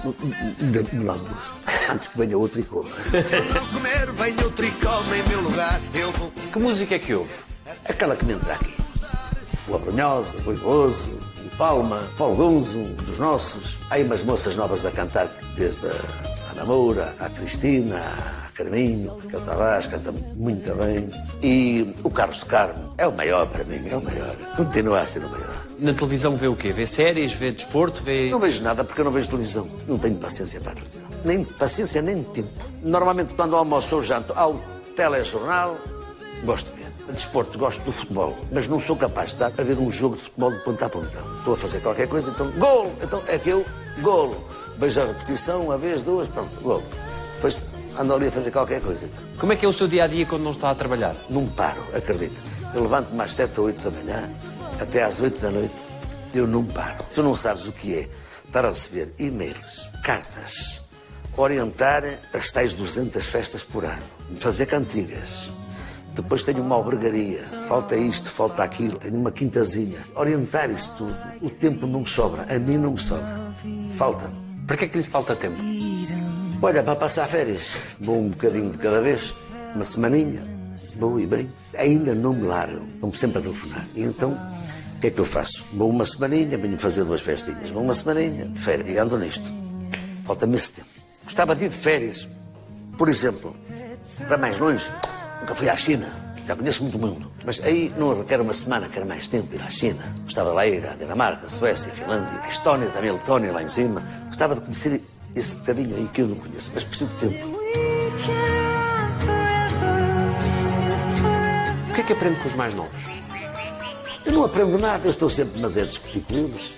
lambus. 0.94 1.54
Antes 1.92 2.08
que 2.08 2.18
venha 2.18 2.38
outro 2.38 2.60
e 2.60 2.64
coma. 2.64 2.90
Não 3.54 3.68
comer, 3.68 4.12
vem 4.14 4.44
outro 4.44 4.66
e 4.66 4.72
come 4.72 5.20
em 5.20 5.30
meu 5.30 5.42
lugar. 5.42 5.80
Eu 5.94 6.12
vou. 6.14 6.32
Que 6.32 6.60
música 6.60 6.96
é 6.96 7.00
que 7.00 7.14
ouve? 7.14 7.32
Aquela 7.88 8.16
que 8.16 8.26
me 8.26 8.34
entra 8.34 8.54
aqui. 8.54 8.74
O 9.68 9.76
Abrunhosa, 9.76 10.38
o 10.46 10.54
Iboso, 10.54 11.10
o 11.46 11.58
Palma, 11.58 12.08
Paulo 12.18 12.36
Gonzo, 12.36 12.80
um 12.80 12.94
dos 12.94 13.20
nossos. 13.20 13.78
Há 13.90 13.96
aí 13.96 14.04
umas 14.04 14.24
moças 14.24 14.56
novas 14.56 14.86
a 14.86 14.92
cantar, 14.92 15.28
desde 15.56 15.88
a 15.88 16.52
Ana 16.52 16.66
Moura, 16.66 17.16
a 17.20 17.30
Cristina, 17.30 17.98
a 17.98 18.45
Carminho, 18.56 19.18
ele 19.22 19.44
Tavares 19.44 19.86
canta 19.86 20.14
muito 20.14 20.74
bem. 20.76 21.10
E 21.44 21.94
o 22.04 22.10
Carlos 22.10 22.42
Carmo 22.46 22.94
é 22.98 23.06
o 23.06 23.12
maior 23.12 23.46
para 23.48 23.66
mim, 23.66 23.86
é 23.90 23.98
o 23.98 24.02
maior. 24.02 24.34
Continua 24.56 25.02
a 25.02 25.06
ser 25.06 25.20
o 25.20 25.30
maior. 25.30 25.66
Na 25.78 25.94
televisão 25.94 26.38
vê 26.38 26.48
o 26.48 26.56
quê? 26.56 26.72
Vê 26.72 26.88
séries, 26.88 27.34
vê 27.34 27.52
desporto, 27.52 28.02
vê. 28.02 28.30
Não 28.30 28.40
vejo 28.40 28.64
nada 28.64 28.86
porque 28.86 29.02
eu 29.02 29.06
não 29.06 29.12
vejo 29.12 29.28
televisão. 29.28 29.68
Não 29.86 29.98
tenho 29.98 30.16
paciência 30.16 30.62
para 30.62 30.72
a 30.72 30.76
televisão. 30.76 31.10
Nem 31.26 31.44
paciência, 31.44 32.02
nem 32.02 32.24
tempo. 32.24 32.50
Normalmente, 32.82 33.34
quando 33.34 33.58
almoço 33.58 33.94
ou 33.94 34.02
janto 34.02 34.32
ao 34.34 34.58
telejornal, 34.96 35.78
gosto 36.46 36.72
de 36.72 36.82
ver. 36.82 36.86
Desporto, 37.12 37.58
gosto 37.60 37.84
do 37.84 37.92
futebol, 37.92 38.36
mas 38.52 38.68
não 38.68 38.80
sou 38.80 38.96
capaz 38.96 39.30
de 39.30 39.36
estar 39.36 39.52
a 39.56 39.64
ver 39.64 39.78
um 39.78 39.92
jogo 39.92 40.16
de 40.16 40.24
futebol 40.24 40.52
de 40.52 40.64
ponta 40.64 40.86
a 40.86 40.90
ponta. 40.90 41.18
Estou 41.38 41.54
a 41.54 41.58
fazer 41.58 41.80
qualquer 41.82 42.08
coisa, 42.08 42.32
então, 42.32 42.50
gol! 42.52 42.94
Então 43.02 43.22
é 43.28 43.38
que 43.38 43.50
eu, 43.50 43.66
golo. 44.02 44.44
Vejo 44.78 45.02
a 45.02 45.06
repetição, 45.08 45.66
uma 45.66 45.78
vez, 45.78 46.04
duas, 46.04 46.28
pronto, 46.30 46.60
gol. 46.62 46.82
Depois 47.36 47.64
ando 47.98 48.14
ali 48.14 48.28
a 48.28 48.32
fazer 48.32 48.52
qualquer 48.52 48.82
coisa. 48.82 49.08
Como 49.38 49.54
é 49.54 49.56
que 49.56 49.66
é 49.66 49.70
o 49.70 49.74
seu 49.74 49.88
dia 49.88 50.04
a 50.04 50.08
dia 50.08 50.26
quando 50.26 50.44
não 50.44 50.52
está 50.52 50.70
a 50.70 50.76
trabalhar? 50.76 51.16
Não 51.30 51.48
paro, 51.48 51.84
acredita. 51.94 52.40
Eu 52.74 52.84
levanto-me 52.84 53.22
às 53.22 53.34
7 53.34 53.60
ou 53.60 53.66
8 53.68 53.90
da 53.90 53.92
manhã, 53.92 54.30
até 54.80 55.04
às 55.04 55.20
8 55.20 55.40
da 55.40 55.50
noite, 55.50 55.76
eu 56.34 56.46
não 56.46 56.66
paro. 56.66 57.04
Tu 57.14 57.24
não 57.24 57.36
sabes 57.36 57.66
o 57.66 57.72
que 57.72 57.96
é 57.96 58.10
estar 58.46 58.66
a 58.66 58.70
receber 58.70 59.14
e-mails, 59.18 59.90
cartas, 60.04 60.82
orientar 61.38 62.04
as 62.34 62.52
tais 62.52 62.74
200 62.74 63.26
festas 63.26 63.64
por 63.64 63.86
ano, 63.86 64.04
fazer 64.40 64.66
cantigas. 64.66 65.52
Depois 66.14 66.44
tenho 66.44 66.62
uma 66.62 66.76
albergaria, 66.76 67.42
falta 67.68 67.96
isto, 67.96 68.32
falta 68.32 68.64
aquilo, 68.64 68.98
tenho 68.98 69.16
uma 69.16 69.32
quintazinha. 69.32 70.00
Orientar 70.16 70.70
isso 70.70 70.92
tudo, 70.98 71.18
o 71.42 71.50
tempo 71.50 71.86
não 71.86 72.02
me 72.02 72.08
sobra, 72.08 72.46
a 72.50 72.58
mim 72.58 72.78
não 72.78 72.92
me 72.92 73.00
sobra. 73.00 73.54
Falta-me. 73.96 74.36
Para 74.66 74.78
que 74.78 74.86
é 74.86 74.88
que 74.88 74.98
lhe 74.98 75.04
falta 75.04 75.36
tempo? 75.36 75.58
Olha, 76.62 76.82
para 76.82 76.96
passar 76.96 77.28
férias, 77.28 77.96
vou 78.00 78.20
um 78.20 78.30
bocadinho 78.30 78.72
de 78.72 78.78
cada 78.78 79.02
vez, 79.02 79.34
uma 79.76 79.84
semaninha, 79.84 80.42
vou 80.98 81.20
e 81.20 81.28
bem. 81.28 81.52
Ainda 81.78 82.16
não 82.16 82.34
me 82.34 82.48
largam, 82.48 82.86
estão-me 82.94 83.18
sempre 83.18 83.40
a 83.40 83.42
telefonar. 83.42 83.88
E 83.94 84.02
então, 84.02 84.32
o 84.32 85.00
que 85.00 85.08
é 85.08 85.12
que 85.12 85.20
eu 85.20 85.26
faço? 85.26 85.64
Vou 85.74 85.90
uma 85.90 86.06
semaninha, 86.06 86.58
venho 86.58 86.78
fazer 86.78 87.04
duas 87.04 87.22
festinhas. 87.22 87.70
Vou 87.70 87.84
uma 87.84 87.94
semaninha 87.94 88.46
de 88.46 88.60
férias 88.60 88.90
e 88.90 88.98
ando 88.98 89.18
nisto. 89.18 89.54
Falta-me 90.24 90.56
esse 90.56 90.72
tempo. 90.72 90.88
Gostava 91.26 91.56
de 91.56 91.66
ir 91.66 91.70
de 91.70 91.76
férias, 91.76 92.28
por 92.98 93.10
exemplo, 93.10 93.56
para 94.28 94.38
mais 94.38 94.58
longe, 94.58 94.86
nunca 95.42 95.54
fui 95.54 95.70
à 95.70 95.76
China. 95.76 96.26
Já 96.48 96.56
conheço 96.56 96.84
muito 96.84 96.98
mundo. 96.98 97.30
Mas 97.44 97.62
aí 97.64 97.94
não 97.98 98.18
requer 98.18 98.40
uma 98.40 98.54
semana, 98.54 98.88
quer 98.88 99.04
mais 99.06 99.28
tempo 99.28 99.54
ir 99.54 99.62
à 99.62 99.70
China. 99.70 100.02
Gostava 100.24 100.50
de 100.52 100.56
lá 100.56 100.68
ir 100.68 100.86
à 100.88 100.96
Dinamarca, 100.96 101.48
Suécia, 101.48 101.92
Finlândia, 101.92 102.40
Estónia, 102.48 102.88
também 102.90 103.12
Letónia 103.12 103.52
lá 103.52 103.64
em 103.64 103.68
cima. 103.68 104.04
Gostava 104.28 104.56
de 104.56 104.62
conhecer 104.62 105.02
esse 105.36 105.56
bocadinho 105.58 105.96
aí 105.96 106.08
que 106.14 106.22
eu 106.22 106.28
não 106.28 106.36
conheço, 106.36 106.72
mas 106.74 106.84
preciso 106.84 107.14
de 107.16 107.30
tempo. 107.30 107.48
O 111.90 111.94
que 111.94 112.02
é 112.02 112.04
que 112.04 112.14
aprende 112.14 112.40
com 112.40 112.48
os 112.48 112.56
mais 112.56 112.74
novos? 112.74 113.06
Eu 114.26 114.32
não 114.32 114.44
aprendo 114.44 114.78
nada, 114.78 115.06
eu 115.06 115.12
estou 115.12 115.30
sempre 115.30 115.60
mas 115.60 115.78
é 115.78 115.84
discutir 115.84 116.22
com 116.22 116.34
eles. 116.34 116.76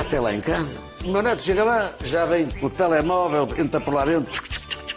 Até 0.00 0.20
lá 0.20 0.32
em 0.34 0.40
casa. 0.40 0.78
O 1.04 1.08
meu 1.08 1.22
neto 1.22 1.42
chega 1.42 1.64
lá, 1.64 1.92
já 2.04 2.24
vem 2.26 2.48
o 2.62 2.70
telemóvel, 2.70 3.48
entra 3.58 3.80
por 3.80 3.94
lá 3.94 4.04
dentro. 4.04 4.42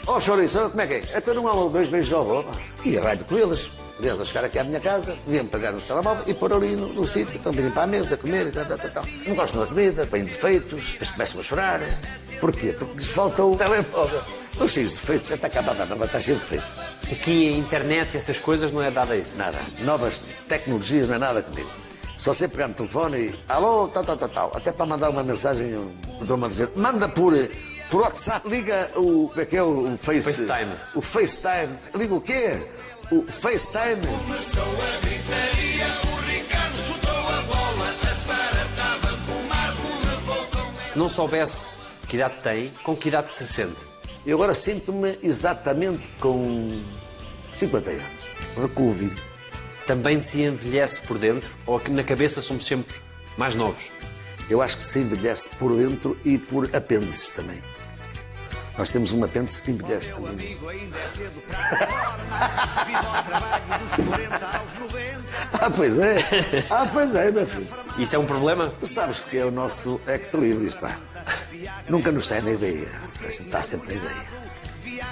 Oh, 0.05 0.19
chouriço, 0.19 0.69
como 0.69 0.81
é 0.81 0.87
que 0.87 0.93
é? 0.93 1.03
Então 1.17 1.33
não 1.33 1.47
há 1.47 1.53
um, 1.53 1.71
dois 1.71 1.87
beijos 1.87 2.11
ao 2.13 2.23
roupa. 2.23 2.51
E 2.83 2.97
arraio 2.97 3.23
com 3.25 3.37
eles. 3.37 3.71
Aliás, 3.99 4.19
a 4.19 4.25
chegar 4.25 4.45
aqui 4.45 4.57
à 4.57 4.63
minha 4.63 4.79
casa, 4.79 5.17
vêm 5.27 5.45
pegar 5.45 5.71
no 5.71 5.81
telemóvel 5.81 6.23
e 6.25 6.33
pôr 6.33 6.53
ali 6.53 6.75
no, 6.75 6.87
no 6.87 7.05
sítio. 7.05 7.35
Então 7.35 7.51
virem 7.51 7.69
para 7.69 7.83
a 7.83 7.87
mesa, 7.87 8.15
comer 8.15 8.47
e 8.47 8.51
tal, 8.51 8.65
tal, 8.65 8.77
tal. 8.77 9.05
Não 9.27 9.35
gostam 9.35 9.59
da 9.59 9.67
comida, 9.67 10.05
bem 10.05 10.23
defeitos, 10.23 10.93
depois 10.93 11.11
começam 11.11 11.41
a 11.41 11.43
chorar. 11.43 11.81
Porquê? 12.39 12.73
Porque 12.73 12.95
lhes 12.95 13.08
falta 13.08 13.43
o 13.43 13.56
telemóvel. 13.56 14.21
Estão 14.52 14.67
cheios 14.67 14.91
de 14.91 14.97
defeitos, 14.97 15.30
já 15.30 15.36
está 15.36 15.47
acabada 15.47 15.84
a 15.84 16.06
está 16.06 16.19
cheio 16.19 16.38
de 16.38 16.43
defeitos. 16.43 16.69
Aqui 17.12 17.54
a 17.54 17.58
internet 17.58 18.13
e 18.13 18.17
essas 18.17 18.39
coisas 18.39 18.71
não 18.71 18.82
é 18.82 18.91
dada 18.91 19.13
a 19.13 19.17
isso. 19.17 19.38
Nada. 19.38 19.58
Novas 19.80 20.25
tecnologias 20.47 21.08
não 21.08 21.15
é 21.15 21.17
nada 21.17 21.41
comigo. 21.41 21.69
Só 22.17 22.34
sei 22.34 22.49
pegar 22.49 22.67
no 22.67 22.73
telefone 22.73 23.17
e. 23.17 23.39
Alô, 23.47 23.88
tal, 23.88 24.04
tal, 24.04 24.17
tal, 24.17 24.30
tal. 24.30 24.52
Até 24.54 24.73
para 24.73 24.86
mandar 24.86 25.10
uma 25.10 25.23
mensagem, 25.23 25.89
estou-me 26.19 26.45
a 26.45 26.47
dizer. 26.49 26.69
Manda 26.75 27.08
por, 27.08 27.34
por 27.89 28.02
WhatsApp, 28.02 28.47
liga 28.49 28.91
o. 28.97 29.30
Como 29.30 29.41
é 29.41 29.45
que 29.45 29.56
é 29.56 29.63
o, 29.63 29.93
o 29.93 29.97
Face. 29.97 30.23
FaceTime. 30.23 30.75
O 30.93 31.02
FaceTime. 31.02 31.78
Liga 31.95 32.15
o 32.15 32.21
quê? 32.21 32.62
O 33.10 33.23
FaceTime. 33.32 34.02
Se 40.88 40.97
não 40.97 41.08
soubesse 41.08 41.78
que 42.09 42.15
idade 42.15 42.41
tem, 42.41 42.71
com 42.83 42.95
que 42.95 43.07
idade 43.07 43.31
se 43.31 43.45
sente? 43.45 43.87
Eu 44.25 44.35
agora 44.35 44.55
sinto-me 44.55 45.19
exatamente 45.21 46.09
com 46.19 46.81
50 47.53 47.89
anos. 47.91 48.03
Recuo 48.60 48.91
20. 48.91 49.15
Também 49.85 50.19
se 50.19 50.41
envelhece 50.41 51.01
por 51.01 51.19
dentro 51.19 51.49
ou 51.67 51.79
que 51.79 51.91
na 51.91 52.03
cabeça 52.03 52.41
somos 52.41 52.65
sempre 52.65 52.95
mais 53.37 53.53
novos? 53.53 53.91
Eu 54.49 54.60
acho 54.60 54.77
que 54.77 54.83
se 54.83 54.99
envelhece 54.99 55.49
por 55.49 55.75
dentro 55.77 56.17
e 56.25 56.39
por 56.39 56.75
apêndices 56.75 57.29
também. 57.29 57.62
Nós 58.75 58.89
temos 58.89 59.12
um 59.12 59.23
apêndice 59.23 59.62
que 59.62 59.71
envelhece 59.71 60.12
também. 60.12 60.57
Ainda 60.67 60.97
é 60.97 61.07
cedo 61.07 61.41
para 61.47 61.87
fora. 61.87 62.85
Viva 62.85 63.17
ao 63.17 63.23
trabalho 63.23 63.63
dos 63.83 64.07
40 64.07 64.57
aos 64.57 64.79
90. 64.79 65.19
Ah, 65.53 65.69
pois 65.69 65.99
é. 65.99 66.17
Ah, 66.71 66.89
pois 66.91 67.13
é, 67.13 67.31
meu 67.31 67.45
filho. 67.45 67.67
Isso 67.99 68.15
é 68.15 68.19
um 68.19 68.25
problema? 68.25 68.73
Tu 68.79 68.87
sabes 68.87 69.19
que 69.19 69.37
é 69.37 69.45
o 69.45 69.51
nosso 69.51 70.01
ex-libris, 70.07 70.73
pá. 70.73 70.97
Nunca 71.88 72.12
nos 72.12 72.27
sai 72.27 72.42
da 72.42 72.52
ideia. 72.52 72.88
A 73.19 73.23
gente 73.23 73.44
está 73.44 73.62
sempre 73.62 73.96
na 73.96 74.02
ideia. 74.02 74.50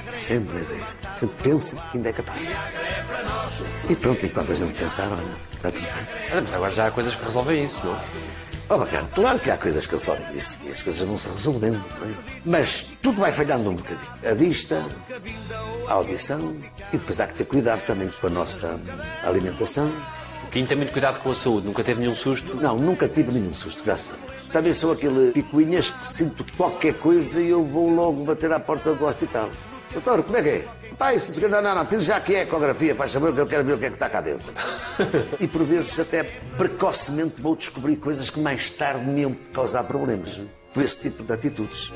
Sempre 0.10 0.56
na 0.56 0.62
ideia. 0.62 0.88
A 1.04 1.20
gente 1.20 1.34
pensa 1.44 1.76
que 1.92 1.98
ainda 1.98 2.10
é 2.10 2.14
capaz. 2.14 2.42
E 3.90 3.96
pronto, 3.96 4.26
e 4.26 4.30
quando 4.30 4.52
a 4.52 4.56
gente 4.56 4.74
pensar, 4.74 5.12
olha, 5.12 5.38
está 5.54 5.72
tudo 5.72 5.84
bem. 5.84 6.42
Mas 6.42 6.56
agora 6.56 6.72
já 6.72 6.88
há 6.88 6.92
coisas 6.92 7.16
que 7.16 7.24
resolvem 7.24 7.64
isso, 7.66 7.86
não? 7.86 7.98
Oh, 8.70 8.78
bacana, 8.78 9.08
claro 9.16 9.40
que 9.40 9.50
há 9.50 9.58
coisas 9.58 9.86
que 9.86 9.94
resolvem 9.94 10.36
isso 10.36 10.58
e 10.66 10.72
as 10.72 10.82
coisas 10.82 11.08
vão 11.08 11.18
se 11.18 11.30
resolvendo, 11.30 11.82
não 12.00 12.10
é? 12.10 12.14
Mas 12.44 12.86
tudo 13.02 13.20
vai 13.22 13.32
falhando 13.32 13.70
um 13.70 13.76
bocadinho. 13.76 14.12
A 14.30 14.34
vista, 14.34 14.84
a 15.88 15.94
audição 15.94 16.54
e 16.92 16.98
depois 16.98 17.18
há 17.22 17.28
que 17.28 17.36
ter 17.36 17.46
cuidado 17.46 17.86
também 17.86 18.10
com 18.10 18.28
a 18.28 18.30
nossa 18.30 18.78
alimentação. 19.24 19.90
O 20.44 20.48
Quinto 20.50 20.68
tem 20.68 20.78
muito 20.78 20.92
cuidado 20.92 21.22
com 21.22 21.32
a 21.32 21.36
saúde, 21.36 21.66
nunca 21.66 21.82
teve 21.82 22.02
nenhum 22.02 22.14
susto. 22.14 22.58
Não, 22.58 22.78
nunca 22.78 23.08
tive 23.08 23.32
nenhum 23.32 23.54
susto, 23.54 23.84
graças 23.86 24.16
a 24.16 24.18
Deus. 24.18 24.27
Também 24.52 24.74
sou 24.74 24.92
aquele 24.94 25.32
picuinhas 25.32 25.92
que 25.92 26.08
sinto 26.08 26.46
qualquer 26.56 26.94
coisa 26.96 27.42
e 27.42 27.50
eu 27.50 27.64
vou 27.64 27.90
logo 27.90 28.24
bater 28.24 28.52
à 28.52 28.60
porta 28.60 28.94
do 28.94 29.06
hospital. 29.06 29.50
Doutor, 29.92 30.24
como 30.24 30.38
é 30.38 30.44
que 30.44 30.50
é? 30.50 30.66
Pá, 30.98 31.14
isso 31.14 31.40
não, 31.48 31.62
não, 31.62 31.76
não, 31.76 31.86
tens 31.86 32.06
já 32.06 32.20
que 32.20 32.34
é 32.34 32.42
ecografia, 32.42 32.96
faz 32.96 33.12
saber 33.12 33.32
que 33.32 33.40
eu 33.40 33.46
quero 33.46 33.64
ver 33.64 33.74
o 33.74 33.78
que 33.78 33.86
é 33.86 33.90
que 33.90 33.96
está 33.96 34.10
cá 34.10 34.20
dentro. 34.20 34.52
e 35.40 35.48
por 35.48 35.64
vezes 35.64 36.00
até 36.00 36.24
precocemente 36.58 37.40
vou 37.40 37.56
descobrir 37.56 37.98
coisas 37.98 38.30
que 38.30 38.40
mais 38.40 38.72
tarde 38.72 39.06
me 39.06 39.22
iam 39.22 39.34
causar 39.54 39.84
problemas. 39.84 40.42
Por 40.74 40.84
esse 40.84 40.98
tipo 40.98 41.24
de 41.24 41.34
atitudes. 41.34 41.92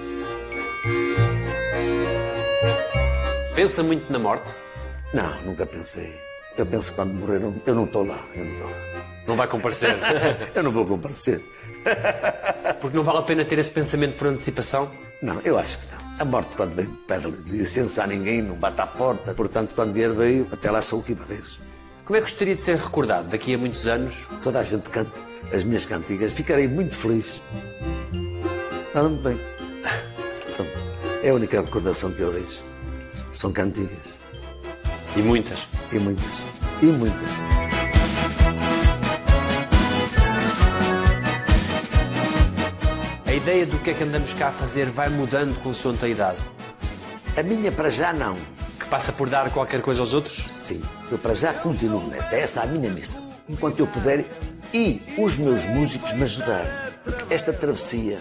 Pensa 3.55 3.83
muito 3.83 4.11
na 4.11 4.19
morte, 4.19 4.55
Não, 5.13 5.41
nunca 5.43 5.65
pensei. 5.65 6.30
Eu 6.57 6.65
penso 6.65 6.89
que 6.91 6.95
quando 6.95 7.13
morrer, 7.13 7.41
eu 7.65 7.75
não- 7.75 7.85
estou 7.85 8.05
lá, 8.05 8.23
eu 8.35 8.45
não 8.45 8.51
estou 8.53 8.69
lá. 8.69 8.77
não 9.27 9.35
vai 9.35 9.47
comparecer. 9.47 9.95
Eu 10.53 10.63
não 10.63 10.71
vou 10.71 10.85
comparecer. 10.85 11.41
Porque 12.81 12.97
não 12.97 13.03
vale 13.03 13.19
a 13.19 13.21
pena 13.21 13.45
ter 13.45 13.57
esse 13.59 13.71
pensamento 13.71 14.17
por 14.17 14.27
antecipação. 14.27 14.91
Não, 15.21 15.39
eu 15.41 15.57
acho 15.57 15.77
que 15.79 15.93
não. 15.95 16.01
A 16.19 16.25
morte, 16.25 16.55
quando 16.55 16.75
vem, 16.75 16.85
pede 17.07 17.27
licença 17.47 18.03
a 18.03 18.07
ninguém, 18.07 18.41
não 18.41 18.55
bate 18.55 18.81
à 18.81 18.87
porta. 18.87 19.33
Portanto, 19.33 19.73
quando 19.75 19.93
vier, 19.93 20.11
veio, 20.13 20.47
até 20.51 20.69
lá 20.71 20.81
sou 20.81 20.99
o 20.99 21.03
que 21.03 21.13
vez. 21.13 21.59
Como 22.03 22.17
é 22.17 22.21
que 22.21 22.29
gostaria 22.29 22.55
de 22.55 22.63
ser 22.63 22.77
recordado 22.77 23.27
daqui 23.29 23.53
a 23.53 23.57
muitos 23.57 23.87
anos? 23.87 24.27
Toda 24.43 24.59
a 24.59 24.63
gente 24.63 24.89
canta 24.89 25.11
as 25.53 25.63
minhas 25.63 25.85
cantigas. 25.85 26.33
Ficarei 26.33 26.67
muito 26.67 26.95
feliz. 26.95 27.41
Está 28.87 29.03
muito 29.03 29.21
bem. 29.23 29.39
Então, 30.51 30.65
é 31.23 31.29
a 31.29 31.33
única 31.33 31.61
recordação 31.61 32.11
que 32.11 32.19
eu 32.21 32.33
deixo. 32.33 32.63
São 33.31 33.51
cantigas. 33.53 34.19
E 35.13 35.21
muitas. 35.21 35.67
E 35.91 35.99
muitas. 35.99 36.25
E 36.81 36.85
muitas. 36.85 37.31
A 43.25 43.33
ideia 43.33 43.65
do 43.65 43.77
que 43.79 43.89
é 43.89 43.93
que 43.93 44.03
andamos 44.03 44.33
cá 44.33 44.47
a 44.47 44.51
fazer 44.51 44.85
vai 44.85 45.09
mudando 45.09 45.59
consoante 45.59 46.05
a 46.05 46.07
idade. 46.07 46.37
A 47.37 47.43
minha 47.43 47.71
para 47.73 47.89
já 47.89 48.13
não. 48.13 48.37
Que 48.79 48.85
passa 48.85 49.11
por 49.11 49.29
dar 49.29 49.49
qualquer 49.51 49.81
coisa 49.81 49.99
aos 49.99 50.13
outros? 50.13 50.45
Sim, 50.57 50.81
eu 51.11 51.17
para 51.17 51.33
já 51.33 51.53
continuo 51.53 52.07
nessa. 52.07 52.35
Essa 52.35 52.61
é 52.61 52.63
a 52.63 52.67
minha 52.67 52.89
missão. 52.89 53.21
Enquanto 53.49 53.81
eu 53.81 53.87
puder 53.87 54.25
e 54.73 55.01
os 55.17 55.35
meus 55.35 55.65
músicos 55.65 56.13
me 56.13 56.23
ajudarem. 56.23 56.71
Porque 57.03 57.33
esta 57.33 57.51
travessia 57.51 58.19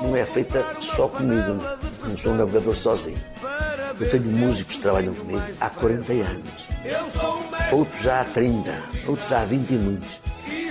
não 0.00 0.14
é 0.14 0.24
feita 0.24 0.64
só 0.80 1.08
comigo. 1.08 1.60
Não 2.04 2.10
sou 2.10 2.32
um 2.32 2.36
navegador 2.36 2.76
sozinho. 2.76 3.20
Eu 4.00 4.08
tenho 4.08 4.24
músicos 4.38 4.76
que 4.76 4.82
trabalham 4.82 5.14
comigo 5.14 5.42
há 5.60 5.68
40 5.68 6.12
anos. 6.12 6.68
Outros 7.70 8.06
há 8.06 8.24
30, 8.24 8.72
outros 9.06 9.30
há 9.30 9.44
20 9.44 9.70
e 9.70 9.76
muitos. 9.76 10.20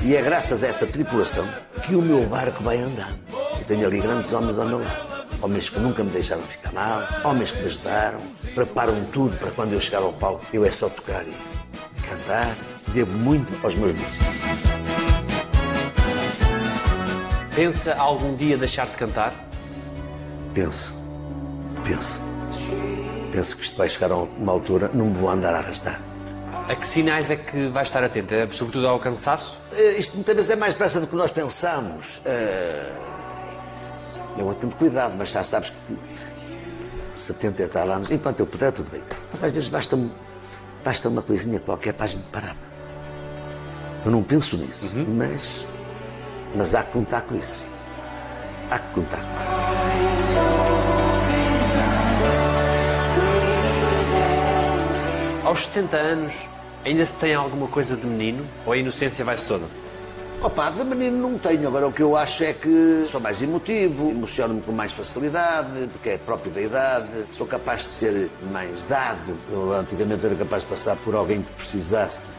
E 0.04 0.16
é 0.16 0.22
graças 0.22 0.64
a 0.64 0.68
essa 0.68 0.88
tripulação 0.88 1.48
que 1.86 1.94
o 1.96 2.02
meu 2.02 2.26
barco 2.26 2.64
vai 2.64 2.80
andando. 2.80 3.20
Eu 3.32 3.64
tenho 3.66 3.86
ali 3.86 4.02
grandes 4.02 4.34
homens 4.34 4.58
ao 4.58 4.66
meu 4.66 4.80
lado. 4.80 5.28
Homens 5.44 5.70
que 5.70 5.80
nunca 5.80 6.04
me 6.04 6.10
deixaram 6.10 6.42
ficar 6.42 6.74
mal, 6.74 7.08
homens 7.24 7.52
que 7.52 7.60
me 7.60 7.68
ajudaram, 7.68 8.20
preparam 8.56 9.06
tudo 9.06 9.38
para 9.38 9.52
quando 9.52 9.74
eu 9.74 9.80
chegar 9.80 10.00
ao 10.00 10.12
palco 10.12 10.46
eu 10.52 10.66
é 10.66 10.72
só 10.72 10.90
tocar 10.90 11.24
e 11.26 12.02
cantar. 12.02 12.56
Devo 12.88 13.16
muito 13.16 13.54
aos 13.64 13.76
meus 13.76 13.94
músicos. 13.94 14.18
Pensa 17.56 17.94
algum 17.96 18.36
dia 18.36 18.58
deixar 18.58 18.88
de 18.88 18.94
cantar? 18.94 19.34
Penso, 20.54 20.94
penso. 21.84 22.29
Penso 23.32 23.56
que 23.58 23.64
isto 23.64 23.78
vai 23.78 23.88
chegar 23.88 24.12
a 24.12 24.16
uma 24.18 24.52
altura, 24.52 24.90
não 24.94 25.06
me 25.06 25.14
vou 25.14 25.30
andar 25.30 25.54
a 25.54 25.60
arrastar. 25.60 26.02
A 26.68 26.76
que 26.76 26.86
sinais 26.88 27.32
é 27.32 27.36
que 27.36 27.68
vai 27.68 27.84
estar 27.84 28.04
atento? 28.04 28.34
É 28.34 28.48
sobretudo 28.52 28.88
ao 28.88 29.00
cansaço? 29.00 29.58
Eh, 29.72 29.96
Isto 29.98 30.16
muitas 30.16 30.36
vezes 30.36 30.52
é 30.52 30.56
mais 30.56 30.74
depressa 30.74 31.00
do 31.00 31.08
que 31.08 31.16
nós 31.16 31.32
pensamos. 31.32 32.22
Eh, 32.26 32.92
Eu 34.38 34.46
vou 34.46 34.54
tendo 34.54 34.76
cuidado, 34.76 35.16
mas 35.18 35.30
já 35.30 35.44
sabes 35.44 35.70
que 35.72 35.94
te- 35.94 36.00
70 37.12 37.64
e 37.64 37.68
tal 37.68 37.90
anos, 37.92 38.10
enquanto 38.12 38.40
eu 38.40 38.46
puder, 38.48 38.72
tudo 38.72 38.90
bem. 38.92 39.02
Mas 39.32 39.44
às 39.44 39.52
vezes 39.52 39.68
basta, 39.68 39.98
basta 40.86 41.10
uma 41.10 41.22
coisinha 41.22 41.60
qualquer 41.60 41.94
para 41.94 42.06
a 42.06 42.08
gente 42.08 42.24
parar. 42.30 42.56
Eu 44.06 44.12
não 44.12 44.24
penso 44.24 44.56
nisso, 44.56 44.92
mas, 45.10 45.66
mas 46.56 46.74
há 46.74 46.84
que 46.84 46.92
contar 46.94 47.22
com 47.22 47.36
isso. 47.36 47.64
Há 48.72 48.80
que 48.80 48.94
contar 48.94 49.18
com 49.22 49.42
isso. 49.42 50.69
Aos 55.50 55.66
70 55.66 55.97
anos, 55.97 56.47
ainda 56.86 57.04
se 57.04 57.16
tem 57.16 57.34
alguma 57.34 57.68
coisa 57.68 57.97
de 57.97 58.06
menino? 58.06 58.45
Ou 58.68 58.72
a 58.72 58.78
inocência 58.78 59.26
vai-se 59.26 59.47
toda? 59.47 59.66
Opa, 60.43 60.70
de 60.70 60.84
menino 60.84 61.28
não 61.28 61.39
tenho. 61.39 61.68
Agora 61.68 61.88
o 61.88 61.91
que 61.91 62.04
eu 62.04 62.16
acho 62.16 62.43
é 62.43 62.54
que 62.54 63.04
sou 63.10 63.20
mais 63.20 63.41
emotivo, 63.41 64.12
emociono-me 64.12 64.62
com 64.62 64.72
mais 64.72 64.91
facilidade, 64.91 65.88
porque 65.91 66.10
é 66.10 66.18
próprio 66.20 66.52
da 66.52 66.62
idade. 66.62 67.26
Sou 67.32 67.47
capaz 67.47 67.80
de 67.80 67.88
ser 67.88 68.32
mais 68.52 68.84
dado. 68.84 69.36
Eu 69.52 69.74
antigamente 69.74 70.24
era 70.24 70.36
capaz 70.36 70.62
de 70.62 70.70
passar 70.70 70.95
por 70.97 71.16
alguém 71.16 71.41
que 71.41 71.52
precisasse 71.54 72.34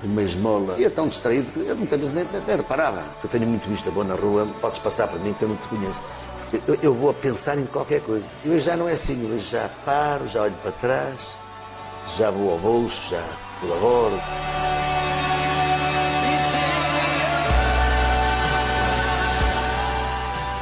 de 0.00 0.08
uma 0.08 0.22
esmola. 0.22 0.76
E 0.78 0.86
é 0.86 0.88
tão 0.88 1.06
distraído 1.06 1.52
que 1.52 1.60
eu 1.60 1.76
muitas 1.76 1.98
vezes 2.00 2.14
nem, 2.14 2.24
nem, 2.24 2.56
reparava. 2.56 3.04
Eu 3.22 3.28
tenho 3.28 3.46
muito 3.46 3.68
vista 3.68 3.90
boa 3.90 4.06
na 4.06 4.14
rua, 4.14 4.48
podes 4.62 4.78
passar 4.78 5.06
para 5.06 5.18
mim 5.18 5.34
que 5.34 5.42
eu 5.42 5.50
não 5.50 5.56
te 5.56 5.68
conheço. 5.68 6.02
Porque 6.38 6.62
eu, 6.66 6.78
eu 6.80 6.94
vou 6.94 7.10
a 7.10 7.14
pensar 7.14 7.58
em 7.58 7.66
qualquer 7.66 8.00
coisa. 8.00 8.30
E 8.42 8.48
hoje 8.48 8.64
já 8.64 8.74
não 8.74 8.88
é 8.88 8.92
assim. 8.92 9.30
Hoje 9.30 9.50
já 9.50 9.68
paro, 9.84 10.26
já 10.26 10.40
olho 10.40 10.56
para 10.62 10.72
trás, 10.72 11.36
já 12.16 12.30
vou 12.30 12.52
ao 12.52 12.58
bolso, 12.58 13.10
já 13.10 13.22
colaboro. 13.60 14.20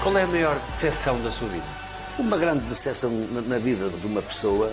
Qual 0.02 0.18
é 0.18 0.22
a 0.22 0.26
maior 0.26 0.58
decepção 0.66 1.20
da 1.22 1.30
sua 1.30 1.48
vida? 1.48 1.64
Uma 2.18 2.36
grande 2.36 2.66
decepção 2.66 3.10
na, 3.30 3.40
na 3.40 3.58
vida 3.58 3.88
de 3.88 4.06
uma 4.06 4.20
pessoa 4.20 4.72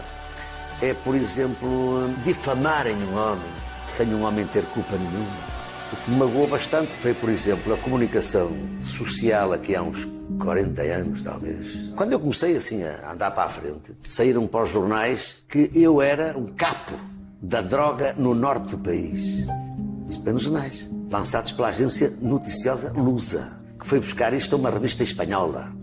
é, 0.82 0.94
por 0.94 1.16
exemplo, 1.16 2.14
difamarem 2.24 2.96
um 2.96 3.18
homem 3.18 3.52
sem 3.88 4.14
um 4.14 4.24
homem 4.24 4.46
ter 4.48 4.64
culpa 4.66 4.96
nenhuma. 4.98 5.59
O 5.92 5.96
que 5.96 6.12
me 6.12 6.18
magoou 6.18 6.48
bastante 6.48 6.92
foi, 7.02 7.14
por 7.16 7.30
exemplo, 7.30 7.74
a 7.74 7.78
comunicação 7.78 8.52
social 8.80 9.54
aqui 9.54 9.76
há 9.76 9.82
uns 9.82 10.08
40 10.40 10.82
anos, 10.84 11.24
talvez. 11.24 11.94
Quando 11.96 12.14
eu 12.14 12.20
comecei 12.20 12.56
assim 12.56 12.84
a 12.84 13.12
andar 13.14 13.32
para 13.32 13.46
a 13.46 13.50
frente, 13.50 13.98
saíram 14.06 14.46
para 14.46 14.64
os 14.64 14.70
jornais 14.70 15.38
que 15.48 15.72
eu 15.74 16.02
era 16.02 16.38
um 16.38 16.46
capo 16.46 16.94
da 17.42 17.62
droga 17.62 18.14
no 18.14 18.36
norte 18.36 18.76
do 18.76 18.78
país. 18.78 19.48
Isto 20.08 20.24
bem 20.24 20.34
nos 20.34 20.44
jornais. 20.44 20.90
Lançados 21.10 21.52
pela 21.52 21.70
agência 21.70 22.14
noticiosa 22.22 22.92
Lusa, 22.94 23.66
que 23.80 23.88
foi 23.88 24.00
buscar 24.00 24.32
isto 24.34 24.56
a 24.56 24.60
uma 24.60 24.70
revista 24.70 25.02
espanhola. 25.02 25.79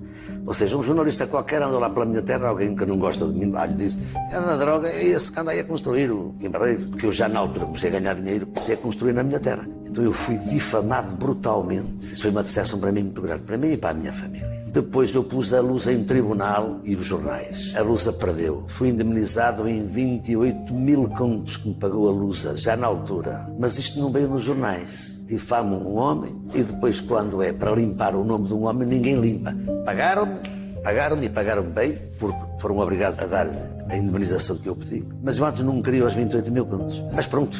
Ou 0.46 0.54
seja, 0.54 0.76
um 0.76 0.82
jornalista 0.82 1.26
qualquer 1.26 1.60
andou 1.60 1.80
lá 1.80 1.90
pela 1.90 2.06
minha 2.06 2.22
terra, 2.22 2.48
alguém 2.48 2.74
que 2.74 2.86
não 2.86 2.98
gosta 2.98 3.26
de 3.26 3.32
mim, 3.32 3.50
lá 3.50 3.66
lhe 3.66 3.74
disse: 3.74 3.98
é 4.30 4.38
na 4.38 4.56
droga, 4.56 4.88
é 4.88 5.04
esse 5.04 5.32
que 5.32 5.40
anda 5.40 5.50
aí 5.50 5.60
a 5.60 5.64
construir 5.64 6.10
o 6.10 6.34
Barreiro. 6.50 6.86
Porque 6.86 7.06
eu 7.06 7.12
já 7.12 7.28
na 7.28 7.40
altura 7.40 7.66
comecei 7.66 7.90
a 7.90 7.98
ganhar 7.98 8.14
dinheiro, 8.14 8.46
comecei 8.46 8.74
a 8.74 8.78
construir 8.78 9.12
na 9.12 9.22
minha 9.22 9.40
terra. 9.40 9.66
Então 9.84 10.04
eu 10.04 10.12
fui 10.12 10.36
difamado 10.36 11.12
brutalmente. 11.16 12.12
Isso 12.12 12.22
foi 12.22 12.30
uma 12.30 12.42
decepção 12.42 12.78
para 12.78 12.92
mim 12.92 13.02
muito 13.02 13.22
grande, 13.22 13.42
para 13.42 13.58
mim 13.58 13.72
e 13.72 13.76
para 13.76 13.90
a 13.90 13.94
minha 13.94 14.12
família. 14.12 14.64
Depois 14.76 15.14
eu 15.14 15.24
pus 15.24 15.54
a 15.54 15.60
luz 15.60 15.86
em 15.86 16.04
tribunal 16.04 16.80
e 16.84 16.94
os 16.94 17.06
jornais. 17.06 17.74
A 17.74 17.80
Lusa 17.80 18.12
perdeu. 18.12 18.64
Fui 18.68 18.90
indemnizado 18.90 19.66
em 19.66 19.86
28 19.86 20.74
mil 20.74 21.08
contos 21.08 21.56
que 21.56 21.68
me 21.68 21.74
pagou 21.74 22.08
a 22.08 22.12
Lusa, 22.12 22.54
já 22.56 22.76
na 22.76 22.86
altura. 22.86 23.50
Mas 23.58 23.78
isto 23.78 23.98
não 23.98 24.12
veio 24.12 24.28
nos 24.28 24.42
jornais. 24.42 25.15
Difamam 25.26 25.80
um 25.80 25.96
homem 25.98 26.40
e 26.54 26.62
depois, 26.62 27.00
quando 27.00 27.42
é 27.42 27.52
para 27.52 27.72
limpar 27.72 28.14
o 28.14 28.22
nome 28.24 28.46
de 28.46 28.54
um 28.54 28.64
homem, 28.66 28.86
ninguém 28.86 29.16
limpa. 29.20 29.52
Pagaram-me, 29.84 30.38
pagaram-me 30.84 31.26
e 31.26 31.28
pagaram-me 31.28 31.70
bem, 31.70 31.98
porque 32.18 32.38
foram 32.60 32.78
obrigados 32.78 33.18
a 33.18 33.26
dar 33.26 33.48
a 33.90 33.96
indemnização 33.96 34.56
que 34.56 34.68
eu 34.68 34.76
pedi. 34.76 35.04
Mas 35.22 35.38
eu 35.38 35.44
antes 35.44 35.62
não 35.62 35.82
queria 35.82 36.04
os 36.04 36.14
28 36.14 36.50
mil 36.52 36.64
contos. 36.66 37.02
Mas 37.12 37.26
pronto. 37.26 37.58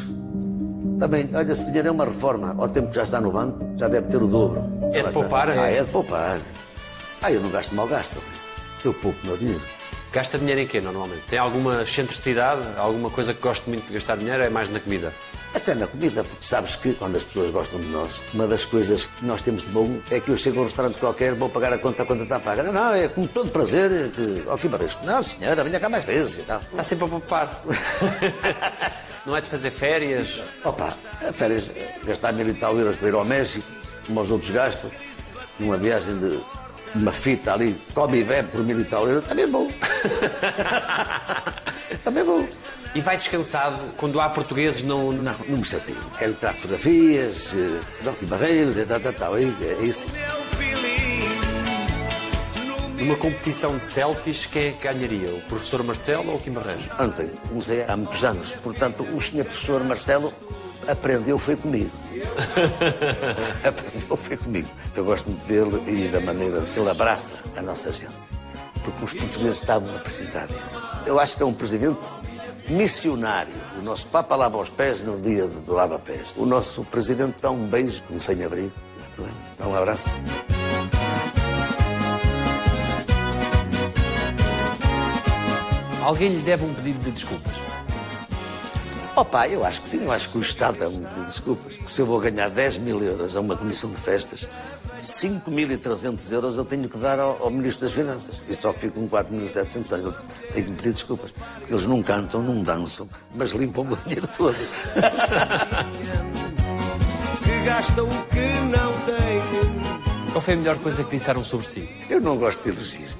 Também, 1.00 1.28
olha, 1.34 1.54
se 1.54 1.64
dinheiro 1.66 1.88
é 1.88 1.90
uma 1.90 2.04
reforma, 2.04 2.54
ao 2.56 2.68
tempo 2.68 2.88
que 2.90 2.96
já 2.96 3.02
está 3.02 3.20
no 3.20 3.32
banco, 3.32 3.58
já 3.76 3.88
deve 3.88 4.08
ter 4.08 4.22
o 4.22 4.26
dobro. 4.28 4.62
É 4.92 5.02
de 5.02 5.10
poupar, 5.10 5.50
Ah, 5.50 5.68
é? 5.70 5.78
é 5.78 5.84
de 5.84 5.90
poupar. 5.90 6.38
Ah, 7.20 7.32
eu 7.32 7.40
não 7.42 7.50
gasto 7.50 7.74
mal 7.74 7.88
gasto. 7.88 8.16
Eu 8.84 8.94
poupo 8.94 9.18
meu 9.26 9.36
dinheiro. 9.36 9.60
Gasta 10.12 10.38
dinheiro 10.38 10.60
em 10.60 10.66
quê, 10.66 10.80
normalmente? 10.80 11.22
Tem 11.28 11.38
alguma 11.38 11.82
excentricidade? 11.82 12.62
Alguma 12.78 13.10
coisa 13.10 13.34
que 13.34 13.42
goste 13.42 13.68
muito 13.68 13.88
de 13.88 13.94
gastar 13.94 14.16
dinheiro? 14.16 14.42
É 14.42 14.48
mais 14.48 14.68
na 14.70 14.78
comida? 14.80 15.12
Até 15.56 15.74
na 15.74 15.86
comida, 15.86 16.22
porque 16.22 16.44
sabes 16.44 16.76
que 16.76 16.92
quando 16.92 17.16
as 17.16 17.24
pessoas 17.24 17.50
gostam 17.50 17.80
de 17.80 17.86
nós, 17.86 18.20
uma 18.34 18.46
das 18.46 18.66
coisas 18.66 19.06
que 19.06 19.24
nós 19.24 19.40
temos 19.40 19.62
de 19.62 19.70
bom 19.70 20.00
é 20.10 20.20
que 20.20 20.28
eu 20.28 20.36
chego 20.36 20.58
a 20.58 20.60
um 20.60 20.64
restaurante 20.64 20.98
qualquer, 20.98 21.34
vou 21.34 21.48
pagar 21.48 21.72
a 21.72 21.78
conta, 21.78 22.02
a 22.02 22.06
conta 22.06 22.24
está 22.24 22.38
paga. 22.38 22.62
Não, 22.62 22.74
não, 22.74 22.92
é 22.92 23.08
com 23.08 23.26
todo 23.26 23.50
prazer, 23.50 24.10
que, 24.10 24.44
ó 24.46 24.58
que. 24.58 24.68
Não, 25.06 25.22
senhora, 25.22 25.64
venha 25.64 25.80
cá 25.80 25.88
mais 25.88 26.04
vezes 26.04 26.40
e 26.40 26.42
tal. 26.42 26.60
Está 26.60 26.82
sempre 26.82 27.06
a 27.06 27.08
poupar. 27.08 27.58
Não 29.24 29.34
é 29.34 29.40
de 29.40 29.48
fazer 29.48 29.70
férias. 29.70 30.42
Opa, 30.62 30.92
férias, 31.32 31.70
gastar 32.04 32.34
mil 32.34 32.48
e 32.48 32.54
tal 32.54 32.78
euros 32.78 32.96
para 32.96 33.08
ir 33.08 33.14
ao 33.14 33.24
México, 33.24 33.66
como 34.06 34.20
os 34.20 34.30
outros 34.30 34.50
gastam, 34.50 34.90
numa 35.58 35.78
viagem 35.78 36.18
de 36.18 36.38
uma 36.94 37.12
fita 37.12 37.54
ali, 37.54 37.80
come 37.94 38.20
e 38.20 38.24
bebe 38.24 38.50
por 38.50 38.62
mil 38.62 38.78
e 38.78 38.84
tal 38.84 39.08
euros, 39.08 39.26
também 39.26 39.44
é 39.44 39.48
bom. 39.48 39.70
também 42.04 42.22
é 42.22 42.26
bom. 42.26 42.46
E 42.96 43.00
vai 43.02 43.18
descansado 43.18 43.76
quando 43.98 44.18
há 44.18 44.30
portugueses 44.30 44.82
não. 44.82 45.12
Não, 45.12 45.36
não 45.46 45.58
me 45.58 45.64
chateio. 45.66 45.98
Quero 46.18 46.32
tirar 46.32 46.54
fotografias, 46.54 47.54
eh, 47.54 47.80
Doc 48.02 48.22
Barreiros 48.22 48.78
e 48.78 48.86
tal, 48.86 48.98
tal, 48.98 49.12
tal. 49.12 49.36
É 49.36 49.42
é 49.42 49.82
isso. 49.82 50.06
Numa 52.98 53.14
competição 53.16 53.76
de 53.76 53.84
selfies, 53.84 54.46
quem 54.46 54.68
é 54.68 54.72
que 54.72 54.88
ganharia? 54.88 55.28
O 55.28 55.42
professor 55.42 55.82
Marcelo 55.82 56.30
ou 56.30 56.36
o 56.36 56.40
Kim 56.40 56.52
Barreiros? 56.52 56.88
Ontem, 56.98 57.30
comecei 57.50 57.84
há 57.84 57.94
muitos 57.98 58.24
anos. 58.24 58.52
Portanto, 58.62 59.02
o 59.02 59.20
senhor 59.20 59.44
professor 59.44 59.84
Marcelo 59.84 60.32
aprendeu, 60.88 61.38
foi 61.38 61.54
comigo. 61.54 61.90
aprendeu, 63.62 64.16
foi 64.16 64.38
comigo. 64.38 64.70
Eu 64.96 65.04
gosto 65.04 65.28
muito 65.28 65.44
dele 65.44 65.82
e 65.86 66.08
da 66.08 66.20
maneira 66.20 66.62
que 66.62 66.80
ele 66.80 66.88
abraça 66.88 67.44
a 67.58 67.60
nossa 67.60 67.92
gente. 67.92 68.16
Porque 68.82 69.04
os 69.04 69.12
portugueses 69.12 69.60
estavam 69.60 69.94
a 69.94 69.98
precisar 69.98 70.46
disso. 70.46 70.82
Eu 71.04 71.20
acho 71.20 71.36
que 71.36 71.42
é 71.42 71.46
um 71.46 71.52
presidente 71.52 72.00
missionário. 72.68 73.54
O 73.78 73.82
nosso 73.82 74.06
Papa 74.08 74.34
lava 74.36 74.58
os 74.58 74.68
pés 74.68 75.02
no 75.02 75.20
dia 75.20 75.46
do 75.46 75.72
lava-pés. 75.72 76.34
O 76.36 76.44
nosso 76.44 76.84
presidente 76.84 77.36
dá 77.40 77.50
um 77.50 77.66
beijo, 77.66 78.02
um 78.10 78.20
sem-abrigo. 78.20 78.72
Muito 78.98 79.22
bem. 79.22 79.32
Dá 79.58 79.66
um 79.66 79.74
abraço. 79.74 80.10
Alguém 86.02 86.36
lhe 86.36 86.42
deve 86.42 86.64
um 86.64 86.72
pedido 86.72 87.02
de 87.02 87.10
desculpas. 87.10 87.52
Opa, 89.16 89.48
eu 89.48 89.64
acho 89.64 89.80
que 89.80 89.88
sim, 89.88 90.04
eu 90.04 90.12
acho 90.12 90.28
que 90.28 90.38
o 90.38 90.40
Estado 90.40 90.78
dá 90.78 90.88
muito 90.88 91.24
desculpas. 91.24 91.78
Se 91.86 92.02
eu 92.02 92.06
vou 92.06 92.20
ganhar 92.20 92.48
10 92.50 92.78
mil 92.78 93.02
euros 93.02 93.34
a 93.34 93.40
uma 93.40 93.56
comissão 93.56 93.90
de 93.90 93.96
festas, 93.96 94.50
5.300 94.98 96.32
euros 96.32 96.56
eu 96.56 96.64
tenho 96.64 96.88
que 96.88 96.98
dar 96.98 97.18
ao, 97.18 97.42
ao 97.42 97.50
Ministro 97.50 97.86
das 97.86 97.94
Finanças. 97.94 98.42
E 98.48 98.54
só 98.54 98.72
fico 98.72 99.00
com 99.00 99.08
4.700, 99.08 99.76
então 99.76 99.98
eu 99.98 100.12
tenho 100.52 100.66
que 100.66 100.72
pedir 100.72 100.92
desculpas. 100.92 101.32
Porque 101.58 101.72
eles 101.72 101.86
não 101.86 102.02
cantam, 102.02 102.42
não 102.42 102.62
dançam, 102.62 103.08
mas 103.34 103.50
limpam 103.52 103.82
o 103.82 103.96
dinheiro 103.96 104.26
todo. 104.28 104.56
Que 107.42 107.64
gasta 107.64 108.02
o 108.02 108.08
que 108.08 108.60
não 108.70 108.92
tem. 109.04 110.32
Qual 110.32 110.42
foi 110.42 110.54
a 110.54 110.56
melhor 110.56 110.78
coisa 110.78 111.04
que 111.04 111.10
disseram 111.10 111.42
sobre 111.44 111.66
si? 111.66 111.88
Eu 112.10 112.20
não 112.20 112.36
gosto 112.36 112.62
de 112.62 112.70
elogios. 112.70 113.16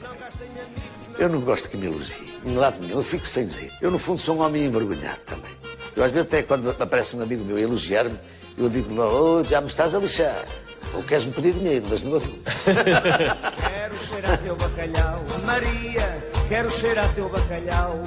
Eu 1.19 1.29
não 1.31 1.41
gosto 1.41 1.71
que 1.71 1.77
me 1.77 1.87
elogiem. 1.87 2.29
Em 2.45 2.55
lado 2.57 2.79
nenhum, 2.81 2.99
eu 2.99 3.03
fico 3.03 3.27
sem 3.27 3.49
jeito. 3.49 3.75
Eu, 3.81 3.91
no 3.91 3.99
fundo, 3.99 4.21
sou 4.21 4.37
um 4.37 4.43
homem 4.43 4.67
envergonhado 4.67 5.23
também. 5.25 5.51
Eu, 5.97 6.05
às 6.05 6.13
vezes, 6.13 6.27
até 6.27 6.43
quando 6.43 6.71
aparece 6.71 7.17
um 7.17 7.23
amigo 7.23 7.43
meu 7.43 7.59
elogiar-me, 7.59 8.19
eu 8.57 8.69
digo 8.69 8.95
oh, 9.01 9.43
já 9.43 9.61
me 9.61 9.67
estás 9.67 9.95
a 9.95 9.99
lixar. 9.99 10.45
Ou 10.95 11.03
queres-me 11.03 11.33
pedir 11.33 11.55
dinheiro, 11.55 11.87
mas 11.89 12.03
não... 12.03 12.19
Quero 12.21 13.99
cheirar 13.99 14.39
teu 14.39 14.57
bacalhau, 14.57 15.25
Maria. 15.45 16.37
Quero 16.49 16.71
cheirar 16.71 17.13
teu 17.15 17.29
bacalhau, 17.29 18.01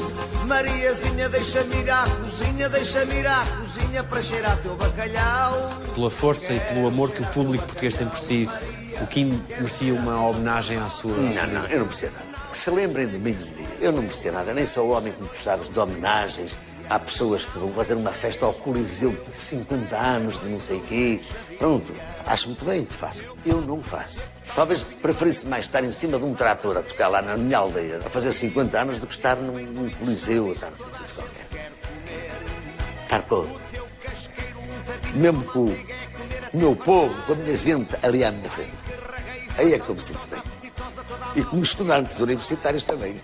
Mariazinha, 0.46 1.28
deixa-me 1.28 1.76
ir 1.76 1.90
à 1.90 2.06
cozinha, 2.10 2.70
deixa-me 2.70 3.16
ir 3.16 3.28
à 3.28 3.46
cozinha 3.46 4.02
para 4.02 4.22
cheirar 4.22 4.58
teu 4.62 4.78
bacalhau. 4.78 5.70
Pela 5.94 6.10
força 6.10 6.54
e 6.54 6.60
pelo 6.62 6.88
amor 6.88 7.12
que 7.12 7.22
o 7.22 7.26
público 7.28 7.66
português 7.66 7.96
tem 7.96 8.08
por 8.08 8.18
si, 8.18 8.50
o 9.02 9.08
Kim 9.08 9.44
merecia 9.50 9.94
uma 9.94 10.26
homenagem 10.26 10.78
à 10.78 10.88
sua. 10.88 11.12
Não, 11.18 11.48
não, 11.48 11.66
eu 11.68 11.80
não 11.80 11.88
preciso 11.88 12.14
nada. 12.14 12.26
Que 12.50 12.58
se 12.58 12.72
lembrem 12.72 13.08
de 13.08 13.18
mim 13.18 13.32
um 13.34 13.54
dia. 13.54 13.68
Eu 13.82 13.92
não 13.92 14.06
preciso 14.06 14.34
nada, 14.34 14.54
nem 14.54 14.66
sou 14.66 14.90
homem, 14.92 15.12
como 15.12 15.28
tu 15.28 15.44
sabes, 15.44 15.70
de 15.70 15.78
homenagens. 15.78 16.58
Há 16.90 16.98
pessoas 16.98 17.46
que 17.46 17.60
vão 17.60 17.74
fazer 17.74 17.96
uma 17.96 18.12
festa 18.12 18.46
ao 18.46 18.54
Coliseu 18.54 19.12
de 19.12 19.38
50 19.38 19.96
anos, 19.96 20.42
de 20.42 20.48
não 20.48 20.60
sei 20.60 20.80
quê. 20.80 21.20
Pronto, 21.58 21.94
acho 22.30 22.48
muito 22.48 22.64
bem 22.64 22.86
que 22.86 22.94
façam. 22.94 23.26
Eu 23.46 23.60
não 23.60 23.82
faço. 23.82 24.24
Talvez 24.56 24.84
preferisse 24.84 25.46
mais 25.48 25.66
estar 25.66 25.84
em 25.84 25.92
cima 25.92 26.18
de 26.18 26.26
um 26.26 26.34
trator 26.34 26.78
a 26.78 26.82
tocar 26.82 27.08
lá 27.08 27.22
na 27.22 27.38
minha 27.38 27.58
aldeia, 27.58 28.02
a 28.06 28.10
fazer 28.10 28.32
50 28.32 28.80
anos, 28.80 29.00
do 29.00 29.08
que 29.08 29.14
estar 29.14 29.36
num, 29.36 29.60
num 29.60 29.90
Coliseu, 29.92 30.50
a 30.50 30.54
estar 30.54 30.68
assim, 30.68 30.86
qualquer. 31.16 31.72
Estar 33.04 33.22
com. 33.24 33.48
Mesmo 35.14 35.44
com 35.46 35.66
o 35.66 36.58
meu 36.58 36.76
povo, 36.76 37.14
com 37.24 37.34
a 37.34 37.36
minha 37.36 37.56
gente 37.56 37.96
ali 38.04 38.24
à 38.24 38.32
minha 38.32 38.50
frente. 38.50 38.74
Aí 39.58 39.74
é 39.74 39.80
que 39.80 39.90
eu 39.90 39.96
me 39.96 40.02
sinto 40.02 40.28
bem. 40.28 40.42
E 41.36 41.44
como 41.44 41.64
estudantes 41.64 42.20
universitários 42.20 42.86
também. 42.86 43.16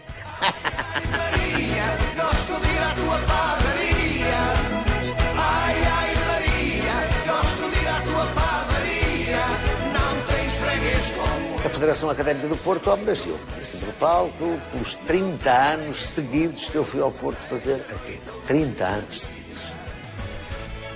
Federação 11.85 12.09
Académica 12.09 12.47
do 12.47 12.57
Porto 12.57 12.89
em 12.97 13.15
cima 13.63 13.85
do 13.85 13.93
palco 13.99 14.59
pelos 14.71 14.95
30 15.05 15.51
anos 15.51 16.03
seguidos 16.03 16.67
que 16.67 16.75
eu 16.75 16.83
fui 16.83 16.99
ao 16.99 17.11
Porto 17.11 17.37
fazer 17.41 17.75
aquilo. 17.75 18.41
30 18.47 18.83
anos 18.83 19.21
seguidos. 19.21 19.61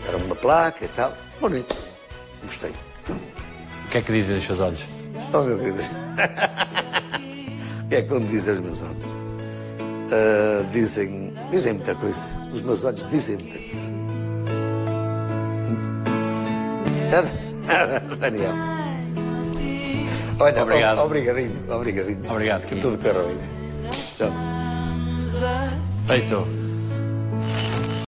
Deram 0.03 0.17
uma 0.17 0.35
placa 0.35 0.85
e 0.85 0.87
tal. 0.87 1.15
Bonito. 1.39 1.77
Gostei. 2.43 2.71
O 3.07 3.89
que 3.91 3.99
é 3.99 4.01
que 4.01 4.11
dizem 4.11 4.37
os 4.37 4.43
seus 4.43 4.59
olhos? 4.59 4.83
Oh, 5.31 5.43
meu 5.43 5.59
querido. 5.59 5.77
O 7.83 7.87
que 7.87 7.95
é 7.95 8.01
quando 8.01 8.27
dizem 8.27 8.55
os 8.57 8.59
meus 8.59 8.81
olhos? 8.81 8.97
Ah, 10.11 10.65
dizem, 10.71 11.35
dizem 11.51 11.73
muita 11.73 11.93
coisa. 11.93 12.25
Os 12.51 12.63
meus 12.63 12.83
olhos 12.83 13.05
dizem 13.05 13.37
muita 13.37 13.59
coisa. 13.59 13.93
Daniel. 18.19 18.78
Olha, 20.39 20.63
Obrigado. 20.63 20.99
obrigadinho, 20.99 21.51
obrigadinho. 21.69 22.31
Obrigado, 22.31 22.61
Que 22.65 22.75
Kim. 22.75 22.81
tudo 22.81 22.97
corra 22.97 23.23
bem. 23.27 23.37
Tchau. 24.15 24.31
Feito. 26.07 26.68